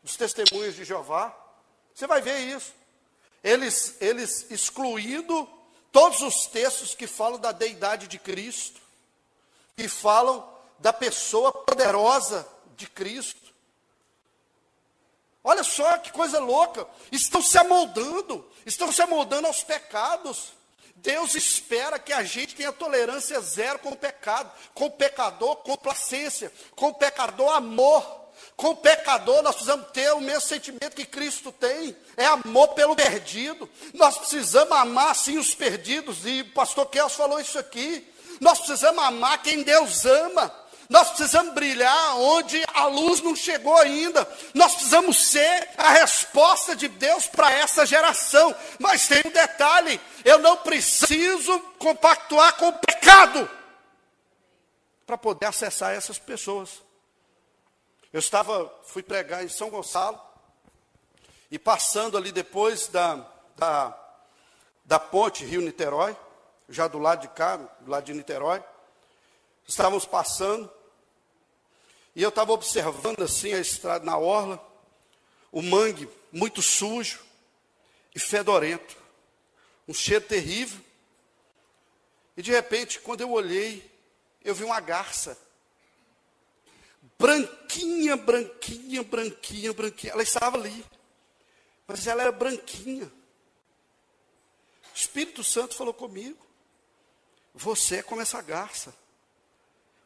Os 0.04 0.18
testemunhos 0.18 0.76
de 0.76 0.84
Jeová. 0.84 1.47
Você 1.98 2.06
vai 2.06 2.22
ver 2.22 2.38
isso. 2.42 2.74
Eles, 3.44 3.96
eles 4.00 4.46
excluindo 4.52 5.50
todos 5.92 6.22
os 6.22 6.46
textos 6.46 6.94
que 6.94 7.08
falam 7.08 7.40
da 7.40 7.52
deidade 7.52 8.08
de 8.08 8.20
Cristo, 8.20 8.80
que 9.76 9.88
falam 9.88 10.48
da 10.78 10.94
pessoa 10.94 11.52
poderosa 11.52 12.48
de 12.76 12.86
Cristo. 12.86 13.52
Olha 15.44 15.64
só 15.64 15.98
que 15.98 16.12
coisa 16.12 16.38
louca. 16.40 16.88
Estão 17.12 17.42
se 17.42 17.58
amoldando, 17.58 18.48
estão 18.64 18.92
se 18.92 19.02
amoldando 19.02 19.48
aos 19.48 19.64
pecados. 19.64 20.54
Deus 20.98 21.34
espera 21.34 21.98
que 21.98 22.14
a 22.14 22.22
gente 22.24 22.54
tenha 22.54 22.72
tolerância 22.72 23.42
zero 23.42 23.80
com 23.80 23.90
o 23.90 23.98
pecado, 23.98 24.52
com 24.76 24.86
o 24.86 24.92
pecador, 24.92 25.56
complacência, 25.58 26.54
com 26.76 26.90
o 26.90 26.94
pecador, 26.94 27.54
amor. 27.54 28.27
Com 28.56 28.70
o 28.70 28.76
pecador, 28.76 29.42
nós 29.44 29.56
precisamos 29.56 29.88
ter 29.92 30.12
o 30.14 30.20
mesmo 30.20 30.42
sentimento 30.42 30.96
que 30.96 31.06
Cristo 31.06 31.52
tem: 31.52 31.96
é 32.16 32.26
amor 32.26 32.70
pelo 32.70 32.96
perdido. 32.96 33.70
Nós 33.94 34.18
precisamos 34.18 34.72
amar, 34.72 35.16
sim, 35.16 35.38
os 35.38 35.54
perdidos, 35.54 36.26
e 36.26 36.42
o 36.42 36.54
pastor 36.54 36.88
Kels 36.88 37.14
falou 37.14 37.40
isso 37.40 37.60
aqui. 37.60 38.06
Nós 38.40 38.60
precisamos 38.60 39.04
amar 39.04 39.42
quem 39.42 39.64
Deus 39.64 40.06
ama. 40.06 40.54
Nós 40.90 41.10
precisamos 41.10 41.54
brilhar 41.54 42.18
onde 42.18 42.64
a 42.74 42.86
luz 42.86 43.22
não 43.22 43.36
chegou 43.36 43.76
ainda. 43.78 44.28
Nós 44.54 44.74
precisamos 44.74 45.30
ser 45.30 45.70
a 45.78 45.92
resposta 45.92 46.76
de 46.76 46.88
Deus 46.88 47.28
para 47.28 47.52
essa 47.52 47.86
geração. 47.86 48.56
Mas 48.80 49.08
tem 49.08 49.22
um 49.26 49.32
detalhe: 49.32 50.00
eu 50.24 50.40
não 50.40 50.58
preciso 50.58 51.60
compactuar 51.78 52.54
com 52.56 52.70
o 52.70 52.74
pecado 52.74 53.50
para 55.06 55.18
poder 55.18 55.48
acessar 55.48 55.94
essas 55.94 56.18
pessoas. 56.18 56.87
Eu 58.18 58.20
estava, 58.20 58.68
fui 58.82 59.04
pregar 59.04 59.46
em 59.46 59.48
São 59.48 59.70
Gonçalo, 59.70 60.20
e 61.52 61.60
passando 61.60 62.18
ali 62.18 62.32
depois 62.32 62.88
da, 62.88 63.24
da, 63.56 63.96
da 64.84 65.00
ponte 65.00 65.46
Rio-Niterói, 65.46 66.18
já 66.68 66.88
do 66.88 66.98
lado 66.98 67.22
de 67.22 67.28
cá, 67.28 67.58
do 67.58 67.92
lado 67.92 68.06
de 68.06 68.16
Niterói, 68.16 68.64
estávamos 69.68 70.08
passando, 70.08 70.68
e 72.16 72.24
eu 72.24 72.30
estava 72.30 72.54
observando 72.54 73.22
assim 73.22 73.54
a 73.54 73.60
estrada 73.60 74.04
na 74.04 74.18
orla, 74.18 74.68
o 75.52 75.62
mangue 75.62 76.10
muito 76.32 76.60
sujo 76.60 77.24
e 78.16 78.20
fedorento, 78.20 78.98
um 79.88 79.94
cheiro 79.94 80.26
terrível. 80.26 80.84
E 82.36 82.42
de 82.42 82.50
repente, 82.50 83.00
quando 83.00 83.22
eu 83.22 83.30
olhei, 83.30 83.88
eu 84.44 84.56
vi 84.56 84.64
uma 84.64 84.80
garça 84.80 85.38
branquinha, 87.18 88.16
branquinha, 88.16 89.04
branquinha, 89.04 89.74
branquinha. 89.74 90.14
Ela 90.14 90.24
estava 90.24 90.58
ali, 90.58 90.86
mas 91.88 92.06
ela 92.08 92.22
era 92.22 92.32
branquinha. 92.32 93.06
O 93.06 94.96
Espírito 94.96 95.44
Santo 95.44 95.76
falou 95.76 95.94
comigo: 95.94 96.46
Você 97.54 97.98
é 97.98 98.04
como 98.04 98.22
essa 98.22 98.42
garça. 98.42 98.94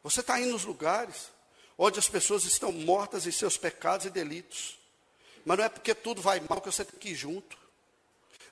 Você 0.02 0.20
está 0.20 0.40
indo 0.40 0.52
nos 0.52 0.64
lugares 0.64 1.30
onde 1.78 1.98
as 1.98 2.08
pessoas 2.08 2.44
estão 2.44 2.72
mortas 2.72 3.26
em 3.26 3.32
seus 3.32 3.56
pecados 3.56 4.06
e 4.06 4.10
delitos. 4.10 4.78
Mas 5.44 5.58
não 5.58 5.64
é 5.64 5.68
porque 5.68 5.94
tudo 5.94 6.20
vai 6.20 6.40
mal 6.40 6.60
que 6.60 6.70
você 6.70 6.84
tem 6.84 6.98
que 6.98 7.10
ir 7.10 7.14
junto. 7.14 7.58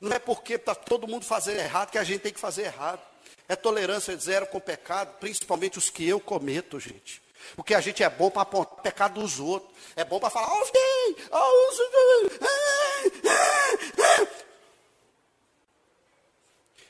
Não 0.00 0.12
é 0.12 0.18
porque 0.18 0.54
está 0.54 0.74
todo 0.74 1.06
mundo 1.06 1.24
fazendo 1.24 1.58
errado 1.58 1.90
que 1.90 1.98
a 1.98 2.04
gente 2.04 2.22
tem 2.22 2.32
que 2.32 2.40
fazer 2.40 2.62
errado. 2.62 3.00
É 3.48 3.54
tolerância 3.54 4.16
zero 4.16 4.46
com 4.46 4.60
pecado, 4.60 5.18
principalmente 5.18 5.78
os 5.78 5.90
que 5.90 6.08
eu 6.08 6.18
cometo, 6.20 6.80
gente. 6.80 7.20
Porque 7.56 7.74
a 7.74 7.80
gente 7.80 8.02
é 8.02 8.10
bom 8.10 8.30
para 8.30 8.42
apontar 8.42 8.78
o 8.78 8.82
pecado 8.82 9.20
dos 9.20 9.40
outros. 9.40 9.72
É 9.96 10.04
bom 10.04 10.20
para 10.20 10.30
falar, 10.30 10.48
oh, 10.52 10.64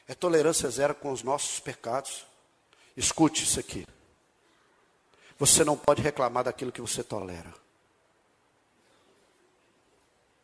É 0.08 0.14
tolerância 0.14 0.68
zero 0.68 0.94
com 0.94 1.12
os 1.12 1.22
nossos 1.22 1.60
pecados. 1.60 2.26
Escute 2.96 3.44
isso 3.44 3.60
aqui. 3.60 3.86
Você 5.38 5.64
não 5.64 5.76
pode 5.76 6.02
reclamar 6.02 6.44
daquilo 6.44 6.72
que 6.72 6.80
você 6.80 7.02
tolera. 7.04 7.54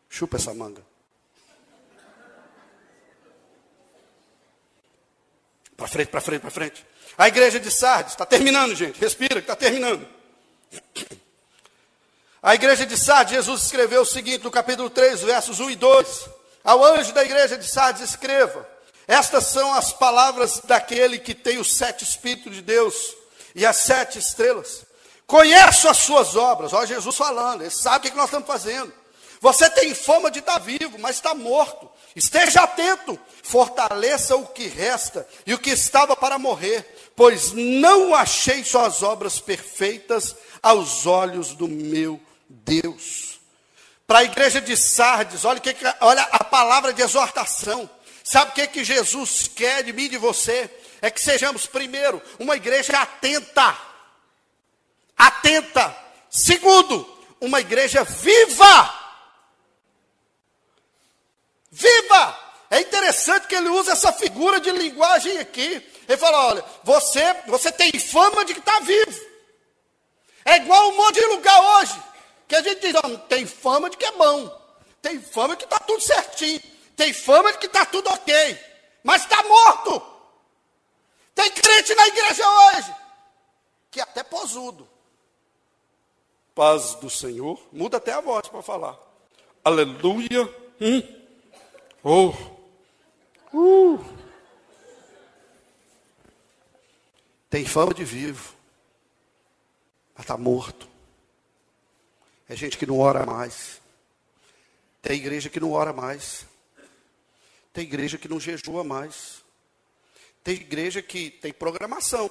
Chupa 0.09 0.37
essa 0.37 0.55
manga. 0.55 0.83
Para 5.87 5.93
frente, 5.93 6.09
para 6.09 6.21
frente, 6.21 6.41
para 6.41 6.51
frente. 6.51 6.87
A 7.17 7.29
igreja 7.29 7.61
de 7.61 7.71
Sardes, 7.71 8.13
está 8.13 8.27
terminando, 8.27 8.75
gente. 8.75 8.99
Respira, 8.99 9.39
está 9.39 9.55
terminando. 9.55 10.07
A 12.43 12.55
igreja 12.57 12.85
de 12.85 12.99
Sardes, 12.99 13.35
Jesus 13.35 13.63
escreveu 13.63 14.03
o 14.03 14.07
seguinte 14.07 14.43
no 14.43 14.51
capítulo 14.51 14.91
3, 14.91 15.23
versos 15.23 15.61
1 15.61 15.71
e 15.71 15.77
2. 15.77 16.29
Ao 16.65 16.85
anjo 16.85 17.13
da 17.13 17.25
igreja 17.25 17.57
de 17.57 17.69
Sardes, 17.69 18.03
escreva: 18.03 18.69
Estas 19.07 19.45
são 19.45 19.73
as 19.75 19.93
palavras 19.93 20.61
daquele 20.65 21.21
que 21.21 21.35
tem 21.35 21.59
os 21.59 21.73
sete 21.73 22.03
Espíritos 22.03 22.53
de 22.53 22.63
Deus 22.63 23.15
e 23.55 23.65
as 23.65 23.77
sete 23.77 24.19
estrelas. 24.19 24.85
Conheço 25.25 25.89
as 25.89 25.99
suas 25.99 26.35
obras. 26.35 26.73
Olha 26.73 26.87
Jesus 26.87 27.17
falando, 27.17 27.63
ele 27.63 27.71
sabe 27.71 28.09
o 28.09 28.11
que 28.11 28.17
nós 28.17 28.27
estamos 28.27 28.49
fazendo. 28.49 28.93
Você 29.47 29.71
tem 29.71 29.95
fama 29.95 30.29
de 30.29 30.41
estar 30.41 30.59
vivo, 30.59 30.99
mas 30.99 31.15
está 31.15 31.33
morto. 31.33 31.89
Esteja 32.17 32.63
atento, 32.63 33.17
fortaleça 33.45 34.35
o 34.35 34.45
que 34.45 34.67
resta 34.67 35.25
e 35.47 35.55
o 35.55 35.59
que 35.61 35.71
estava 35.71 36.17
para 36.17 36.37
morrer, 36.37 37.13
pois 37.15 37.53
não 37.53 38.13
achei 38.13 38.65
suas 38.65 39.05
obras 39.05 39.39
perfeitas 39.39 40.35
aos 40.61 41.07
olhos 41.07 41.55
do 41.55 41.69
meu 41.69 42.21
Deus. 42.49 43.39
Para 44.05 44.19
a 44.19 44.25
igreja 44.25 44.61
de 44.61 44.77
Sardes, 44.77 45.45
olha, 45.45 45.61
que, 45.61 45.77
olha 46.01 46.23
a 46.23 46.43
palavra 46.43 46.93
de 46.93 47.03
exortação. 47.03 47.89
Sabe 48.25 48.51
o 48.51 48.55
que, 48.55 48.67
que 48.67 48.83
Jesus 48.83 49.49
quer 49.55 49.85
de 49.85 49.93
mim 49.93 50.07
e 50.07 50.09
de 50.09 50.19
você? 50.19 50.69
É 51.01 51.09
que 51.09 51.23
sejamos, 51.23 51.69
primeiro, 51.69 52.21
uma 52.41 52.57
igreja 52.57 52.99
atenta. 52.99 53.79
Atenta. 55.17 55.97
Segundo, 56.29 57.09
uma 57.41 57.61
igreja 57.61 58.03
viva 58.03 59.06
Viva! 61.77 62.39
É 62.71 62.81
interessante 62.81 63.47
que 63.47 63.55
ele 63.55 63.69
usa 63.69 63.93
essa 63.93 64.11
figura 64.13 64.59
de 64.59 64.71
linguagem 64.71 65.37
aqui. 65.39 65.87
Ele 66.09 66.17
fala: 66.17 66.47
olha, 66.47 66.65
você, 66.83 67.23
você 67.47 67.71
tem 67.71 67.93
fama 67.99 68.47
de 68.47 68.55
que 68.55 68.61
está 68.61 68.81
vivo. 68.81 69.21
É 70.45 70.57
igual 70.57 70.89
um 70.89 70.97
monte 70.97 71.21
de 71.21 71.27
lugar 71.27 71.61
hoje. 71.77 72.03
Que 72.49 72.57
a 72.57 72.63
gente 72.63 72.81
diz, 72.81 72.93
não, 72.95 73.17
tem 73.19 73.45
fama 73.45 73.91
de 73.91 73.97
que 73.97 74.07
é 74.07 74.13
bom. 74.13 74.49
Tem 75.03 75.21
fama 75.21 75.55
de 75.55 75.59
que 75.59 75.65
está 75.65 75.79
tudo 75.81 76.01
certinho. 76.01 76.63
Tem 76.97 77.13
fama 77.13 77.53
de 77.53 77.59
que 77.59 77.67
está 77.67 77.85
tudo 77.85 78.09
ok. 78.09 78.59
Mas 79.03 79.23
está 79.23 79.43
morto. 79.43 80.03
Tem 81.35 81.51
crente 81.51 81.95
na 81.95 82.07
igreja 82.07 82.49
hoje. 82.49 82.95
Que 83.91 84.01
é 84.01 84.03
até 84.03 84.23
posudo. 84.23 84.89
Paz 86.55 86.95
do 86.95 87.11
Senhor. 87.11 87.61
Muda 87.71 87.99
até 87.99 88.13
a 88.13 88.21
voz 88.21 88.49
para 88.49 88.63
falar. 88.63 88.97
Aleluia. 89.63 90.43
Hum. 90.81 91.16
Oh! 92.09 92.33
Uh. 93.53 93.99
Tem 97.51 97.65
fama 97.65 97.93
de 97.93 98.05
vivo, 98.05 98.55
mas 100.15 100.23
está 100.23 100.37
morto. 100.37 100.89
É 102.49 102.55
gente 102.55 102.79
que 102.79 102.87
não 102.87 103.01
ora 103.01 103.27
mais. 103.27 103.81
Tem 105.03 105.17
igreja 105.17 105.51
que 105.51 105.59
não 105.59 105.73
ora 105.73 105.93
mais. 105.93 106.47
Tem 107.73 107.83
igreja 107.83 108.17
que 108.17 108.29
não 108.29 108.39
jejua 108.39 108.85
mais. 108.85 109.43
Tem 110.45 110.55
igreja 110.55 111.03
que 111.03 111.29
tem 111.29 111.53
programação, 111.53 112.31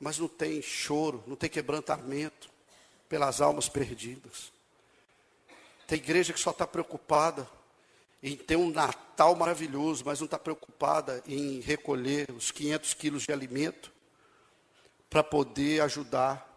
mas 0.00 0.18
não 0.18 0.26
tem 0.26 0.60
choro, 0.60 1.22
não 1.24 1.36
tem 1.36 1.48
quebrantamento 1.48 2.50
pelas 3.08 3.40
almas 3.40 3.68
perdidas. 3.68 4.52
Tem 5.86 5.98
igreja 5.98 6.32
que 6.32 6.40
só 6.40 6.50
está 6.50 6.66
preocupada 6.66 7.48
em 8.24 8.36
ter 8.38 8.56
um 8.56 8.70
Natal 8.70 9.36
maravilhoso, 9.36 10.02
mas 10.06 10.18
não 10.18 10.24
está 10.24 10.38
preocupada 10.38 11.22
em 11.28 11.60
recolher 11.60 12.30
os 12.30 12.50
500 12.50 12.94
quilos 12.94 13.22
de 13.24 13.32
alimento 13.32 13.92
para 15.10 15.22
poder 15.22 15.82
ajudar 15.82 16.50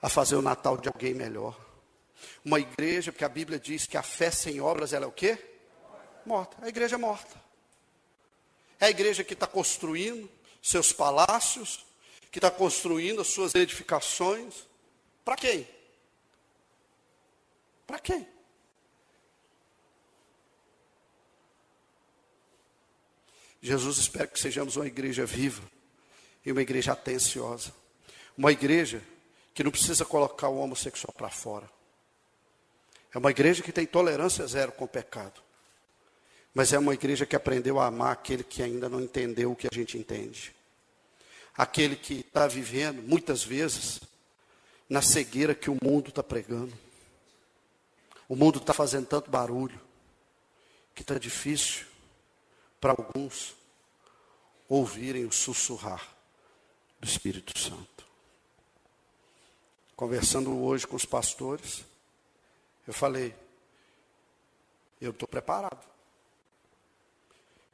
a 0.00 0.08
fazer 0.08 0.34
o 0.36 0.40
Natal 0.40 0.78
de 0.78 0.88
alguém 0.88 1.12
melhor. 1.12 1.60
Uma 2.42 2.58
igreja, 2.58 3.12
porque 3.12 3.24
a 3.24 3.28
Bíblia 3.28 3.58
diz 3.60 3.86
que 3.86 3.98
a 3.98 4.02
fé 4.02 4.30
sem 4.30 4.62
obras 4.62 4.94
ela 4.94 5.04
é 5.04 5.08
o 5.08 5.12
quê? 5.12 5.38
Morta. 6.24 6.56
A 6.62 6.70
igreja 6.70 6.94
é 6.94 6.98
morta. 6.98 7.38
É 8.80 8.86
a 8.86 8.90
igreja 8.90 9.22
que 9.22 9.34
está 9.34 9.46
construindo 9.46 10.30
seus 10.62 10.90
palácios, 10.90 11.84
que 12.30 12.38
está 12.38 12.50
construindo 12.50 13.20
as 13.20 13.28
suas 13.28 13.54
edificações. 13.54 14.66
Para 15.22 15.36
quem? 15.36 15.68
Para 17.86 17.98
quem? 17.98 18.33
Jesus 23.64 23.96
espera 23.96 24.26
que 24.26 24.38
sejamos 24.38 24.76
uma 24.76 24.86
igreja 24.86 25.24
viva 25.24 25.62
e 26.44 26.52
uma 26.52 26.60
igreja 26.60 26.92
atenciosa. 26.92 27.72
Uma 28.36 28.52
igreja 28.52 29.02
que 29.54 29.64
não 29.64 29.70
precisa 29.70 30.04
colocar 30.04 30.50
o 30.50 30.58
homossexual 30.58 31.14
para 31.16 31.30
fora. 31.30 31.66
É 33.14 33.16
uma 33.16 33.30
igreja 33.30 33.62
que 33.62 33.72
tem 33.72 33.86
tolerância 33.86 34.46
zero 34.46 34.70
com 34.72 34.84
o 34.84 34.88
pecado. 34.88 35.40
Mas 36.52 36.74
é 36.74 36.78
uma 36.78 36.92
igreja 36.92 37.24
que 37.24 37.34
aprendeu 37.34 37.80
a 37.80 37.86
amar 37.86 38.12
aquele 38.12 38.44
que 38.44 38.62
ainda 38.62 38.86
não 38.86 39.00
entendeu 39.00 39.52
o 39.52 39.56
que 39.56 39.66
a 39.66 39.74
gente 39.74 39.96
entende. 39.96 40.54
Aquele 41.56 41.96
que 41.96 42.20
está 42.20 42.46
vivendo, 42.46 43.00
muitas 43.00 43.42
vezes, 43.42 43.98
na 44.90 45.00
cegueira 45.00 45.54
que 45.54 45.70
o 45.70 45.78
mundo 45.82 46.10
está 46.10 46.22
pregando. 46.22 46.78
O 48.28 48.36
mundo 48.36 48.58
está 48.58 48.74
fazendo 48.74 49.06
tanto 49.06 49.30
barulho 49.30 49.80
que 50.94 51.00
está 51.00 51.18
difícil 51.18 51.93
para 52.84 52.92
alguns 52.92 53.56
ouvirem 54.68 55.24
o 55.24 55.32
sussurrar 55.32 56.06
do 57.00 57.08
Espírito 57.08 57.58
Santo. 57.58 58.06
Conversando 59.96 60.62
hoje 60.62 60.86
com 60.86 60.94
os 60.94 61.06
pastores, 61.06 61.82
eu 62.86 62.92
falei, 62.92 63.34
eu 65.00 65.12
estou 65.12 65.26
preparado. 65.26 65.82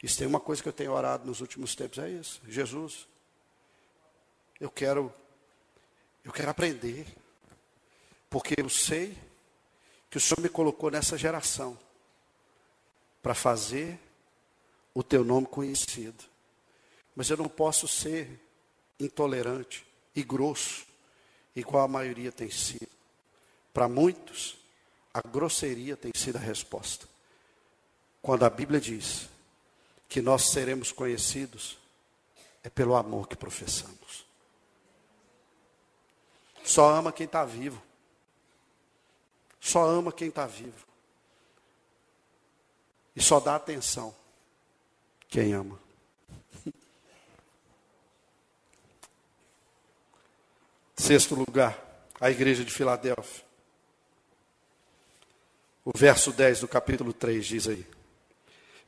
Isso 0.00 0.16
tem 0.16 0.28
uma 0.28 0.38
coisa 0.38 0.62
que 0.62 0.68
eu 0.68 0.72
tenho 0.72 0.92
orado 0.92 1.26
nos 1.26 1.40
últimos 1.40 1.74
tempos, 1.74 1.98
é 1.98 2.08
isso. 2.08 2.40
Jesus, 2.46 3.08
eu 4.60 4.70
quero, 4.70 5.12
eu 6.24 6.30
quero 6.32 6.50
aprender. 6.52 7.04
Porque 8.28 8.54
eu 8.56 8.68
sei 8.68 9.18
que 10.08 10.18
o 10.18 10.20
Senhor 10.20 10.40
me 10.40 10.48
colocou 10.48 10.88
nessa 10.88 11.18
geração 11.18 11.76
para 13.20 13.34
fazer 13.34 13.98
o 15.00 15.02
teu 15.02 15.24
nome 15.24 15.46
conhecido. 15.46 16.22
Mas 17.16 17.30
eu 17.30 17.36
não 17.38 17.48
posso 17.48 17.88
ser 17.88 18.38
intolerante 18.98 19.86
e 20.14 20.22
grosso, 20.22 20.84
igual 21.56 21.84
a 21.84 21.88
maioria 21.88 22.30
tem 22.30 22.50
sido. 22.50 22.90
Para 23.72 23.88
muitos, 23.88 24.58
a 25.14 25.22
grosseria 25.22 25.96
tem 25.96 26.12
sido 26.14 26.36
a 26.36 26.40
resposta. 26.40 27.08
Quando 28.20 28.44
a 28.44 28.50
Bíblia 28.50 28.78
diz 28.78 29.26
que 30.06 30.20
nós 30.20 30.50
seremos 30.50 30.92
conhecidos, 30.92 31.78
é 32.62 32.68
pelo 32.68 32.94
amor 32.94 33.26
que 33.26 33.36
professamos. 33.36 34.26
Só 36.62 36.90
ama 36.90 37.10
quem 37.10 37.24
está 37.24 37.42
vivo. 37.42 37.82
Só 39.58 39.86
ama 39.86 40.12
quem 40.12 40.28
está 40.28 40.46
vivo. 40.46 40.86
E 43.16 43.22
só 43.22 43.40
dá 43.40 43.56
atenção 43.56 44.19
quem 45.30 45.54
ama. 45.54 45.78
Sexto 50.96 51.36
lugar, 51.36 51.78
à 52.20 52.30
igreja 52.30 52.64
de 52.64 52.72
Filadélfia. 52.72 53.44
O 55.84 55.96
verso 55.96 56.32
10 56.32 56.60
do 56.60 56.68
capítulo 56.68 57.12
3 57.12 57.46
diz 57.46 57.68
aí: 57.68 57.86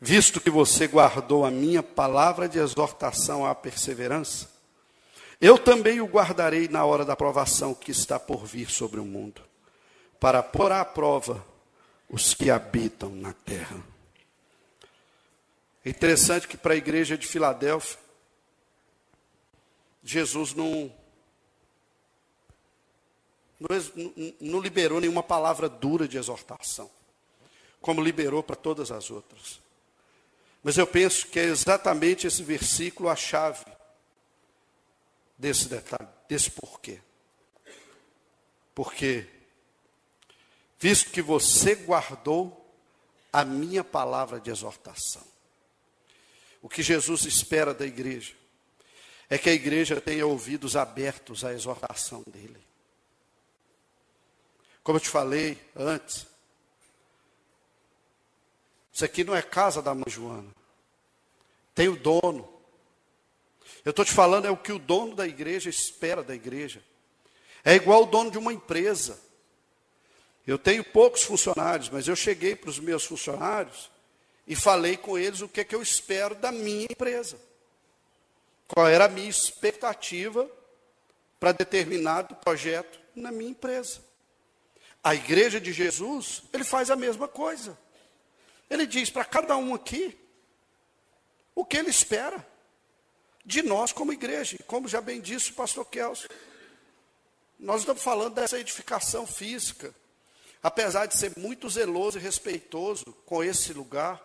Visto 0.01 0.41
que 0.41 0.51
você 0.51 0.89
guardou 0.89 1.45
a 1.45 1.51
minha 1.51 1.83
palavra 1.83 2.49
de 2.49 2.59
exortação 2.59 3.47
à 3.47 3.55
perseverança, 3.55 4.51
eu 5.41 5.57
também 5.57 6.01
o 6.01 6.07
guardarei 6.07 6.67
na 6.69 6.85
hora 6.85 7.05
da 7.05 7.17
provação 7.17 7.73
que 7.73 7.93
está 7.93 8.19
por 8.19 8.45
vir 8.45 8.69
sobre 8.69 8.99
o 9.01 9.05
mundo, 9.05 9.43
para 10.19 10.43
pôr 10.43 10.73
à 10.73 10.85
prova 10.85 11.47
os 12.09 12.35
que 12.35 12.51
habitam 12.51 13.11
na 13.11 13.33
terra. 13.33 13.92
É 15.85 15.91
interessante 15.91 16.47
que 16.47 16.57
para 16.57 16.75
a 16.75 16.77
igreja 16.77 17.19
de 17.19 17.27
Filadélfia, 17.27 17.99
Jesus 20.05 20.55
não, 20.55 20.93
não, 23.59 23.69
não 24.41 24.61
liberou 24.61 25.01
nenhuma 25.01 25.23
palavra 25.23 25.69
dura 25.69 26.07
de 26.07 26.17
exortação, 26.17 26.91
como 27.81 28.03
liberou 28.03 28.43
para 28.43 28.57
todas 28.57 28.91
as 28.93 29.11
outras. 29.11 29.61
Mas 30.63 30.79
eu 30.79 30.87
penso 30.87 31.27
que 31.27 31.41
é 31.41 31.45
exatamente 31.45 32.27
esse 32.27 32.43
versículo 32.43 33.09
a 33.09 33.17
chave 33.17 33.65
desse 35.37 35.69
detalhe, 35.69 36.09
desse 36.29 36.51
porquê. 36.51 37.01
Porque, 38.73 39.27
visto 40.79 41.11
que 41.11 41.21
você 41.21 41.75
guardou 41.75 42.59
a 43.33 43.45
minha 43.45 43.83
palavra 43.83 44.39
de 44.39 44.51
exortação, 44.51 45.32
o 46.63 46.69
que 46.69 46.83
Jesus 46.83 47.25
espera 47.25 47.75
da 47.75 47.85
igreja 47.85 48.35
é 49.29 49.37
que 49.37 49.51
a 49.51 49.53
igreja 49.53 50.01
tenha 50.01 50.27
ouvidos 50.27 50.77
abertos 50.77 51.45
à 51.45 51.53
exortação 51.53 52.23
dele. 52.27 52.63
Como 54.83 54.97
eu 54.97 55.01
te 55.01 55.09
falei 55.09 55.59
antes, 55.75 56.27
isso 58.93 59.05
aqui 59.05 59.25
não 59.25 59.35
é 59.35 59.43
casa 59.43 59.81
da 59.81 59.95
mãe 59.95 60.05
Joana. 60.07 60.55
Tem 61.75 61.89
o 61.89 61.97
dono. 61.97 62.49
Eu 63.85 63.91
estou 63.91 64.05
te 64.05 64.13
falando 64.13 64.47
é 64.47 64.51
o 64.51 64.57
que 64.57 64.73
o 64.73 64.79
dono 64.79 65.17
da 65.17 65.27
igreja 65.27 65.71
espera 65.71 66.23
da 66.23 66.35
igreja. 66.35 66.83
É 67.65 67.75
igual 67.75 68.03
o 68.03 68.07
dono 68.07 68.31
de 68.31 68.39
uma 68.39 68.53
empresa. 68.53 69.19
Eu 70.47 70.59
tenho 70.59 70.85
poucos 70.85 71.23
funcionários, 71.23 71.89
mas 71.89 72.07
eu 72.07 72.15
cheguei 72.15 72.55
para 72.55 72.71
os 72.71 72.79
meus 72.79 73.05
funcionários 73.05 73.92
e 74.47 74.57
falei 74.57 74.97
com 74.97 75.19
eles 75.19 75.41
o 75.41 75.49
que, 75.49 75.61
é 75.61 75.65
que 75.65 75.75
eu 75.75 75.83
espero 75.83 76.35
da 76.35 76.51
minha 76.51 76.87
empresa. 76.91 77.39
Qual 78.69 78.89
era 78.89 79.05
a 79.05 79.09
minha 79.09 79.29
expectativa 79.29 80.51
para 81.43 81.51
determinado 81.51 82.37
projeto 82.37 83.01
na 83.17 83.33
minha 83.33 83.51
empresa. 83.51 84.01
A 85.03 85.13
igreja 85.13 85.61
de 85.61 85.73
Jesus, 85.73 86.45
ele 86.53 86.63
faz 86.63 86.89
a 86.89 86.95
mesma 86.95 87.27
coisa. 87.27 87.77
Ele 88.71 88.87
diz 88.87 89.11
para 89.11 89.25
cada 89.25 89.57
um 89.57 89.75
aqui 89.75 90.17
o 91.53 91.65
que 91.65 91.77
ele 91.77 91.91
espera 91.91 92.47
de 93.45 93.61
nós 93.61 93.93
como 93.93 94.13
igreja. 94.13 94.57
Como 94.69 94.87
já 94.87 95.01
bem 95.01 95.21
disse 95.21 95.51
o 95.51 95.55
pastor 95.55 95.85
Kelso, 95.87 96.29
nós 97.59 97.81
estamos 97.81 98.05
falando 98.05 98.35
dessa 98.35 98.61
edificação 98.61 99.27
física. 99.27 99.93
Apesar 100.63 101.07
de 101.07 101.17
ser 101.17 101.33
muito 101.37 101.69
zeloso 101.69 102.19
e 102.19 102.23
respeitoso 102.23 103.05
com 103.27 103.43
esse 103.43 103.73
lugar, 103.73 104.23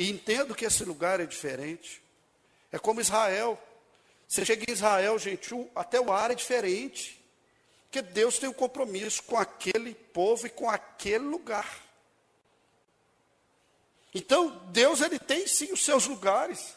e 0.00 0.08
entendo 0.08 0.54
que 0.54 0.64
esse 0.64 0.82
lugar 0.82 1.20
é 1.20 1.26
diferente. 1.26 2.02
É 2.72 2.78
como 2.78 3.02
Israel. 3.02 3.62
Você 4.26 4.46
chega 4.46 4.64
em 4.66 4.72
Israel, 4.72 5.18
gente, 5.18 5.54
até 5.74 6.00
o 6.00 6.10
ar 6.10 6.30
é 6.30 6.34
diferente. 6.34 7.22
Porque 7.82 8.00
Deus 8.00 8.38
tem 8.38 8.48
um 8.48 8.54
compromisso 8.54 9.22
com 9.24 9.36
aquele 9.36 9.94
povo 9.94 10.46
e 10.46 10.50
com 10.50 10.70
aquele 10.70 11.26
lugar. 11.26 11.68
Então, 14.14 14.48
Deus 14.68 15.02
ele 15.02 15.18
tem 15.18 15.46
sim 15.46 15.70
os 15.70 15.84
seus 15.84 16.06
lugares. 16.06 16.74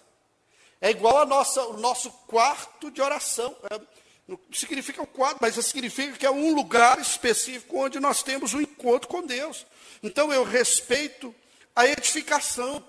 É 0.82 0.90
igual 0.90 1.20
a 1.20 1.26
nossa, 1.26 1.64
o 1.68 1.78
nosso 1.78 2.12
quarto 2.28 2.92
de 2.92 3.02
oração. 3.02 3.56
É, 3.72 3.80
não 4.28 4.38
significa 4.52 5.02
o 5.02 5.08
quarto, 5.08 5.38
mas 5.40 5.56
significa 5.66 6.18
que 6.18 6.26
é 6.26 6.32
um 6.32 6.54
lugar 6.54 7.00
específico 7.00 7.78
onde 7.78 8.02
nós 8.02 8.22
temos 8.22 8.54
um 8.54 8.60
encontro 8.60 9.08
com 9.08 9.26
Deus. 9.26 9.66
Então 10.04 10.34
eu 10.34 10.44
respeito 10.44 11.34
a 11.74 11.88
edificação. 11.88 12.84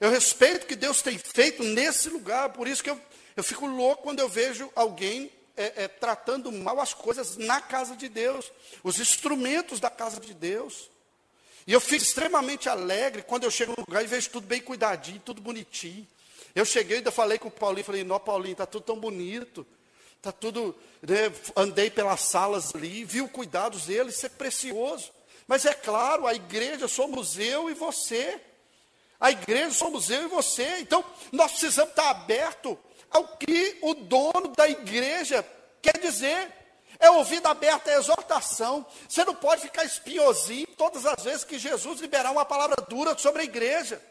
Eu 0.00 0.10
respeito 0.10 0.64
o 0.64 0.66
que 0.66 0.76
Deus 0.76 1.02
tem 1.02 1.18
feito 1.18 1.62
nesse 1.62 2.08
lugar. 2.08 2.48
Por 2.50 2.66
isso 2.66 2.82
que 2.82 2.88
eu, 2.88 2.98
eu 3.36 3.44
fico 3.44 3.66
louco 3.66 4.02
quando 4.02 4.20
eu 4.20 4.28
vejo 4.28 4.72
alguém 4.74 5.30
é, 5.56 5.84
é, 5.84 5.88
tratando 5.88 6.50
mal 6.50 6.80
as 6.80 6.94
coisas 6.94 7.36
na 7.36 7.60
casa 7.60 7.94
de 7.94 8.08
Deus, 8.08 8.50
os 8.82 8.98
instrumentos 8.98 9.78
da 9.78 9.90
casa 9.90 10.18
de 10.18 10.32
Deus. 10.32 10.88
E 11.66 11.72
eu 11.72 11.80
fico 11.80 12.02
extremamente 12.02 12.66
alegre 12.66 13.22
quando 13.22 13.44
eu 13.44 13.50
chego 13.50 13.74
no 13.76 13.84
lugar 13.86 14.02
e 14.02 14.06
vejo 14.06 14.30
tudo 14.30 14.46
bem 14.46 14.62
cuidadinho, 14.62 15.20
tudo 15.20 15.42
bonitinho. 15.42 16.08
Eu 16.54 16.64
cheguei 16.64 16.96
e 16.96 16.98
ainda 16.98 17.12
falei 17.12 17.38
com 17.38 17.48
o 17.48 17.50
Paulinho, 17.50 17.84
falei, 17.84 18.02
não, 18.02 18.18
Paulinho, 18.18 18.52
está 18.52 18.64
tudo 18.64 18.84
tão 18.84 18.98
bonito, 18.98 19.66
está 20.16 20.32
tudo, 20.32 20.74
né, 21.02 21.30
andei 21.54 21.90
pelas 21.90 22.22
salas 22.22 22.74
ali, 22.74 23.04
vi 23.04 23.20
o 23.20 23.28
cuidados 23.28 23.84
dele, 23.84 24.08
isso 24.08 24.24
é 24.24 24.30
precioso. 24.30 25.12
Mas 25.46 25.66
é 25.66 25.74
claro, 25.74 26.26
a 26.26 26.34
igreja 26.34 26.88
somos 26.88 27.38
eu 27.38 27.68
e 27.70 27.74
você. 27.74 28.40
A 29.20 29.30
igreja 29.30 29.70
somos 29.72 30.08
eu 30.08 30.22
e 30.22 30.28
você. 30.28 30.78
Então, 30.78 31.04
nós 31.30 31.52
precisamos 31.52 31.90
estar 31.90 32.08
abertos 32.08 32.76
ao 33.10 33.36
que 33.36 33.78
o 33.82 33.94
dono 33.94 34.48
da 34.56 34.68
igreja 34.68 35.46
quer 35.82 35.98
dizer. 35.98 36.50
É 36.98 37.10
ouvido 37.10 37.46
aberto, 37.46 37.88
é 37.88 37.96
exortação. 37.96 38.86
Você 39.08 39.24
não 39.24 39.34
pode 39.34 39.62
ficar 39.62 39.84
espinhosinho 39.84 40.66
todas 40.76 41.06
as 41.06 41.22
vezes 41.22 41.44
que 41.44 41.58
Jesus 41.58 42.00
liberar 42.00 42.30
uma 42.30 42.44
palavra 42.44 42.76
dura 42.88 43.16
sobre 43.16 43.42
a 43.42 43.44
igreja. 43.44 44.02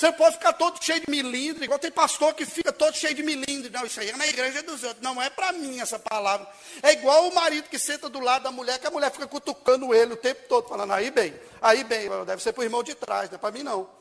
Você 0.00 0.10
pode 0.12 0.36
ficar 0.36 0.54
todo 0.54 0.82
cheio 0.82 1.00
de 1.00 1.10
milindre, 1.10 1.64
igual 1.64 1.78
tem 1.78 1.90
pastor 1.90 2.32
que 2.32 2.46
fica 2.46 2.72
todo 2.72 2.96
cheio 2.96 3.14
de 3.14 3.22
milindre. 3.22 3.68
Não, 3.68 3.84
isso 3.84 4.00
aí 4.00 4.08
é 4.08 4.16
na 4.16 4.26
igreja 4.26 4.62
dos 4.62 4.82
outros. 4.82 5.02
Não 5.02 5.20
é 5.20 5.28
para 5.28 5.52
mim 5.52 5.78
essa 5.78 5.98
palavra. 5.98 6.48
É 6.82 6.92
igual 6.92 7.28
o 7.28 7.34
marido 7.34 7.68
que 7.68 7.78
senta 7.78 8.08
do 8.08 8.18
lado 8.18 8.44
da 8.44 8.50
mulher, 8.50 8.78
que 8.78 8.86
a 8.86 8.90
mulher 8.90 9.10
fica 9.10 9.26
cutucando 9.26 9.94
ele 9.94 10.14
o 10.14 10.16
tempo 10.16 10.40
todo, 10.48 10.66
falando, 10.66 10.94
aí 10.94 11.10
bem, 11.10 11.38
aí 11.60 11.84
bem, 11.84 12.08
deve 12.24 12.42
ser 12.42 12.54
para 12.54 12.62
o 12.62 12.64
irmão 12.64 12.82
de 12.82 12.94
trás, 12.94 13.28
não 13.28 13.36
é 13.36 13.38
para 13.38 13.50
mim 13.50 13.62
não 13.62 14.00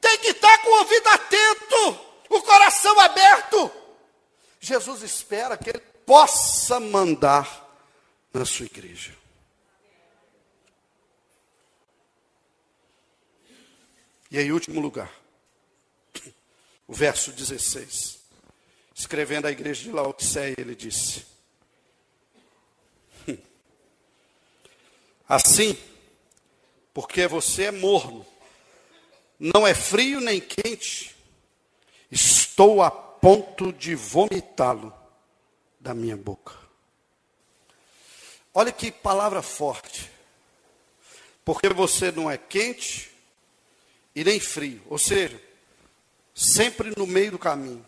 tem 0.00 0.18
que 0.18 0.28
estar 0.28 0.58
com 0.62 0.70
o 0.70 0.78
ouvido 0.78 1.08
atento, 1.08 2.00
o 2.28 2.42
coração 2.42 3.00
aberto. 3.00 3.70
Jesus 4.60 5.02
espera 5.02 5.56
que 5.56 5.70
ele 5.70 5.80
possa 6.06 6.78
mandar 6.78 7.68
na 8.32 8.44
sua 8.44 8.66
igreja. 8.66 9.19
E 14.30 14.38
em 14.38 14.52
último 14.52 14.80
lugar, 14.80 15.12
o 16.86 16.94
verso 16.94 17.32
16. 17.32 18.20
Escrevendo 18.94 19.46
à 19.46 19.50
igreja 19.50 19.82
de 19.82 19.90
Laodiceia, 19.90 20.54
ele 20.58 20.74
disse: 20.74 21.26
Assim, 25.28 25.76
porque 26.92 27.26
você 27.26 27.64
é 27.64 27.70
morno 27.70 28.26
não 29.40 29.66
é 29.66 29.72
frio 29.72 30.20
nem 30.20 30.38
quente, 30.38 31.16
estou 32.10 32.82
a 32.82 32.90
ponto 32.90 33.72
de 33.72 33.94
vomitá-lo 33.94 34.92
da 35.80 35.94
minha 35.94 36.16
boca. 36.16 36.54
Olha 38.52 38.70
que 38.70 38.92
palavra 38.92 39.40
forte. 39.40 40.10
Porque 41.42 41.70
você 41.70 42.12
não 42.12 42.30
é 42.30 42.36
quente 42.36 43.09
e 44.20 44.24
nem 44.24 44.38
frio, 44.38 44.82
ou 44.90 44.98
seja, 44.98 45.40
sempre 46.34 46.92
no 46.94 47.06
meio 47.06 47.30
do 47.30 47.38
caminho. 47.38 47.82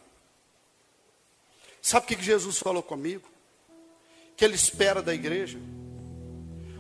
Sabe 1.83 2.07
o 2.07 2.09
que 2.09 2.25
Jesus 2.25 2.57
falou 2.57 2.83
comigo? 2.83 3.29
Que 4.35 4.43
ele 4.43 4.55
espera 4.55 5.03
da 5.03 5.13
igreja 5.13 5.59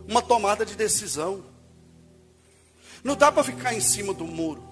uma 0.09 0.23
tomada 0.23 0.65
de 0.65 0.75
decisão. 0.75 1.45
Não 3.05 3.15
dá 3.15 3.31
para 3.31 3.45
ficar 3.45 3.75
em 3.75 3.81
cima 3.83 4.15
do 4.15 4.25
muro. 4.25 4.67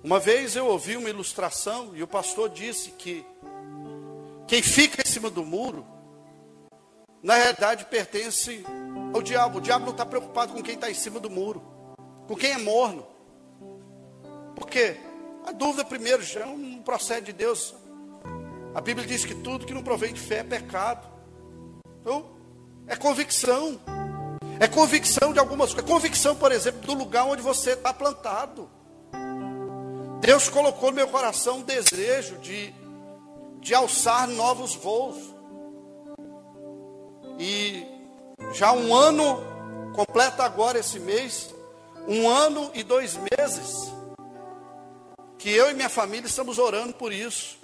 Uma 0.00 0.20
vez 0.20 0.54
eu 0.54 0.66
ouvi 0.66 0.96
uma 0.96 1.10
ilustração 1.10 1.96
e 1.96 2.04
o 2.04 2.06
pastor 2.06 2.48
disse 2.48 2.92
que 2.92 3.26
quem 4.46 4.62
fica 4.62 5.02
em 5.02 5.10
cima 5.10 5.28
do 5.28 5.44
muro, 5.44 5.84
na 7.20 7.34
realidade 7.34 7.84
pertence 7.86 8.64
ao 9.12 9.20
diabo. 9.20 9.58
O 9.58 9.60
diabo 9.60 9.86
não 9.86 9.92
está 9.92 10.06
preocupado 10.06 10.52
com 10.52 10.62
quem 10.62 10.76
está 10.76 10.88
em 10.88 10.94
cima 10.94 11.18
do 11.18 11.28
muro, 11.28 11.77
com 12.28 12.36
quem 12.36 12.52
é 12.52 12.58
morno. 12.58 13.06
Por 14.54 14.68
quê? 14.68 14.96
A 15.46 15.50
dúvida 15.50 15.82
primeiro 15.82 16.22
já 16.22 16.44
não 16.44 16.82
procede 16.82 17.26
de 17.26 17.32
Deus. 17.32 17.74
A 18.74 18.82
Bíblia 18.82 19.06
diz 19.06 19.24
que 19.24 19.34
tudo 19.34 19.64
que 19.64 19.72
não 19.72 19.82
provém 19.82 20.12
de 20.12 20.20
fé 20.20 20.40
é 20.40 20.44
pecado. 20.44 21.08
Então, 22.02 22.26
é 22.86 22.94
convicção. 22.94 23.80
É 24.60 24.68
convicção 24.68 25.32
de 25.32 25.38
algumas 25.38 25.72
coisas. 25.72 25.90
É 25.90 25.92
convicção, 25.92 26.36
por 26.36 26.52
exemplo, 26.52 26.82
do 26.82 26.92
lugar 26.92 27.24
onde 27.24 27.40
você 27.40 27.70
está 27.70 27.94
plantado. 27.94 28.68
Deus 30.20 30.50
colocou 30.50 30.90
no 30.90 30.96
meu 30.96 31.08
coração 31.08 31.58
um 31.58 31.62
desejo 31.62 32.36
de, 32.38 32.74
de 33.60 33.74
alçar 33.74 34.28
novos 34.28 34.74
voos. 34.74 35.16
E 37.38 37.86
já 38.52 38.72
um 38.72 38.94
ano, 38.94 39.40
completa 39.94 40.42
agora 40.44 40.78
esse 40.78 41.00
mês, 41.00 41.54
um 42.08 42.28
ano 42.28 42.70
e 42.74 42.82
dois 42.82 43.16
meses, 43.16 43.92
que 45.38 45.50
eu 45.50 45.70
e 45.70 45.74
minha 45.74 45.90
família 45.90 46.26
estamos 46.26 46.58
orando 46.58 46.94
por 46.94 47.12
isso. 47.12 47.58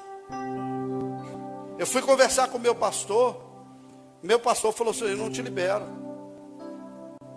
Eu 1.78 1.86
fui 1.86 2.02
conversar 2.02 2.48
com 2.48 2.58
meu 2.58 2.74
pastor, 2.74 3.42
meu 4.22 4.38
pastor 4.38 4.72
falou 4.72 4.92
assim: 4.92 5.04
Eu 5.04 5.16
não 5.16 5.30
te 5.30 5.42
libero. 5.42 5.84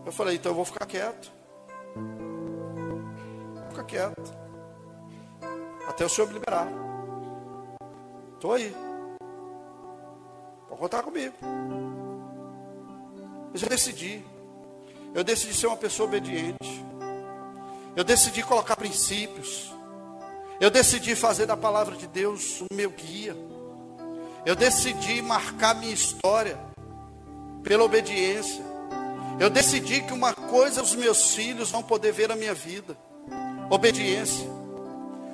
Eu 0.05 0.11
falei: 0.11 0.35
Então 0.35 0.51
eu 0.51 0.55
vou 0.55 0.65
ficar 0.65 0.85
quieto. 0.85 1.31
Vou 3.55 3.69
ficar 3.69 3.83
quieto. 3.85 4.37
Até 5.87 6.05
o 6.05 6.09
senhor 6.09 6.27
me 6.27 6.33
liberar. 6.33 6.67
Estou 8.35 8.53
aí. 8.53 8.75
Pode 10.67 10.81
contar 10.81 11.03
comigo. 11.03 11.35
Mas 13.51 13.63
eu 13.63 13.69
decidi. 13.69 14.23
Eu 15.13 15.23
decidi 15.23 15.53
ser 15.53 15.67
uma 15.67 15.77
pessoa 15.77 16.07
obediente. 16.07 16.85
Eu 17.97 18.03
decidi 18.03 18.43
colocar 18.43 18.75
princípios. 18.75 19.73
Eu 20.61 20.69
decidi 20.69 21.15
fazer 21.15 21.47
da 21.47 21.57
palavra 21.57 21.95
de 21.95 22.05
Deus 22.05 22.61
o 22.61 22.67
meu 22.71 22.91
guia. 22.91 23.35
Eu 24.45 24.55
decidi 24.55 25.19
marcar 25.19 25.73
minha 25.73 25.95
história 25.95 26.59
pela 27.63 27.83
obediência. 27.83 28.63
Eu 29.39 29.49
decidi 29.49 30.03
que 30.03 30.13
uma 30.13 30.31
coisa 30.31 30.83
os 30.83 30.93
meus 30.93 31.33
filhos 31.33 31.71
vão 31.71 31.81
poder 31.81 32.11
ver 32.11 32.29
na 32.29 32.35
minha 32.35 32.53
vida: 32.53 32.95
obediência. 33.67 34.47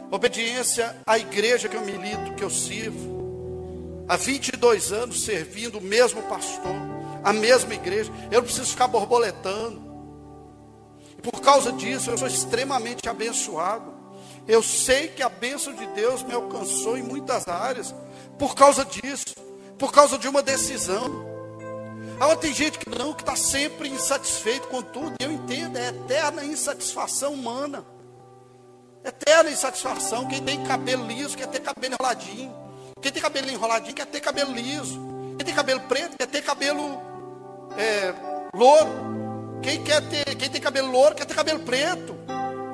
Obediência 0.10 0.96
à 1.06 1.20
igreja 1.20 1.68
que 1.68 1.76
eu 1.76 1.82
milito, 1.82 2.34
que 2.38 2.46
eu 2.46 2.50
sirvo. 2.50 4.06
Há 4.08 4.16
22 4.16 4.94
anos 4.94 5.26
servindo 5.26 5.80
o 5.80 5.82
mesmo 5.82 6.22
pastor, 6.24 6.76
a 7.26 7.34
mesma 7.34 7.74
igreja. 7.74 8.10
Eu 8.32 8.40
não 8.40 8.44
preciso 8.44 8.72
ficar 8.72 8.88
borboletando. 8.88 9.93
Por 11.24 11.40
causa 11.40 11.72
disso, 11.72 12.12
eu 12.12 12.18
sou 12.18 12.28
extremamente 12.28 13.08
abençoado. 13.08 13.94
Eu 14.46 14.62
sei 14.62 15.08
que 15.08 15.24
a 15.24 15.30
bênção 15.30 15.74
de 15.74 15.86
Deus 15.88 16.22
me 16.22 16.34
alcançou 16.34 16.98
em 16.98 17.02
muitas 17.02 17.48
áreas. 17.48 17.96
Por 18.38 18.54
causa 18.54 18.84
disso. 18.84 19.34
Por 19.80 19.92
causa 19.92 20.18
de 20.18 20.28
uma 20.28 20.44
decisão. 20.44 21.26
Agora 22.20 22.36
tem 22.36 22.54
gente 22.54 22.78
que 22.78 22.90
não, 22.90 23.14
que 23.14 23.22
está 23.22 23.38
sempre 23.38 23.88
insatisfeito 23.88 24.68
com 24.68 24.82
tudo. 24.82 25.16
Eu 25.20 25.32
entendo, 25.32 25.78
é 25.78 25.88
eterna 25.88 26.44
insatisfação 26.44 27.34
humana. 27.34 27.86
Eterna 29.04 29.50
insatisfação. 29.50 30.28
Quem 30.28 30.44
tem 30.44 30.62
cabelo 30.66 31.08
liso 31.08 31.38
quer 31.38 31.48
ter 31.48 31.62
cabelo 31.62 31.94
enroladinho. 31.94 32.54
Quem 33.02 33.12
tem 33.14 33.22
cabelo 33.22 33.50
enroladinho 33.50 33.96
quer 33.96 34.08
ter 34.08 34.20
cabelo 34.20 34.54
liso. 34.54 35.00
Quem 35.38 35.46
tem 35.46 35.56
cabelo 35.56 35.80
preto 35.82 36.18
quer 36.18 36.28
ter 36.28 36.42
cabelo 36.42 37.02
é, 37.78 38.14
louro. 38.54 39.23
Quem, 39.64 39.82
quer 39.82 40.02
ter, 40.02 40.36
quem 40.36 40.50
tem 40.50 40.62
cabelo 40.62 40.92
louro 40.92 41.16
quer 41.16 41.26
ter 41.26 41.34
cabelo 41.34 41.60
preto. 41.62 42.14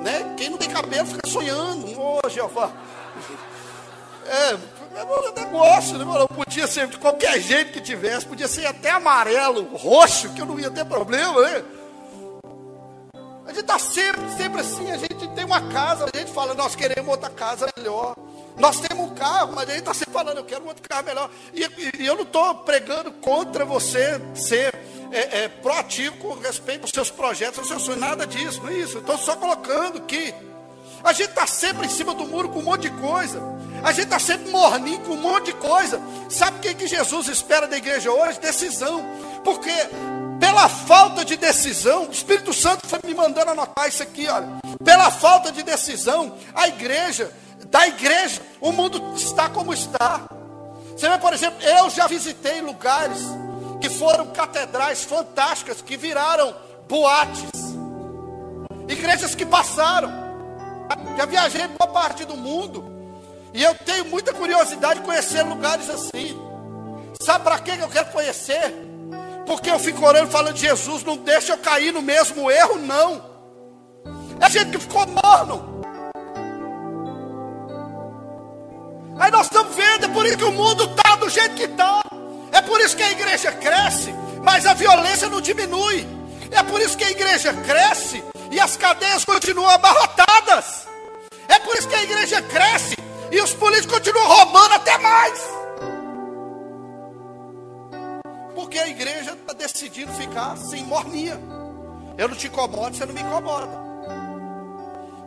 Né? 0.02 0.34
Quem 0.36 0.50
não 0.50 0.58
tem 0.58 0.68
cabelo 0.68 1.06
fica 1.06 1.26
sonhando. 1.28 1.86
Ô, 1.98 2.20
oh, 2.24 2.28
Jeová. 2.28 2.72
É, 4.26 4.50
é 4.98 5.04
um 5.04 5.32
negócio, 5.32 5.98
né? 5.98 6.04
Não 6.04 6.26
podia 6.26 6.66
ser 6.66 6.88
de 6.88 6.98
qualquer 6.98 7.40
jeito 7.40 7.72
que 7.72 7.80
tivesse, 7.80 8.26
podia 8.26 8.48
ser 8.48 8.66
até 8.66 8.90
amarelo, 8.90 9.76
roxo, 9.76 10.30
que 10.30 10.40
eu 10.40 10.46
não 10.46 10.58
ia 10.58 10.70
ter 10.70 10.84
problema, 10.84 11.40
né? 11.42 11.64
A 13.46 13.52
gente 13.52 13.62
está 13.62 13.78
sempre, 13.78 14.30
sempre 14.36 14.60
assim, 14.60 14.90
a 14.92 14.96
gente 14.96 15.28
tem 15.34 15.44
uma 15.44 15.60
casa, 15.72 16.06
a 16.12 16.16
gente 16.16 16.30
fala, 16.32 16.54
nós 16.54 16.76
queremos 16.76 17.10
outra 17.10 17.30
casa 17.30 17.68
melhor. 17.76 18.14
Nós 18.56 18.78
temos 18.78 19.10
um 19.10 19.14
carro, 19.14 19.52
mas 19.54 19.68
a 19.68 19.72
gente 19.72 19.80
está 19.80 19.94
sempre 19.94 20.12
falando, 20.12 20.36
eu 20.38 20.44
quero 20.44 20.66
outro 20.66 20.82
carro 20.88 21.04
melhor. 21.04 21.30
E, 21.52 21.66
e 21.98 22.06
eu 22.06 22.14
não 22.14 22.22
estou 22.22 22.54
pregando 22.56 23.10
contra 23.12 23.64
você 23.64 24.20
ser 24.34 24.72
é, 25.12 25.44
é, 25.44 25.48
proativo 25.48 26.16
com 26.16 26.34
respeito 26.34 26.82
aos 26.82 26.90
seus 26.90 27.10
projetos, 27.10 27.58
aos 27.58 27.68
seus 27.68 27.82
sonhos, 27.82 28.00
nada 28.00 28.26
disso, 28.26 28.60
não 28.62 28.70
é 28.70 28.74
isso. 28.74 28.98
Estou 28.98 29.18
só 29.18 29.36
colocando 29.36 30.00
que 30.02 30.34
a 31.02 31.12
gente 31.12 31.30
está 31.30 31.46
sempre 31.46 31.86
em 31.86 31.90
cima 31.90 32.14
do 32.14 32.26
muro 32.26 32.48
com 32.48 32.60
um 32.60 32.64
monte 32.64 32.82
de 32.82 32.90
coisa. 33.00 33.40
A 33.82 33.92
gente 33.92 34.04
está 34.04 34.18
sempre 34.18 34.50
morninho 34.50 35.00
com 35.00 35.12
um 35.12 35.20
monte 35.20 35.46
de 35.46 35.54
coisa. 35.54 36.00
Sabe 36.28 36.58
o 36.58 36.60
que, 36.60 36.74
que 36.74 36.86
Jesus 36.86 37.28
espera 37.28 37.66
da 37.66 37.76
igreja 37.76 38.10
hoje? 38.10 38.38
Decisão. 38.38 39.02
Porque 39.42 39.72
pela 40.38 40.68
falta 40.68 41.24
de 41.24 41.36
decisão, 41.36 42.06
o 42.06 42.10
Espírito 42.10 42.52
Santo 42.52 42.86
foi 42.86 42.98
me 43.04 43.14
mandando 43.14 43.50
anotar 43.50 43.88
isso 43.88 44.02
aqui, 44.02 44.28
olha. 44.28 44.48
Pela 44.84 45.10
falta 45.10 45.50
de 45.50 45.62
decisão, 45.62 46.36
a 46.54 46.68
igreja, 46.68 47.32
da 47.66 47.86
igreja, 47.86 48.40
o 48.60 48.72
mundo 48.72 49.14
está 49.16 49.48
como 49.48 49.72
está. 49.72 50.22
Você 50.96 51.08
vê, 51.08 51.18
por 51.18 51.32
exemplo, 51.32 51.62
eu 51.62 51.88
já 51.88 52.06
visitei 52.06 52.60
lugares 52.60 53.20
que 53.80 53.88
foram 53.88 54.26
catedrais 54.26 55.04
fantásticas, 55.04 55.80
que 55.80 55.96
viraram 55.96 56.54
boates. 56.88 57.50
Igrejas 58.88 59.34
que 59.34 59.46
passaram. 59.46 60.10
Já 61.16 61.26
viajei 61.26 61.66
boa 61.68 61.90
parte 61.90 62.24
do 62.24 62.36
mundo. 62.36 62.84
E 63.54 63.62
eu 63.62 63.74
tenho 63.74 64.04
muita 64.06 64.32
curiosidade 64.32 65.00
de 65.00 65.06
conhecer 65.06 65.42
lugares 65.42 65.88
assim. 65.88 66.38
Sabe 67.20 67.44
para 67.44 67.58
que 67.58 67.70
eu 67.70 67.88
quero 67.88 68.10
conhecer? 68.10 68.90
porque 69.50 69.68
eu 69.68 69.80
fico 69.80 70.06
orando 70.06 70.30
falando, 70.30 70.56
Jesus, 70.56 71.02
não 71.02 71.16
deixa 71.16 71.54
eu 71.54 71.58
cair 71.58 71.92
no 71.92 72.00
mesmo 72.00 72.48
erro, 72.48 72.76
não. 72.78 73.20
É 74.38 74.48
gente 74.48 74.70
que 74.70 74.78
ficou 74.78 75.04
morno. 75.08 75.82
Aí 79.18 79.28
nós 79.32 79.46
estamos 79.46 79.74
vendo, 79.74 80.04
é 80.04 80.08
por 80.08 80.24
isso 80.24 80.38
que 80.38 80.44
o 80.44 80.52
mundo 80.52 80.84
está 80.84 81.16
do 81.16 81.28
jeito 81.28 81.56
que 81.56 81.64
está. 81.64 82.00
É 82.52 82.60
por 82.62 82.80
isso 82.80 82.96
que 82.96 83.02
a 83.02 83.10
igreja 83.10 83.52
cresce, 83.52 84.12
mas 84.42 84.66
a 84.66 84.74
violência 84.74 85.28
não 85.28 85.40
diminui. 85.40 86.06
É 86.50 86.62
por 86.62 86.80
isso 86.80 86.96
que 86.96 87.04
a 87.04 87.10
igreja 87.10 87.52
cresce 87.54 88.22
e 88.50 88.58
as 88.58 88.76
cadeias 88.76 89.24
continuam 89.24 89.68
abarrotadas. 89.68 90.86
É 91.48 91.58
por 91.60 91.76
isso 91.76 91.88
que 91.88 91.94
a 91.94 92.02
igreja 92.02 92.42
cresce 92.42 92.96
e 93.30 93.40
os 93.40 93.52
políticos 93.54 93.98
continuam 93.98 94.26
roubando 94.26 94.74
até 94.74 94.98
mais. 94.98 95.40
Porque 98.54 98.78
a 98.78 98.88
igreja 98.88 99.32
está 99.32 99.52
decidindo 99.52 100.12
ficar 100.12 100.56
sem 100.56 100.84
morninha. 100.84 101.40
Eu 102.18 102.28
não 102.28 102.36
te 102.36 102.48
incomodo, 102.48 102.96
você 102.96 103.06
não 103.06 103.14
me 103.14 103.20
incomoda. 103.20 103.90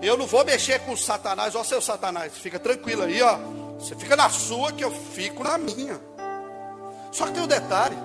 Eu 0.02 0.18
não 0.18 0.28
vou 0.28 0.44
mexer 0.44 0.80
com 0.80 0.98
Satanás, 0.98 1.56
ó 1.56 1.64
seu 1.64 1.82
Satanás, 1.82 2.34
fica 2.38 2.60
tranquilo 2.60 3.04
aí, 3.04 3.22
ó. 3.22 3.38
Você 3.80 3.96
fica 3.96 4.16
na 4.16 4.30
sua 4.30 4.72
que 4.72 4.84
eu 4.84 4.92
fico 4.92 5.44
na 5.44 5.58
minha. 5.58 6.00
Só 7.14 7.28
que 7.28 7.34
tem 7.34 7.44
um 7.44 7.48
detalhe. 7.48 7.96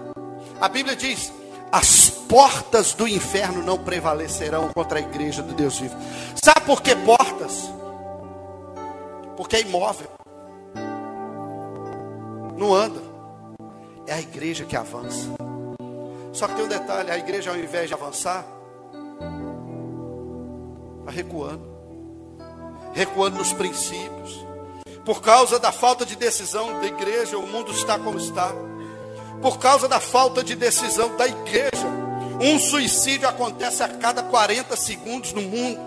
A 0.60 0.68
Bíblia 0.68 0.94
diz: 0.94 1.32
as 1.72 2.10
portas 2.10 2.92
do 2.92 3.08
inferno 3.08 3.62
não 3.62 3.78
prevalecerão 3.78 4.68
contra 4.72 4.98
a 4.98 5.02
igreja 5.02 5.42
do 5.42 5.54
Deus 5.54 5.78
vivo. 5.78 5.96
Sabe 6.36 6.60
por 6.66 6.82
que 6.82 6.94
portas? 6.94 7.70
Porque 9.36 9.56
é 9.56 9.60
imóvel. 9.62 10.08
Não 12.56 12.74
anda. 12.74 13.00
É 14.06 14.14
a 14.14 14.20
igreja 14.20 14.64
que 14.64 14.76
avança. 14.76 15.28
Só 16.32 16.46
que 16.46 16.54
tem 16.54 16.64
um 16.64 16.68
detalhe: 16.68 17.10
a 17.10 17.18
igreja, 17.18 17.50
ao 17.50 17.56
invés 17.56 17.88
de 17.88 17.94
avançar, 17.94 18.46
está 21.00 21.10
recuando 21.10 21.78
recuando 22.92 23.38
nos 23.38 23.52
princípios. 23.52 24.44
Por 25.04 25.22
causa 25.22 25.58
da 25.58 25.72
falta 25.72 26.04
de 26.04 26.16
decisão 26.16 26.80
da 26.80 26.86
igreja, 26.86 27.38
o 27.38 27.46
mundo 27.46 27.70
está 27.70 27.98
como 27.98 28.18
está. 28.18 28.52
Por 29.40 29.58
causa 29.58 29.86
da 29.86 30.00
falta 30.00 30.42
de 30.42 30.56
decisão 30.56 31.16
da 31.16 31.26
igreja, 31.26 31.86
um 32.40 32.58
suicídio 32.58 33.28
acontece 33.28 33.82
a 33.82 33.88
cada 33.88 34.22
40 34.22 34.76
segundos 34.76 35.32
no 35.32 35.42
mundo. 35.42 35.80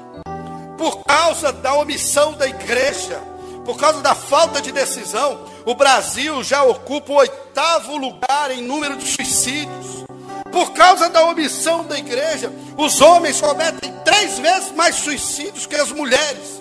Por 0.78 1.04
causa 1.04 1.52
da 1.52 1.74
omissão 1.76 2.34
da 2.34 2.48
igreja, 2.48 3.22
por 3.66 3.78
causa 3.78 4.02
da 4.02 4.16
falta 4.16 4.62
de 4.62 4.72
decisão, 4.72 5.46
o 5.66 5.76
Brasil 5.76 6.44
já 6.44 6.64
ocupa 6.64 7.12
o 7.12 7.16
oitavo 7.18 7.98
lugar 7.98 8.52
em 8.52 8.62
número 8.62 8.96
de 8.96 9.06
suicídios. 9.06 10.06
Por 10.52 10.72
causa 10.74 11.10
da 11.10 11.24
omissão 11.26 11.86
da 11.86 11.98
igreja, 11.98 12.52
os 12.78 13.00
homens 13.02 13.40
cometem 13.40 13.94
três 14.04 14.40
vezes 14.40 14.72
mais 14.72 14.96
suicídios 14.96 15.66
que 15.66 15.76
as 15.76 15.92
mulheres. 15.92 16.61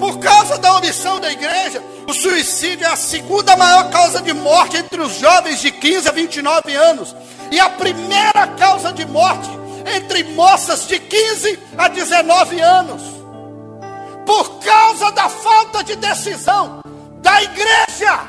Por 0.00 0.18
causa 0.18 0.56
da 0.56 0.76
omissão 0.76 1.20
da 1.20 1.30
igreja, 1.30 1.84
o 2.08 2.14
suicídio 2.14 2.86
é 2.86 2.88
a 2.90 2.96
segunda 2.96 3.54
maior 3.54 3.90
causa 3.90 4.22
de 4.22 4.32
morte 4.32 4.78
entre 4.78 4.98
os 4.98 5.18
jovens 5.18 5.60
de 5.60 5.70
15 5.70 6.08
a 6.08 6.12
29 6.12 6.74
anos. 6.74 7.14
E 7.52 7.60
a 7.60 7.68
primeira 7.68 8.46
causa 8.58 8.94
de 8.94 9.04
morte 9.04 9.50
entre 9.94 10.24
moças 10.24 10.88
de 10.88 10.98
15 10.98 11.58
a 11.76 11.88
19 11.88 12.60
anos. 12.60 13.02
Por 14.24 14.58
causa 14.60 15.10
da 15.12 15.28
falta 15.28 15.84
de 15.84 15.94
decisão 15.96 16.80
da 17.20 17.42
igreja, 17.42 18.20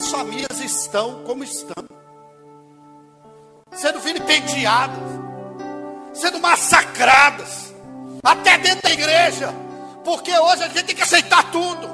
as 0.00 0.10
famílias 0.10 0.60
estão 0.60 1.22
como 1.24 1.44
estão, 1.44 1.84
sendo 3.74 4.00
vilipendiadas, 4.00 4.98
sendo 6.14 6.40
massacradas, 6.40 7.74
até 8.22 8.56
dentro 8.56 8.82
da 8.82 8.92
igreja, 8.92 9.61
porque 10.04 10.30
hoje 10.36 10.64
a 10.64 10.68
gente 10.68 10.84
tem 10.84 10.96
que 10.96 11.02
aceitar 11.02 11.50
tudo, 11.50 11.88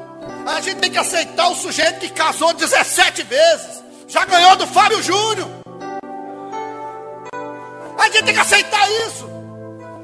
a 0.47 0.61
gente 0.61 0.77
tem 0.77 0.91
que 0.91 0.99
aceitar 0.99 1.49
o 1.49 1.55
sujeito 1.55 2.01
que 2.01 2.11
casou 2.11 2.53
17 2.53 3.23
vezes, 3.23 3.83
já 4.07 4.25
ganhou 4.25 4.57
do 4.57 4.67
Fábio 4.67 5.03
Júnior, 5.03 5.59
A 7.99 8.05
gente 8.05 8.23
tem 8.23 8.35
que 8.35 8.41
aceitar 8.41 8.91
isso. 9.07 9.29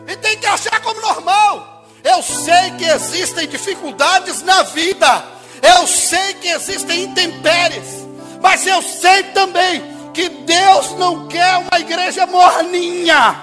E 0.07 0.17
tem 0.17 0.37
que 0.37 0.47
achar 0.47 0.81
como 0.83 1.01
normal. 1.01 1.87
Eu 2.03 2.23
sei 2.23 2.73
que 2.73 2.85
existem 2.85 3.49
dificuldades 3.49 4.43
na 4.43 4.63
vida. 4.65 5.25
Eu 5.63 5.87
sei 5.87 6.35
que 6.35 6.49
existem 6.49 7.05
intempéries. 7.05 8.05
Mas 8.43 8.67
eu 8.67 8.83
sei 8.83 9.23
também 9.33 9.83
que 10.13 10.29
Deus 10.29 10.91
não 10.99 11.29
quer 11.29 11.57
uma 11.57 11.79
igreja 11.79 12.27
morninha. 12.27 13.41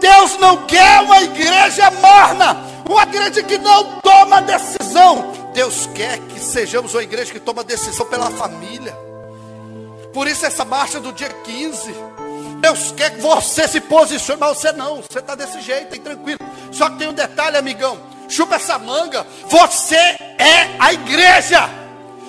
Deus 0.00 0.38
não 0.38 0.64
quer 0.66 1.00
uma 1.02 1.20
igreja 1.20 1.90
morna. 1.90 2.71
Uma 2.88 3.02
igreja 3.02 3.42
que 3.42 3.58
não 3.58 4.00
toma 4.00 4.42
decisão. 4.42 5.32
Deus 5.54 5.86
quer 5.94 6.18
que 6.18 6.40
sejamos 6.40 6.94
uma 6.94 7.02
igreja 7.02 7.32
que 7.32 7.40
toma 7.40 7.62
decisão 7.62 8.06
pela 8.06 8.30
família. 8.30 8.96
Por 10.12 10.26
isso 10.26 10.44
essa 10.44 10.64
marcha 10.64 11.00
do 11.00 11.12
dia 11.12 11.28
15. 11.28 11.94
Deus 12.60 12.92
quer 12.92 13.10
que 13.10 13.20
você 13.20 13.66
se 13.66 13.80
posicione, 13.80 14.38
mas 14.38 14.58
você 14.58 14.72
não, 14.72 15.02
você 15.02 15.18
está 15.18 15.34
desse 15.34 15.60
jeito, 15.60 15.92
aí 15.92 15.98
tranquilo. 15.98 16.38
Só 16.70 16.88
que 16.88 16.96
tem 16.98 17.08
um 17.08 17.12
detalhe, 17.12 17.56
amigão. 17.56 17.98
Chupa 18.28 18.54
essa 18.54 18.78
manga. 18.78 19.26
Você 19.48 19.96
é 19.96 20.76
a 20.78 20.92
igreja. 20.92 21.68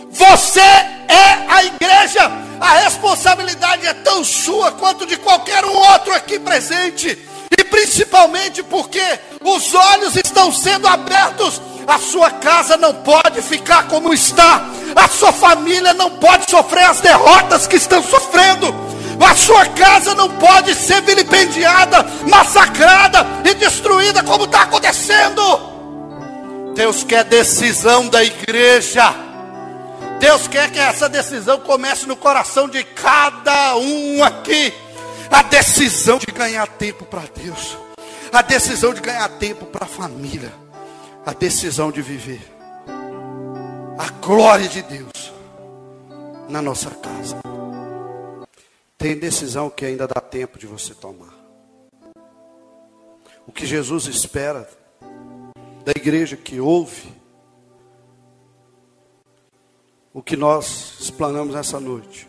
Você 0.10 0.60
é 0.60 1.46
a 1.48 1.64
igreja. 1.64 2.32
A 2.60 2.74
responsabilidade 2.80 3.86
é 3.86 3.94
tão 3.94 4.24
sua 4.24 4.72
quanto 4.72 5.06
de 5.06 5.18
qualquer 5.18 5.64
um 5.66 5.76
outro 5.76 6.14
aqui 6.14 6.40
presente. 6.40 7.18
Principalmente 7.74 8.62
porque 8.62 9.02
os 9.44 9.74
olhos 9.74 10.16
estão 10.16 10.54
sendo 10.54 10.88
abertos 10.88 11.60
a 11.88 11.98
sua 11.98 12.32
casa 12.32 12.78
não 12.78 12.94
pode 12.94 13.42
ficar 13.42 13.88
como 13.88 14.14
está. 14.14 14.66
A 14.96 15.08
sua 15.08 15.34
família 15.34 15.94
não 15.94 16.12
pode 16.12 16.50
sofrer 16.50 16.86
as 16.86 17.02
derrotas 17.02 17.68
que 17.68 17.76
estão 17.76 18.02
sofrendo. 18.02 18.74
A 19.20 19.36
sua 19.36 19.66
casa 19.68 20.14
não 20.16 20.30
pode 20.30 20.74
ser 20.76 21.02
vilipendiada, 21.02 22.06
massacrada 22.30 23.26
e 23.46 23.54
destruída 23.54 24.24
como 24.24 24.46
está 24.46 24.64
acontecendo. 24.64 25.42
Deus 26.76 27.04
quer 27.04 27.24
decisão 27.24 28.08
da 28.08 28.24
igreja. 28.24 29.14
Deus 30.20 30.48
quer 30.48 30.72
que 30.72 30.80
essa 30.80 31.10
decisão 31.10 31.60
comece 31.60 32.08
no 32.08 32.16
coração 32.16 32.70
de 32.70 32.84
cada 32.84 33.76
um 33.76 34.24
aqui. 34.24 34.74
A 35.34 35.42
decisão 35.42 36.20
de 36.20 36.28
ganhar 36.28 36.68
tempo 36.68 37.04
para 37.06 37.22
Deus. 37.22 37.78
A 38.32 38.42
decisão 38.42 38.94
de 38.94 39.02
ganhar 39.02 39.28
tempo 39.38 39.66
para 39.66 39.86
a 39.86 39.88
família 39.88 40.64
a 41.26 41.32
decisão 41.34 41.92
de 41.92 42.02
viver 42.02 42.42
a 43.98 44.10
glória 44.26 44.68
de 44.68 44.82
Deus 44.82 45.34
na 46.50 46.62
nossa 46.62 46.90
casa. 46.92 47.40
Tem 48.98 49.18
decisão 49.18 49.70
que 49.70 49.86
ainda 49.86 50.08
dá 50.08 50.20
tempo 50.20 50.58
de 50.60 50.68
você 50.68 50.94
tomar. 50.94 51.34
O 53.48 53.52
que 53.52 53.66
Jesus 53.66 54.08
espera 54.08 54.70
da 55.86 55.92
igreja 55.96 56.36
que 56.36 56.60
ouve 56.60 57.14
o 60.14 60.22
que 60.22 60.38
nós 60.38 60.98
explanamos 61.00 61.56
nessa 61.56 61.80
noite 61.80 62.28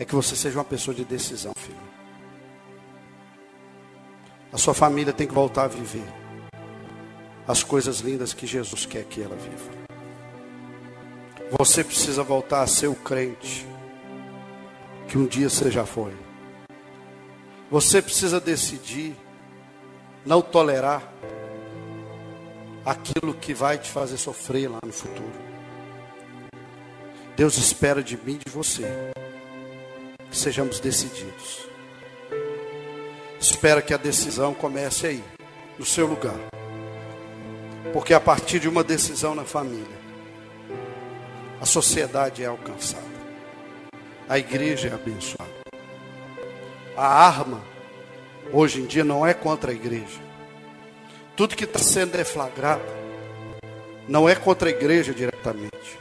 é 0.00 0.04
que 0.06 0.14
você 0.14 0.34
seja 0.34 0.56
uma 0.58 0.64
pessoa 0.64 0.94
de 0.94 1.04
decisão, 1.04 1.52
filho. 1.58 1.76
A 4.50 4.56
sua 4.56 4.72
família 4.72 5.12
tem 5.12 5.26
que 5.26 5.34
voltar 5.34 5.64
a 5.64 5.68
viver 5.68 6.08
as 7.46 7.62
coisas 7.62 7.98
lindas 7.98 8.32
que 8.32 8.46
Jesus 8.46 8.86
quer 8.86 9.04
que 9.04 9.20
ela 9.20 9.36
viva. 9.36 9.70
Você 11.58 11.84
precisa 11.84 12.22
voltar 12.22 12.62
a 12.62 12.66
ser 12.66 12.86
o 12.86 12.94
crente 12.94 13.66
que 15.06 15.18
um 15.18 15.26
dia 15.26 15.50
você 15.50 15.70
já 15.70 15.84
foi. 15.84 16.14
Você 17.70 18.00
precisa 18.00 18.40
decidir 18.40 19.14
não 20.24 20.40
tolerar 20.40 21.12
aquilo 22.86 23.34
que 23.34 23.52
vai 23.52 23.76
te 23.76 23.90
fazer 23.90 24.16
sofrer 24.16 24.70
lá 24.70 24.78
no 24.82 24.92
futuro. 24.94 25.50
Deus 27.36 27.58
espera 27.58 28.02
de 28.02 28.16
mim 28.16 28.38
e 28.40 28.48
de 28.48 28.50
você 28.50 29.12
que 30.30 30.36
sejamos 30.36 30.78
decididos. 30.78 31.68
Espera 33.38 33.82
que 33.82 33.92
a 33.92 33.96
decisão 33.96 34.54
comece 34.54 35.06
aí, 35.06 35.24
no 35.78 35.84
seu 35.84 36.06
lugar. 36.06 36.38
Porque 37.92 38.14
a 38.14 38.20
partir 38.20 38.60
de 38.60 38.68
uma 38.68 38.84
decisão 38.84 39.34
na 39.34 39.44
família, 39.44 39.98
a 41.60 41.66
sociedade 41.66 42.42
é 42.42 42.46
alcançada, 42.46 43.02
a 44.28 44.38
igreja 44.38 44.88
é 44.88 44.94
abençoada. 44.94 45.50
A 46.96 47.06
arma, 47.06 47.62
hoje 48.52 48.80
em 48.80 48.86
dia, 48.86 49.02
não 49.02 49.26
é 49.26 49.34
contra 49.34 49.72
a 49.72 49.74
igreja. 49.74 50.20
Tudo 51.34 51.56
que 51.56 51.64
está 51.64 51.78
sendo 51.78 52.12
deflagrado, 52.12 52.84
não 54.06 54.28
é 54.28 54.34
contra 54.34 54.68
a 54.68 54.72
igreja 54.72 55.12
diretamente, 55.14 55.98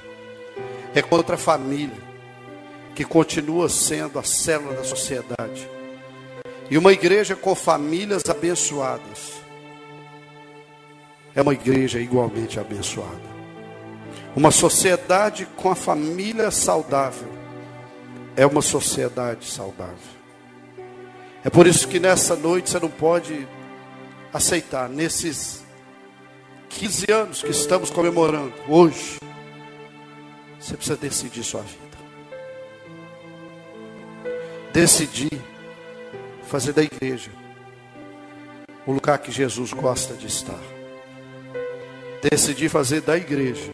é 0.94 1.02
contra 1.02 1.36
a 1.36 1.38
família, 1.38 2.09
que 2.96 3.06
continua 3.06 3.70
sendo 3.70 4.20
a 4.20 4.24
célula 4.24 4.74
da 4.74 4.84
sociedade. 4.84 5.70
E 6.70 6.78
uma 6.78 6.94
igreja 6.94 7.36
com 7.36 7.56
famílias 7.56 8.24
abençoadas 8.30 9.40
é 11.36 11.42
uma 11.42 11.54
igreja 11.54 12.00
igualmente 12.00 12.60
abençoada. 12.60 13.30
Uma 14.36 14.52
sociedade 14.52 15.48
com 15.56 15.70
a 15.70 15.76
família 15.76 16.52
saudável 16.52 17.30
é 18.36 18.46
uma 18.46 18.62
sociedade 18.62 19.46
saudável. 19.46 20.20
É 21.44 21.50
por 21.50 21.66
isso 21.66 21.88
que 21.88 22.00
nessa 22.00 22.36
noite 22.36 22.70
você 22.70 22.80
não 22.80 22.90
pode 22.90 23.48
aceitar, 24.34 24.90
nesses 24.90 25.64
15 26.70 27.12
anos 27.12 27.42
que 27.42 27.50
estamos 27.50 27.90
comemorando, 27.90 28.54
hoje, 28.68 29.18
você 30.60 30.76
precisa 30.76 30.98
decidir 30.98 31.44
sua 31.44 31.62
vida. 31.62 31.89
Decidir 34.80 35.42
fazer 36.44 36.72
da 36.72 36.82
igreja 36.82 37.32
o 38.88 38.94
lugar 38.94 39.18
que 39.18 39.30
Jesus 39.30 39.74
gosta 39.74 40.14
de 40.14 40.26
estar 40.26 40.58
decidi 42.24 42.70
fazer 42.70 43.02
da 43.02 43.18
igreja 43.18 43.72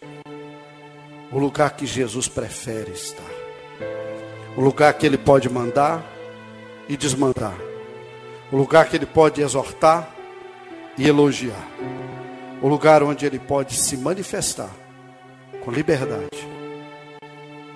o 1.30 1.38
lugar 1.38 1.76
que 1.76 1.86
Jesus 1.86 2.26
prefere 2.26 2.90
estar. 2.90 3.22
O 4.56 4.60
lugar 4.60 4.94
que 4.94 5.06
ele 5.06 5.16
pode 5.16 5.48
mandar 5.48 6.04
e 6.88 6.96
desmandar. 6.96 7.54
O 8.50 8.56
lugar 8.56 8.88
que 8.88 8.96
ele 8.96 9.06
pode 9.06 9.40
exortar 9.40 10.12
e 10.98 11.06
elogiar. 11.06 11.68
O 12.60 12.66
lugar 12.66 13.04
onde 13.04 13.24
ele 13.24 13.38
pode 13.38 13.76
se 13.76 13.96
manifestar 13.96 14.70
com 15.64 15.70
liberdade 15.70 16.48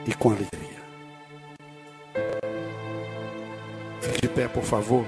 e 0.04 0.12
com 0.14 0.30
alegria. 0.30 0.69
De 4.20 4.28
pé, 4.28 4.48
por 4.48 4.62
favor. 4.62 5.06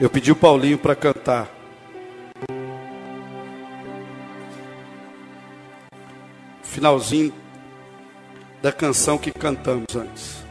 Eu 0.00 0.10
pedi 0.10 0.30
o 0.30 0.36
Paulinho 0.36 0.78
para 0.78 0.94
cantar. 0.94 1.56
finalzinho 6.76 7.32
da 8.60 8.70
canção 8.70 9.16
que 9.16 9.30
cantamos 9.30 9.96
antes. 9.96 10.44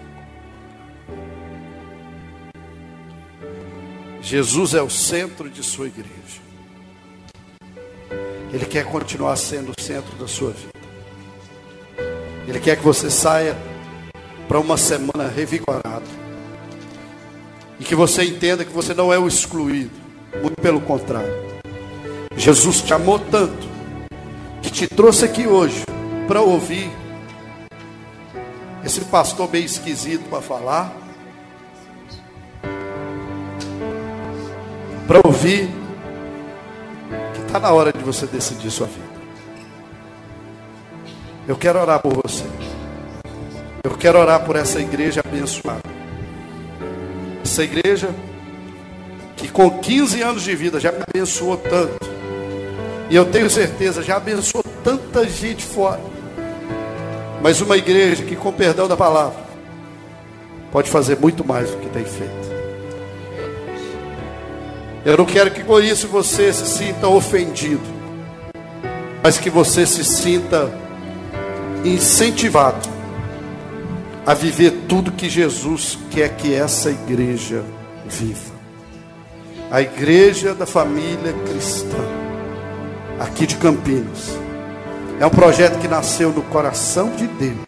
Jesus 4.23 4.73
é 4.73 4.81
o 4.81 4.89
centro 4.89 5.47
de 5.51 5.61
sua 5.61 5.85
igreja. 5.85 6.41
Ele 8.51 8.65
quer 8.65 8.85
continuar 8.85 9.35
sendo 9.35 9.71
o 9.77 9.79
centro 9.79 10.15
da 10.15 10.27
sua 10.27 10.49
vida. 10.49 10.71
Ele 12.47 12.59
quer 12.59 12.75
que 12.75 12.83
você 12.83 13.11
saia 13.11 13.55
para 14.47 14.59
uma 14.59 14.77
semana 14.77 15.27
revigorado. 15.27 16.24
E 17.79 17.83
que 17.83 17.95
você 17.95 18.23
entenda 18.23 18.63
que 18.63 18.71
você 18.71 18.93
não 18.93 19.11
é 19.11 19.19
o 19.19 19.27
excluído. 19.27 19.91
Muito 20.41 20.61
pelo 20.61 20.81
contrário. 20.81 21.33
Jesus 22.37 22.81
te 22.81 22.93
amou 22.93 23.19
tanto 23.19 23.67
que 24.61 24.69
te 24.69 24.87
trouxe 24.87 25.25
aqui 25.25 25.47
hoje 25.47 25.83
para 26.27 26.41
ouvir 26.41 26.91
esse 28.83 29.01
pastor 29.01 29.49
meio 29.49 29.65
esquisito 29.65 30.29
para 30.29 30.41
falar, 30.41 30.95
para 35.07 35.21
ouvir 35.25 35.69
que 37.33 37.41
está 37.41 37.59
na 37.59 37.71
hora 37.71 37.91
de 37.93 38.03
você 38.03 38.27
decidir 38.27 38.69
sua 38.69 38.87
vida. 38.87 39.15
Eu 41.47 41.55
quero 41.55 41.79
orar 41.79 42.01
por 42.01 42.13
você. 42.13 42.45
Eu 43.83 43.91
quero 43.97 44.19
orar 44.19 44.43
por 44.43 44.55
essa 44.55 44.79
igreja 44.79 45.21
abençoada. 45.23 45.94
Essa 47.45 47.63
igreja 47.63 48.09
que 49.37 49.47
com 49.47 49.79
15 49.79 50.21
anos 50.21 50.43
de 50.43 50.53
vida 50.53 50.81
já 50.81 50.91
me 50.91 50.99
abençoou 51.07 51.55
tanto. 51.55 52.05
E 53.09 53.15
eu 53.15 53.25
tenho 53.25 53.49
certeza, 53.49 54.03
já 54.03 54.17
abençoou 54.17 54.65
tanta 54.83 55.25
gente 55.25 55.63
fora 55.63 56.15
mas 57.45 57.61
uma 57.61 57.77
igreja 57.77 58.23
que, 58.23 58.35
com 58.35 58.51
perdão 58.51 58.87
da 58.87 58.97
palavra, 58.97 59.39
pode 60.71 60.89
fazer 60.89 61.19
muito 61.19 61.45
mais 61.45 61.69
do 61.69 61.77
que 61.77 61.87
tem 61.89 62.03
feito. 62.03 62.33
Eu 65.05 65.15
não 65.15 65.25
quero 65.25 65.51
que 65.51 65.63
com 65.63 65.79
isso 65.79 66.07
você 66.07 66.51
se 66.51 66.65
sinta 66.65 67.07
ofendido, 67.07 67.83
mas 69.21 69.37
que 69.37 69.51
você 69.51 69.85
se 69.85 70.03
sinta 70.03 70.71
incentivado 71.83 72.94
a 74.25 74.33
viver 74.33 74.71
tudo 74.87 75.11
que 75.11 75.29
Jesus 75.29 75.97
quer 76.09 76.35
que 76.35 76.53
essa 76.53 76.89
igreja 76.89 77.63
viva. 78.07 78.55
A 79.69 79.81
igreja 79.81 80.53
da 80.53 80.65
família 80.65 81.33
cristã, 81.45 81.97
aqui 83.19 83.45
de 83.45 83.55
Campinas, 83.57 84.37
é 85.19 85.25
um 85.25 85.29
projeto 85.29 85.79
que 85.79 85.87
nasceu 85.87 86.31
no 86.31 86.41
coração 86.43 87.09
de 87.11 87.27
Deus 87.27 87.65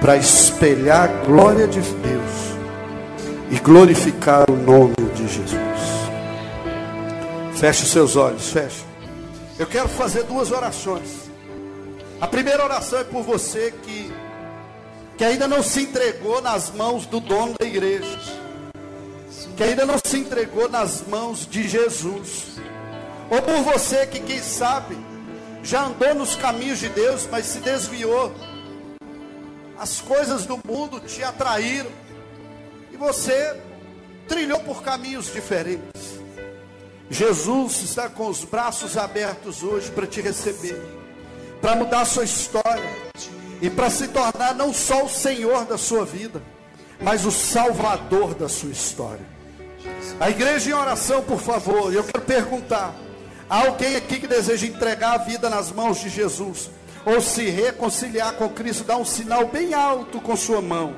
para 0.00 0.16
espelhar 0.16 1.08
a 1.08 1.24
glória 1.24 1.66
de 1.66 1.80
Deus 1.80 2.52
e 3.50 3.58
glorificar 3.58 4.50
o 4.50 4.56
nome 4.56 4.94
de 5.14 5.28
Jesus. 5.28 5.52
Feche 7.54 7.84
os 7.84 7.90
seus 7.90 8.16
olhos, 8.16 8.50
feche. 8.50 8.82
Eu 9.58 9.66
quero 9.66 9.88
fazer 9.88 10.24
duas 10.24 10.50
orações. 10.50 11.30
A 12.20 12.26
primeira 12.26 12.64
oração 12.64 12.98
é 12.98 13.04
por 13.04 13.22
você 13.22 13.72
que, 13.82 14.11
que 15.22 15.26
ainda 15.26 15.46
não 15.46 15.62
se 15.62 15.82
entregou 15.82 16.42
nas 16.42 16.72
mãos 16.72 17.06
do 17.06 17.20
dono 17.20 17.54
da 17.56 17.64
igreja, 17.64 18.18
que 19.56 19.62
ainda 19.62 19.86
não 19.86 19.94
se 20.04 20.18
entregou 20.18 20.68
nas 20.68 21.06
mãos 21.06 21.46
de 21.46 21.68
Jesus, 21.68 22.56
ou 23.30 23.40
por 23.40 23.62
você 23.62 24.04
que, 24.04 24.18
quem 24.18 24.40
sabe, 24.40 24.98
já 25.62 25.84
andou 25.84 26.12
nos 26.12 26.34
caminhos 26.34 26.80
de 26.80 26.88
Deus, 26.88 27.28
mas 27.30 27.46
se 27.46 27.60
desviou, 27.60 28.34
as 29.78 30.00
coisas 30.00 30.44
do 30.44 30.58
mundo 30.66 30.98
te 30.98 31.22
atraíram, 31.22 31.92
e 32.90 32.96
você 32.96 33.56
trilhou 34.26 34.58
por 34.58 34.82
caminhos 34.82 35.32
diferentes. 35.32 36.18
Jesus 37.08 37.80
está 37.82 38.08
com 38.08 38.26
os 38.26 38.42
braços 38.42 38.96
abertos 38.96 39.62
hoje 39.62 39.88
para 39.88 40.04
te 40.04 40.20
receber, 40.20 40.82
para 41.60 41.76
mudar 41.76 42.00
a 42.00 42.06
sua 42.06 42.24
história 42.24 43.01
e 43.62 43.70
para 43.70 43.88
se 43.88 44.08
tornar 44.08 44.56
não 44.56 44.74
só 44.74 45.04
o 45.04 45.08
Senhor 45.08 45.64
da 45.64 45.78
sua 45.78 46.04
vida, 46.04 46.42
mas 47.00 47.24
o 47.24 47.30
Salvador 47.30 48.34
da 48.34 48.48
sua 48.48 48.70
história. 48.70 49.24
A 50.18 50.28
igreja 50.28 50.70
em 50.70 50.72
oração, 50.72 51.22
por 51.22 51.40
favor, 51.40 51.94
eu 51.94 52.02
quero 52.02 52.24
perguntar: 52.24 52.92
há 53.48 53.66
alguém 53.66 53.94
aqui 53.94 54.18
que 54.18 54.26
deseja 54.26 54.66
entregar 54.66 55.14
a 55.14 55.18
vida 55.18 55.48
nas 55.48 55.70
mãos 55.70 56.00
de 56.00 56.08
Jesus? 56.08 56.70
Ou 57.06 57.20
se 57.20 57.44
reconciliar 57.50 58.34
com 58.34 58.48
Cristo, 58.48 58.84
dá 58.84 58.96
um 58.96 59.04
sinal 59.04 59.46
bem 59.46 59.74
alto 59.74 60.20
com 60.20 60.36
sua 60.36 60.60
mão. 60.60 60.94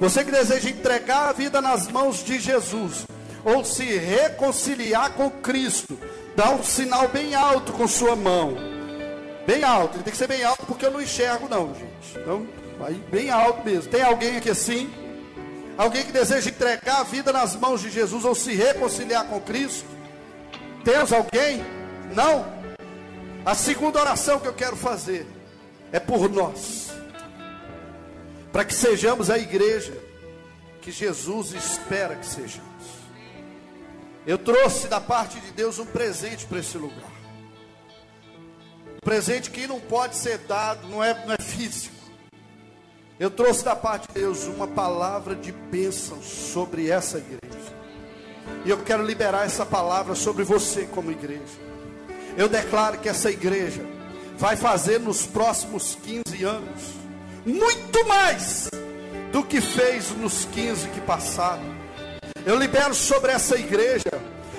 Você 0.00 0.24
que 0.24 0.30
deseja 0.30 0.70
entregar 0.70 1.28
a 1.28 1.32
vida 1.32 1.60
nas 1.60 1.86
mãos 1.86 2.24
de 2.24 2.38
Jesus, 2.38 3.06
ou 3.44 3.62
se 3.62 3.84
reconciliar 3.84 5.12
com 5.12 5.30
Cristo, 5.30 5.98
dá 6.34 6.50
um 6.50 6.62
sinal 6.62 7.08
bem 7.08 7.34
alto 7.34 7.72
com 7.72 7.86
sua 7.86 8.16
mão. 8.16 8.79
Bem 9.46 9.64
alto, 9.64 9.96
ele 9.96 10.04
tem 10.04 10.12
que 10.12 10.18
ser 10.18 10.26
bem 10.28 10.44
alto 10.44 10.64
porque 10.66 10.84
eu 10.84 10.90
não 10.90 11.00
enxergo 11.00 11.48
não, 11.48 11.74
gente. 11.74 12.18
Então, 12.18 12.46
aí 12.80 12.94
bem 13.10 13.30
alto 13.30 13.64
mesmo. 13.64 13.90
Tem 13.90 14.02
alguém 14.02 14.36
aqui 14.36 14.50
assim? 14.50 14.92
Alguém 15.76 16.04
que 16.04 16.12
deseja 16.12 16.50
entregar 16.50 17.00
a 17.00 17.04
vida 17.04 17.32
nas 17.32 17.56
mãos 17.56 17.80
de 17.80 17.90
Jesus 17.90 18.24
ou 18.24 18.34
se 18.34 18.54
reconciliar 18.54 19.26
com 19.26 19.40
Cristo? 19.40 19.88
Temos 20.84 21.12
alguém? 21.12 21.64
Não? 22.14 22.44
A 23.44 23.54
segunda 23.54 24.00
oração 24.00 24.38
que 24.38 24.46
eu 24.46 24.52
quero 24.52 24.76
fazer 24.76 25.26
é 25.90 25.98
por 25.98 26.28
nós. 26.28 26.90
Para 28.52 28.64
que 28.64 28.74
sejamos 28.74 29.30
a 29.30 29.38
igreja 29.38 29.96
que 30.82 30.90
Jesus 30.90 31.52
espera 31.52 32.16
que 32.16 32.26
sejamos. 32.26 32.70
Eu 34.26 34.36
trouxe 34.36 34.88
da 34.88 35.00
parte 35.00 35.40
de 35.40 35.50
Deus 35.52 35.78
um 35.78 35.86
presente 35.86 36.46
para 36.46 36.58
esse 36.58 36.76
lugar. 36.76 37.19
Presente 39.02 39.50
que 39.50 39.66
não 39.66 39.80
pode 39.80 40.16
ser 40.16 40.38
dado, 40.38 40.86
não 40.88 41.02
é, 41.02 41.26
não 41.26 41.34
é 41.34 41.38
físico. 41.38 41.94
Eu 43.18 43.30
trouxe 43.30 43.64
da 43.64 43.76
parte 43.76 44.08
de 44.08 44.14
Deus 44.14 44.44
uma 44.44 44.66
palavra 44.66 45.34
de 45.34 45.52
bênção 45.52 46.22
sobre 46.22 46.88
essa 46.88 47.18
igreja. 47.18 47.40
E 48.64 48.70
eu 48.70 48.78
quero 48.82 49.04
liberar 49.04 49.46
essa 49.46 49.64
palavra 49.64 50.14
sobre 50.14 50.44
você 50.44 50.84
como 50.84 51.10
igreja. 51.10 51.58
Eu 52.36 52.48
declaro 52.48 52.98
que 52.98 53.08
essa 53.08 53.30
igreja 53.30 53.82
vai 54.38 54.56
fazer 54.56 54.98
nos 55.00 55.26
próximos 55.26 55.96
15 56.02 56.44
anos 56.44 57.00
muito 57.44 58.06
mais 58.06 58.68
do 59.32 59.42
que 59.42 59.60
fez 59.60 60.10
nos 60.10 60.44
15 60.46 60.88
que 60.88 61.00
passaram. 61.00 61.62
Eu 62.44 62.56
libero 62.56 62.94
sobre 62.94 63.32
essa 63.32 63.56
igreja 63.56 64.10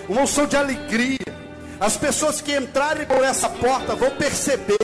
uma 0.08 0.22
unção 0.22 0.46
de 0.46 0.56
alegria. 0.56 1.31
As 1.82 1.98
pessoas 1.98 2.40
que 2.40 2.56
entrarem 2.56 3.08
por 3.08 3.24
essa 3.24 3.50
porta 3.50 3.96
vão 3.96 4.12
perceber 4.12 4.78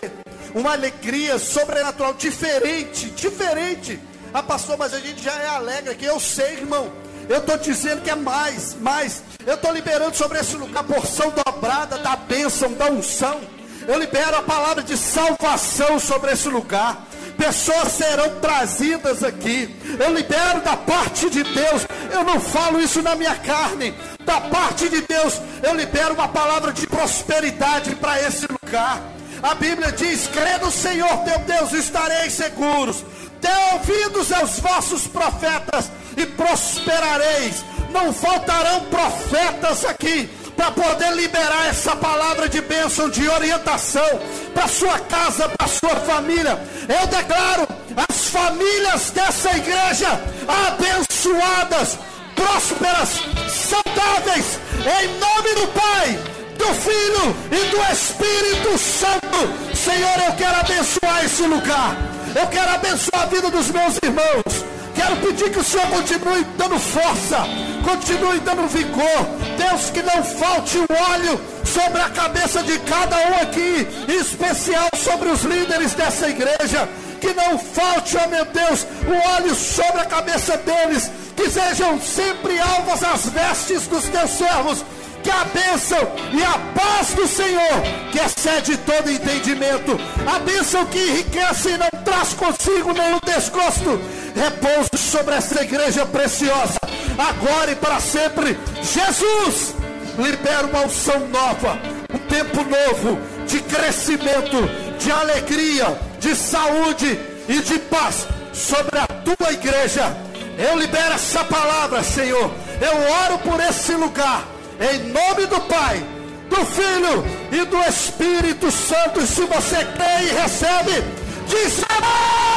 uma 0.56 0.72
alegria 0.72 1.38
sobrenatural 1.38 2.16
diferente, 2.16 3.12
diferente. 3.12 4.00
Ah, 4.34 4.42
pastor, 4.42 4.80
mas 4.80 4.96
a 4.96 5.00
gente 5.00 5.24
já 5.24 5.34
é 5.34 5.46
alegre 5.46 5.92
aqui. 5.92 6.06
Eu 6.06 6.20
sei, 6.20 6.54
irmão. 6.54 6.92
Eu 7.30 7.38
estou 7.38 7.56
dizendo 7.56 8.02
que 8.02 8.10
é 8.10 8.16
mais, 8.16 8.74
mais. 8.82 9.22
Eu 9.46 9.54
estou 9.54 9.72
liberando 9.72 10.18
sobre 10.18 10.40
esse 10.40 10.56
lugar 10.56 10.80
a 10.80 10.84
porção 10.84 11.32
dobrada 11.46 12.00
da 12.00 12.16
bênção, 12.16 12.74
da 12.74 12.90
unção. 12.90 13.42
Eu 13.88 14.00
libero 14.00 14.36
a 14.36 14.42
palavra 14.42 14.82
de 14.82 14.98
salvação 14.98 16.00
sobre 16.00 16.32
esse 16.32 16.50
lugar 16.50 17.06
pessoas 17.38 17.94
serão 17.94 18.40
trazidas 18.40 19.24
aqui. 19.24 19.74
Eu 20.00 20.14
libero 20.14 20.62
da 20.62 20.76
parte 20.76 21.30
de 21.30 21.44
Deus. 21.44 21.88
Eu 22.12 22.24
não 22.24 22.40
falo 22.40 22.82
isso 22.82 23.02
na 23.02 23.16
minha 23.16 23.36
carne. 23.36 23.94
Da 24.26 24.42
parte 24.42 24.90
de 24.90 25.02
Deus, 25.02 25.40
eu 25.64 25.76
libero 25.76 26.14
uma 26.14 26.28
palavra 26.28 26.74
de 26.74 26.86
prosperidade 26.88 27.96
para 27.96 28.22
esse 28.22 28.46
lugar. 28.48 29.02
A 29.42 29.54
Bíblia 29.56 29.92
diz: 29.92 30.28
crê 30.28 30.58
no 30.58 30.72
Senhor 30.72 31.16
teu 31.24 31.40
Deus, 31.40 31.72
estareis 31.74 32.34
seguros. 32.34 33.06
Dê 33.40 33.74
ouvidos 33.74 34.32
aos 34.32 34.60
vossos 34.60 35.08
profetas 35.08 35.92
e 36.18 36.26
prosperareis. 36.26 37.64
Não 37.92 38.12
faltarão 38.12 38.82
profetas 38.86 39.86
aqui 39.86 40.30
para 40.58 40.72
poder 40.72 41.14
liberar 41.14 41.68
essa 41.70 41.96
palavra 41.96 42.50
de 42.50 42.60
bênção, 42.62 43.10
de 43.10 43.30
orientação 43.30 44.20
para 44.54 44.68
sua 44.68 45.00
casa, 45.00 45.48
para 45.50 45.68
sua 45.68 45.96
família. 45.98 46.60
Eu 46.90 47.08
declaro 47.08 47.68
as 48.10 48.26
famílias 48.30 49.12
dessa 49.12 49.56
igreja 49.56 50.20
abençoadas, 50.68 52.00
prósperas, 52.36 53.10
saudáveis, 53.48 54.60
em 55.00 55.08
nome 55.20 55.54
do 55.56 55.68
Pai, 55.68 56.20
do 56.58 56.74
Filho 56.74 57.36
e 57.52 57.70
do 57.70 57.94
Espírito 57.94 58.78
Santo. 58.80 59.76
Senhor, 59.76 60.28
eu 60.28 60.34
quero 60.34 60.60
abençoar 60.60 61.24
esse 61.24 61.44
lugar. 61.44 61.96
Eu 62.36 62.48
quero 62.48 62.72
abençoar 62.72 63.24
a 63.24 63.26
vida 63.28 63.50
dos 63.52 63.70
meus 63.70 63.98
irmãos. 64.04 64.77
Quero 64.98 65.16
pedir 65.18 65.52
que 65.52 65.60
o 65.60 65.64
Senhor 65.64 65.86
continue 65.90 66.44
dando 66.58 66.80
força, 66.80 67.38
continue 67.86 68.40
dando 68.40 68.68
vigor. 68.68 69.28
Deus, 69.56 69.92
que 69.92 70.02
não 70.02 70.24
falte 70.24 70.80
o 70.80 70.88
óleo 71.12 71.40
sobre 71.64 72.02
a 72.02 72.10
cabeça 72.10 72.64
de 72.64 72.80
cada 72.80 73.16
um 73.16 73.36
aqui, 73.44 73.88
em 74.10 74.20
especial 74.20 74.90
sobre 74.98 75.30
os 75.30 75.44
líderes 75.44 75.94
dessa 75.94 76.28
igreja. 76.28 76.90
Que 77.22 77.32
não 77.32 77.60
falte, 77.60 78.18
ó 78.18 78.22
oh 78.26 78.28
meu 78.28 78.46
Deus, 78.46 78.88
o 79.08 79.36
óleo 79.36 79.54
sobre 79.54 80.02
a 80.02 80.06
cabeça 80.06 80.58
deles, 80.58 81.12
que 81.36 81.48
sejam 81.48 82.02
sempre 82.02 82.60
alvas 82.60 83.04
as 83.04 83.30
vestes 83.30 83.86
dos 83.88 84.04
teus 84.06 84.32
servos 84.32 84.84
que 85.28 85.32
a 85.32 85.44
bênção 85.44 86.00
e 86.34 86.42
a 86.42 86.58
paz 86.74 87.14
do 87.14 87.28
Senhor, 87.28 87.82
que 88.14 88.20
excede 88.20 88.78
todo 88.78 89.12
entendimento, 89.12 90.00
a 90.26 90.40
bênção 90.40 90.86
que 90.86 90.98
enriquece 90.98 91.72
e 91.72 91.78
não 91.78 91.90
traz 92.06 92.34
consigo 92.34 92.94
nenhum 92.94 93.20
desgosto, 93.26 94.00
repouse 94.38 94.98
sobre 94.98 95.36
essa 95.36 95.64
igreja 95.64 96.06
preciosa, 96.06 96.80
agora 97.18 97.72
e 97.72 97.76
para 97.76 98.00
sempre. 98.00 98.58
Jesus, 98.82 99.76
libera 100.18 100.68
uma 100.68 100.82
unção 100.82 101.28
nova, 101.28 101.80
um 102.14 102.18
tempo 102.20 102.64
novo 102.64 103.20
de 103.48 103.60
crescimento, 103.62 104.70
de 105.00 105.12
alegria, 105.12 106.00
de 106.20 106.36
saúde 106.36 107.20
e 107.50 107.62
de 107.62 107.80
paz 107.80 108.28
sobre 108.54 109.00
a 109.00 109.08
tua 109.08 109.52
igreja. 109.52 110.16
Eu 110.58 110.78
libero 110.78 111.14
essa 111.14 111.44
palavra, 111.44 112.04
Senhor. 112.04 112.52
Eu 112.82 112.98
oro 113.26 113.40
por 113.40 113.60
esse 113.60 113.94
lugar 113.94 114.46
em 114.80 115.12
nome 115.12 115.46
do 115.48 115.60
Pai, 115.62 116.04
do 116.50 116.66
Filho 116.66 117.26
e 117.52 117.66
do 117.66 117.78
Espírito 117.84 118.72
Santo. 118.72 119.26
Se 119.26 119.42
você 119.42 119.86
crê 119.86 120.30
e 120.30 120.34
recebe, 120.34 121.04
diz 121.48 121.84
amém. 121.90 122.48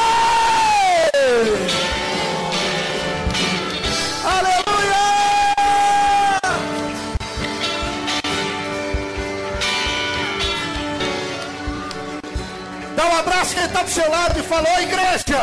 Dá 13.01 13.07
um 13.07 13.17
abraço 13.17 13.55
quem 13.55 13.65
está 13.65 13.81
do 13.81 13.89
seu 13.89 14.07
lado 14.11 14.39
e 14.39 14.43
falou, 14.43 14.79
igreja. 14.79 15.41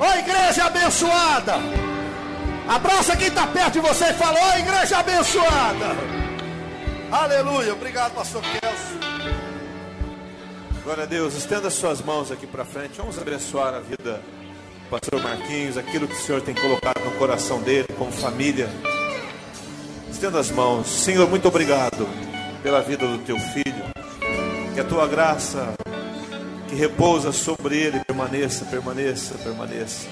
Ó 0.00 0.04
oh, 0.04 0.18
igreja 0.18 0.64
abençoada. 0.64 1.54
Abraça 2.68 3.16
quem 3.16 3.28
está 3.28 3.46
perto 3.46 3.74
de 3.74 3.78
você 3.78 4.06
e 4.06 4.14
fala: 4.14 4.36
Ó 4.36 4.50
oh, 4.50 4.58
igreja 4.58 4.98
abençoada. 4.98 5.86
Aleluia. 7.12 7.72
Obrigado, 7.72 8.14
pastor 8.14 8.42
Kelso. 8.42 8.98
Glória 10.82 11.04
a 11.04 11.06
Deus. 11.06 11.34
Estenda 11.34 11.70
suas 11.70 12.02
mãos 12.02 12.32
aqui 12.32 12.48
para 12.48 12.64
frente. 12.64 12.94
Vamos 12.96 13.16
abençoar 13.16 13.72
a 13.72 13.78
vida 13.78 14.14
do 14.14 14.90
pastor 14.90 15.22
Marquinhos, 15.22 15.78
aquilo 15.78 16.08
que 16.08 16.14
o 16.14 16.20
Senhor 16.20 16.40
tem 16.40 16.56
colocado 16.56 16.98
no 17.04 17.12
coração 17.12 17.62
dele, 17.62 17.86
como 17.96 18.10
família. 18.10 18.68
Estenda 20.10 20.40
as 20.40 20.50
mãos. 20.50 20.88
Senhor, 20.88 21.30
muito 21.30 21.46
obrigado 21.46 22.08
pela 22.60 22.80
vida 22.80 23.06
do 23.06 23.18
teu 23.18 23.38
filho. 23.38 23.84
Que 24.74 24.80
a 24.80 24.84
tua 24.84 25.06
graça 25.06 25.74
que 26.70 26.76
repousa 26.76 27.32
sobre 27.32 27.76
ele 27.76 28.00
permaneça, 28.06 28.64
permaneça, 28.64 29.34
permaneça. 29.38 30.08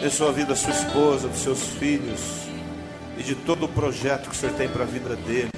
Dê 0.00 0.08
sua 0.08 0.32
vida, 0.32 0.56
sua 0.56 0.70
esposa, 0.70 1.28
dos 1.28 1.40
seus 1.40 1.62
filhos 1.62 2.20
e 3.18 3.22
de 3.22 3.34
todo 3.34 3.66
o 3.66 3.68
projeto 3.68 4.30
que 4.30 4.34
o 4.34 4.38
Senhor 4.38 4.54
tem 4.54 4.68
para 4.68 4.84
a 4.84 4.86
vida 4.86 5.14
dele, 5.14 5.50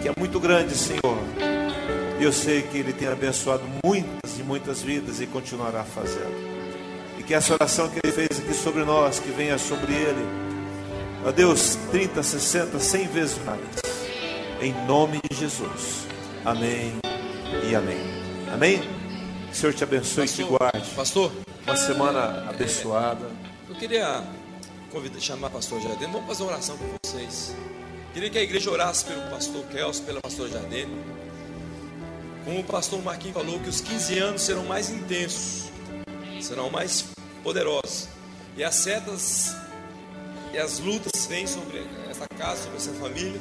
que 0.00 0.08
é 0.08 0.12
muito 0.16 0.40
grande, 0.40 0.74
Senhor. 0.74 1.18
E 2.18 2.24
eu 2.24 2.32
sei 2.32 2.62
que 2.62 2.78
ele 2.78 2.92
tem 2.92 3.06
abençoado 3.08 3.62
muitas 3.84 4.38
e 4.38 4.42
muitas 4.42 4.82
vidas 4.82 5.20
e 5.20 5.26
continuará 5.26 5.84
fazendo. 5.84 6.34
E 7.18 7.22
que 7.22 7.34
essa 7.34 7.52
oração 7.52 7.88
que 7.90 8.00
ele 8.02 8.12
fez 8.12 8.40
aqui 8.40 8.54
sobre 8.54 8.84
nós, 8.84 9.20
que 9.20 9.30
venha 9.30 9.58
sobre 9.58 9.92
ele, 9.92 10.26
ó 11.26 11.30
Deus, 11.30 11.76
30, 11.90 12.22
60, 12.22 12.78
100 12.78 13.08
vezes 13.08 13.38
mais. 13.44 13.60
Em 14.62 14.72
nome 14.86 15.20
de 15.28 15.36
Jesus. 15.36 16.06
Amém 16.44 16.94
e 17.68 17.74
amém. 17.74 18.00
Amém? 18.52 18.97
Que 19.48 19.52
o 19.52 19.56
Senhor 19.56 19.74
te 19.74 19.82
abençoe 19.82 20.26
pastor, 20.26 20.44
e 20.44 20.46
te 20.46 20.58
guarde. 20.58 20.90
Pastor, 20.94 21.32
uma 21.66 21.76
semana 21.76 22.48
abençoada. 22.48 23.30
Eu 23.68 23.74
queria 23.74 24.22
convidar, 24.92 25.20
chamar 25.20 25.48
o 25.48 25.50
pastor 25.50 25.80
Jardim. 25.80 26.06
Vamos 26.06 26.26
fazer 26.26 26.42
uma 26.42 26.52
oração 26.52 26.76
com 26.76 26.84
vocês. 27.02 27.54
Queria 28.12 28.28
que 28.28 28.38
a 28.38 28.42
igreja 28.42 28.70
orasse 28.70 29.06
pelo 29.06 29.22
pastor 29.30 29.64
Kelso, 29.66 30.02
pela 30.02 30.20
pastor 30.20 30.50
Jardim. 30.50 30.86
Como 32.44 32.60
o 32.60 32.64
pastor 32.64 33.02
Marquinhos 33.02 33.36
falou, 33.36 33.58
que 33.60 33.68
os 33.68 33.80
15 33.80 34.18
anos 34.18 34.42
serão 34.42 34.64
mais 34.64 34.90
intensos, 34.90 35.70
serão 36.40 36.70
mais 36.70 37.06
poderosos. 37.42 38.08
E 38.56 38.62
as 38.62 38.74
setas 38.74 39.56
e 40.52 40.58
as 40.58 40.78
lutas 40.78 41.26
vêm 41.26 41.46
sobre 41.46 41.86
essa 42.10 42.26
casa, 42.36 42.62
sobre 42.62 42.76
essa 42.76 42.92
família. 42.92 43.40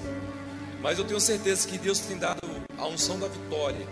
Mas 0.81 0.99
eu 0.99 1.05
tenho 1.05 1.19
certeza 1.19 1.67
que 1.67 1.77
Deus 1.77 1.99
tem 1.99 2.17
dado 2.17 2.41
a 2.77 2.87
unção 2.87 3.19
da 3.19 3.27
vitória. 3.27 3.85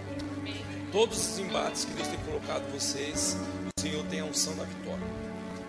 Todos 0.96 1.18
os 1.18 1.40
embates 1.40 1.84
que 1.84 1.92
Deus 1.92 2.08
tem 2.08 2.18
colocado 2.20 2.64
vocês, 2.72 3.36
o 3.78 3.82
Senhor 3.82 4.02
tem 4.06 4.22
a 4.22 4.24
unção 4.24 4.56
da 4.56 4.64
vitória. 4.64 5.06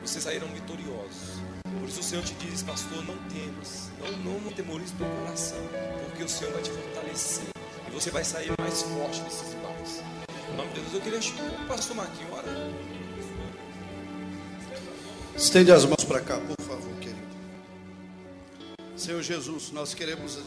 Vocês 0.00 0.22
saíram 0.22 0.46
vitoriosos. 0.46 1.40
Por 1.80 1.88
isso 1.88 1.98
o 1.98 2.02
Senhor 2.04 2.22
te 2.22 2.32
diz, 2.34 2.62
pastor, 2.62 3.04
não 3.04 3.16
temas, 3.28 3.90
não, 3.98 4.12
não, 4.18 4.40
não 4.42 4.52
temorize 4.52 4.94
teu 4.94 5.04
coração, 5.04 5.58
porque 6.04 6.22
o 6.22 6.28
Senhor 6.28 6.52
vai 6.52 6.62
te 6.62 6.70
fortalecer 6.70 7.48
e 7.88 7.90
você 7.90 8.08
vai 8.12 8.22
sair 8.22 8.52
mais 8.56 8.82
forte 8.82 9.20
desses 9.22 9.52
embates. 9.52 10.00
Em 10.52 10.56
nome 10.56 10.72
de 10.72 10.80
Deus, 10.80 10.94
eu 10.94 11.00
queria 11.00 11.18
o 11.18 11.66
pastor 11.66 11.96
Marquinhos, 11.96 12.32
ora. 12.32 12.72
Estende 15.34 15.72
as 15.72 15.84
mãos 15.84 16.04
para 16.04 16.20
cá, 16.20 16.38
por 16.38 16.64
favor, 16.64 16.94
querido. 17.00 17.18
Senhor 18.94 19.20
Jesus, 19.24 19.72
nós 19.72 19.92
queremos 19.92 20.38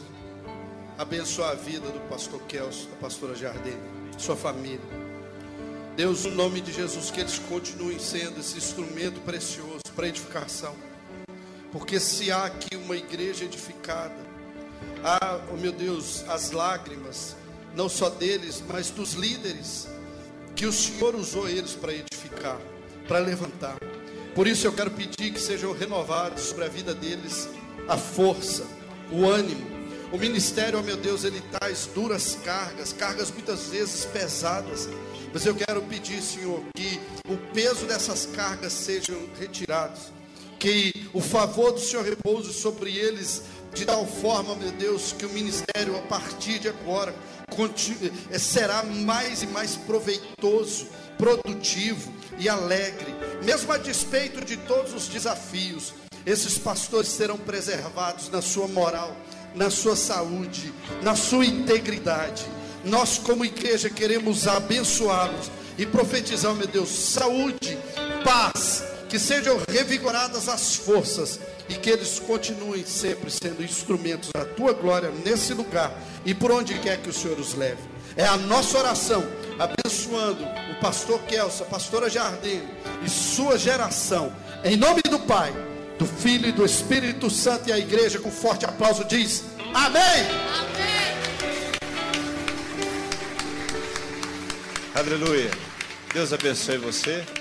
abençoar 0.98 1.52
a 1.52 1.56
vida 1.56 1.90
do 1.90 2.00
pastor 2.08 2.42
Kelso, 2.44 2.88
da 2.88 2.96
pastora 2.96 3.36
Jardim, 3.36 3.78
sua 4.22 4.36
família. 4.36 4.80
Deus, 5.96 6.24
no 6.26 6.32
nome 6.32 6.62
de 6.62 6.72
Jesus, 6.72 7.12
que 7.12 7.20
eles 7.20 7.40
continuem 7.40 8.00
sendo 8.00 8.40
esse 8.40 8.58
instrumento 8.58 9.20
precioso 9.22 9.82
para 9.96 10.08
edificação. 10.08 10.76
Porque 11.72 12.00
se 12.00 12.32
há 12.32 12.46
aqui 12.46 12.76
uma 12.76 12.96
igreja 12.96 13.46
edificada, 13.46 14.16
há, 15.04 15.40
oh 15.52 15.58
meu 15.58 15.72
Deus, 15.72 16.24
as 16.28 16.52
lágrimas, 16.52 17.36
não 17.76 17.90
só 17.90 18.10
deles, 18.10 18.64
mas 18.68 18.90
dos 18.90 19.14
líderes, 19.14 19.88
que 20.56 20.66
o 20.66 20.72
Senhor 20.72 21.16
usou 21.16 21.48
eles 21.48 21.74
para 21.74 21.94
edificar, 21.94 22.60
para 23.08 23.20
levantar. 23.20 23.78
Por 24.34 24.48
isso 24.48 24.66
eu 24.66 24.74
quero 24.74 24.92
pedir 24.92 25.34
que 25.34 25.40
sejam 25.40 25.74
renovados 25.74 26.44
sobre 26.44 26.66
a 26.66 26.70
vida 26.70 26.94
deles 26.94 27.50
a 27.88 27.98
força, 27.98 28.66
o 29.12 29.28
ânimo. 29.28 29.79
O 30.12 30.18
ministério, 30.18 30.80
oh 30.80 30.84
meu 30.84 30.98
Deus, 30.98 31.24
ele 31.24 31.42
traz 31.52 31.88
duras 31.94 32.38
cargas, 32.44 32.92
cargas 32.94 33.32
muitas 33.32 33.68
vezes 33.68 34.06
pesadas. 34.06 34.90
Mas 35.32 35.46
eu 35.46 35.54
quero 35.54 35.82
pedir, 35.84 36.22
Senhor, 36.22 36.64
que 36.76 37.00
o 37.28 37.38
peso 37.54 37.86
dessas 37.86 38.26
cargas 38.26 38.74
sejam 38.74 39.18
retirados 39.40 40.20
que 40.60 41.10
o 41.14 41.22
favor 41.22 41.72
do 41.72 41.80
Senhor 41.80 42.04
repouse 42.04 42.54
sobre 42.54 42.96
eles 42.96 43.44
de 43.74 43.86
tal 43.86 44.06
forma, 44.06 44.56
meu 44.56 44.72
Deus, 44.72 45.14
que 45.14 45.26
o 45.26 45.30
ministério 45.30 45.96
a 45.98 46.02
partir 46.02 46.60
de 46.60 46.68
agora 46.68 47.16
eh, 48.30 48.38
será 48.38 48.84
mais 48.84 49.42
e 49.42 49.48
mais 49.48 49.76
proveitoso, 49.76 50.88
produtivo 51.18 52.12
e 52.38 52.50
alegre, 52.50 53.14
mesmo 53.44 53.72
a 53.72 53.78
despeito 53.78 54.44
de 54.44 54.58
todos 54.58 54.94
os 54.94 55.08
desafios. 55.08 55.94
Esses 56.26 56.58
pastores 56.58 57.10
serão 57.10 57.38
preservados 57.38 58.30
na 58.30 58.42
sua 58.42 58.68
moral, 58.68 59.16
na 59.56 59.70
sua 59.70 59.96
saúde, 59.96 60.74
na 61.02 61.16
sua 61.16 61.46
integridade. 61.46 62.46
Nós, 62.84 63.18
como 63.18 63.44
igreja, 63.44 63.90
queremos 63.90 64.48
abençoá-los 64.48 65.52
e 65.78 65.86
profetizar, 65.86 66.54
meu 66.54 66.68
Deus, 66.68 66.90
saúde, 66.90 67.78
paz, 68.24 68.84
que 69.10 69.20
sejam 69.20 69.60
revigoradas 69.68 70.48
as 70.48 70.76
forças 70.76 71.40
e 71.68 71.76
que 71.76 71.90
eles 71.90 72.20
continuem 72.20 72.86
sempre 72.86 73.30
sendo 73.30 73.64
instrumentos 73.64 74.30
da 74.34 74.46
tua 74.46 74.74
glória 74.74 75.12
nesse 75.26 75.54
lugar 75.54 75.92
e 76.26 76.34
por 76.34 76.52
onde 76.52 76.78
quer 76.80 77.02
que 77.02 77.10
o 77.10 77.14
Senhor 77.14 77.40
os 77.40 77.54
leve. 77.54 77.82
É 78.16 78.26
a 78.26 78.38
nossa 78.38 78.78
oração, 78.78 79.24
abençoando 79.58 80.44
o 80.44 80.80
pastor 80.82 81.20
Kelso, 81.22 81.64
a 81.64 81.66
pastora 81.66 82.10
Jardim 82.10 82.62
e 83.04 83.10
sua 83.10 83.58
geração, 83.58 84.34
em 84.64 84.76
nome 84.76 85.02
do 85.04 85.20
Pai, 85.20 85.54
do 86.00 86.06
Filho 86.06 86.48
e 86.48 86.52
do 86.54 86.66
Espírito 86.66 87.30
Santo, 87.30 87.70
e 87.70 87.74
a 87.74 87.78
igreja 87.78 88.20
com 88.20 88.32
forte 88.32 88.66
aplauso 88.66 89.04
diz: 89.04 89.44
Amém. 89.74 90.02
Amém. 90.58 91.00
Aleluia. 94.96 95.52
Deus 96.14 96.34
abençoe 96.34 96.78
você. 96.78 97.39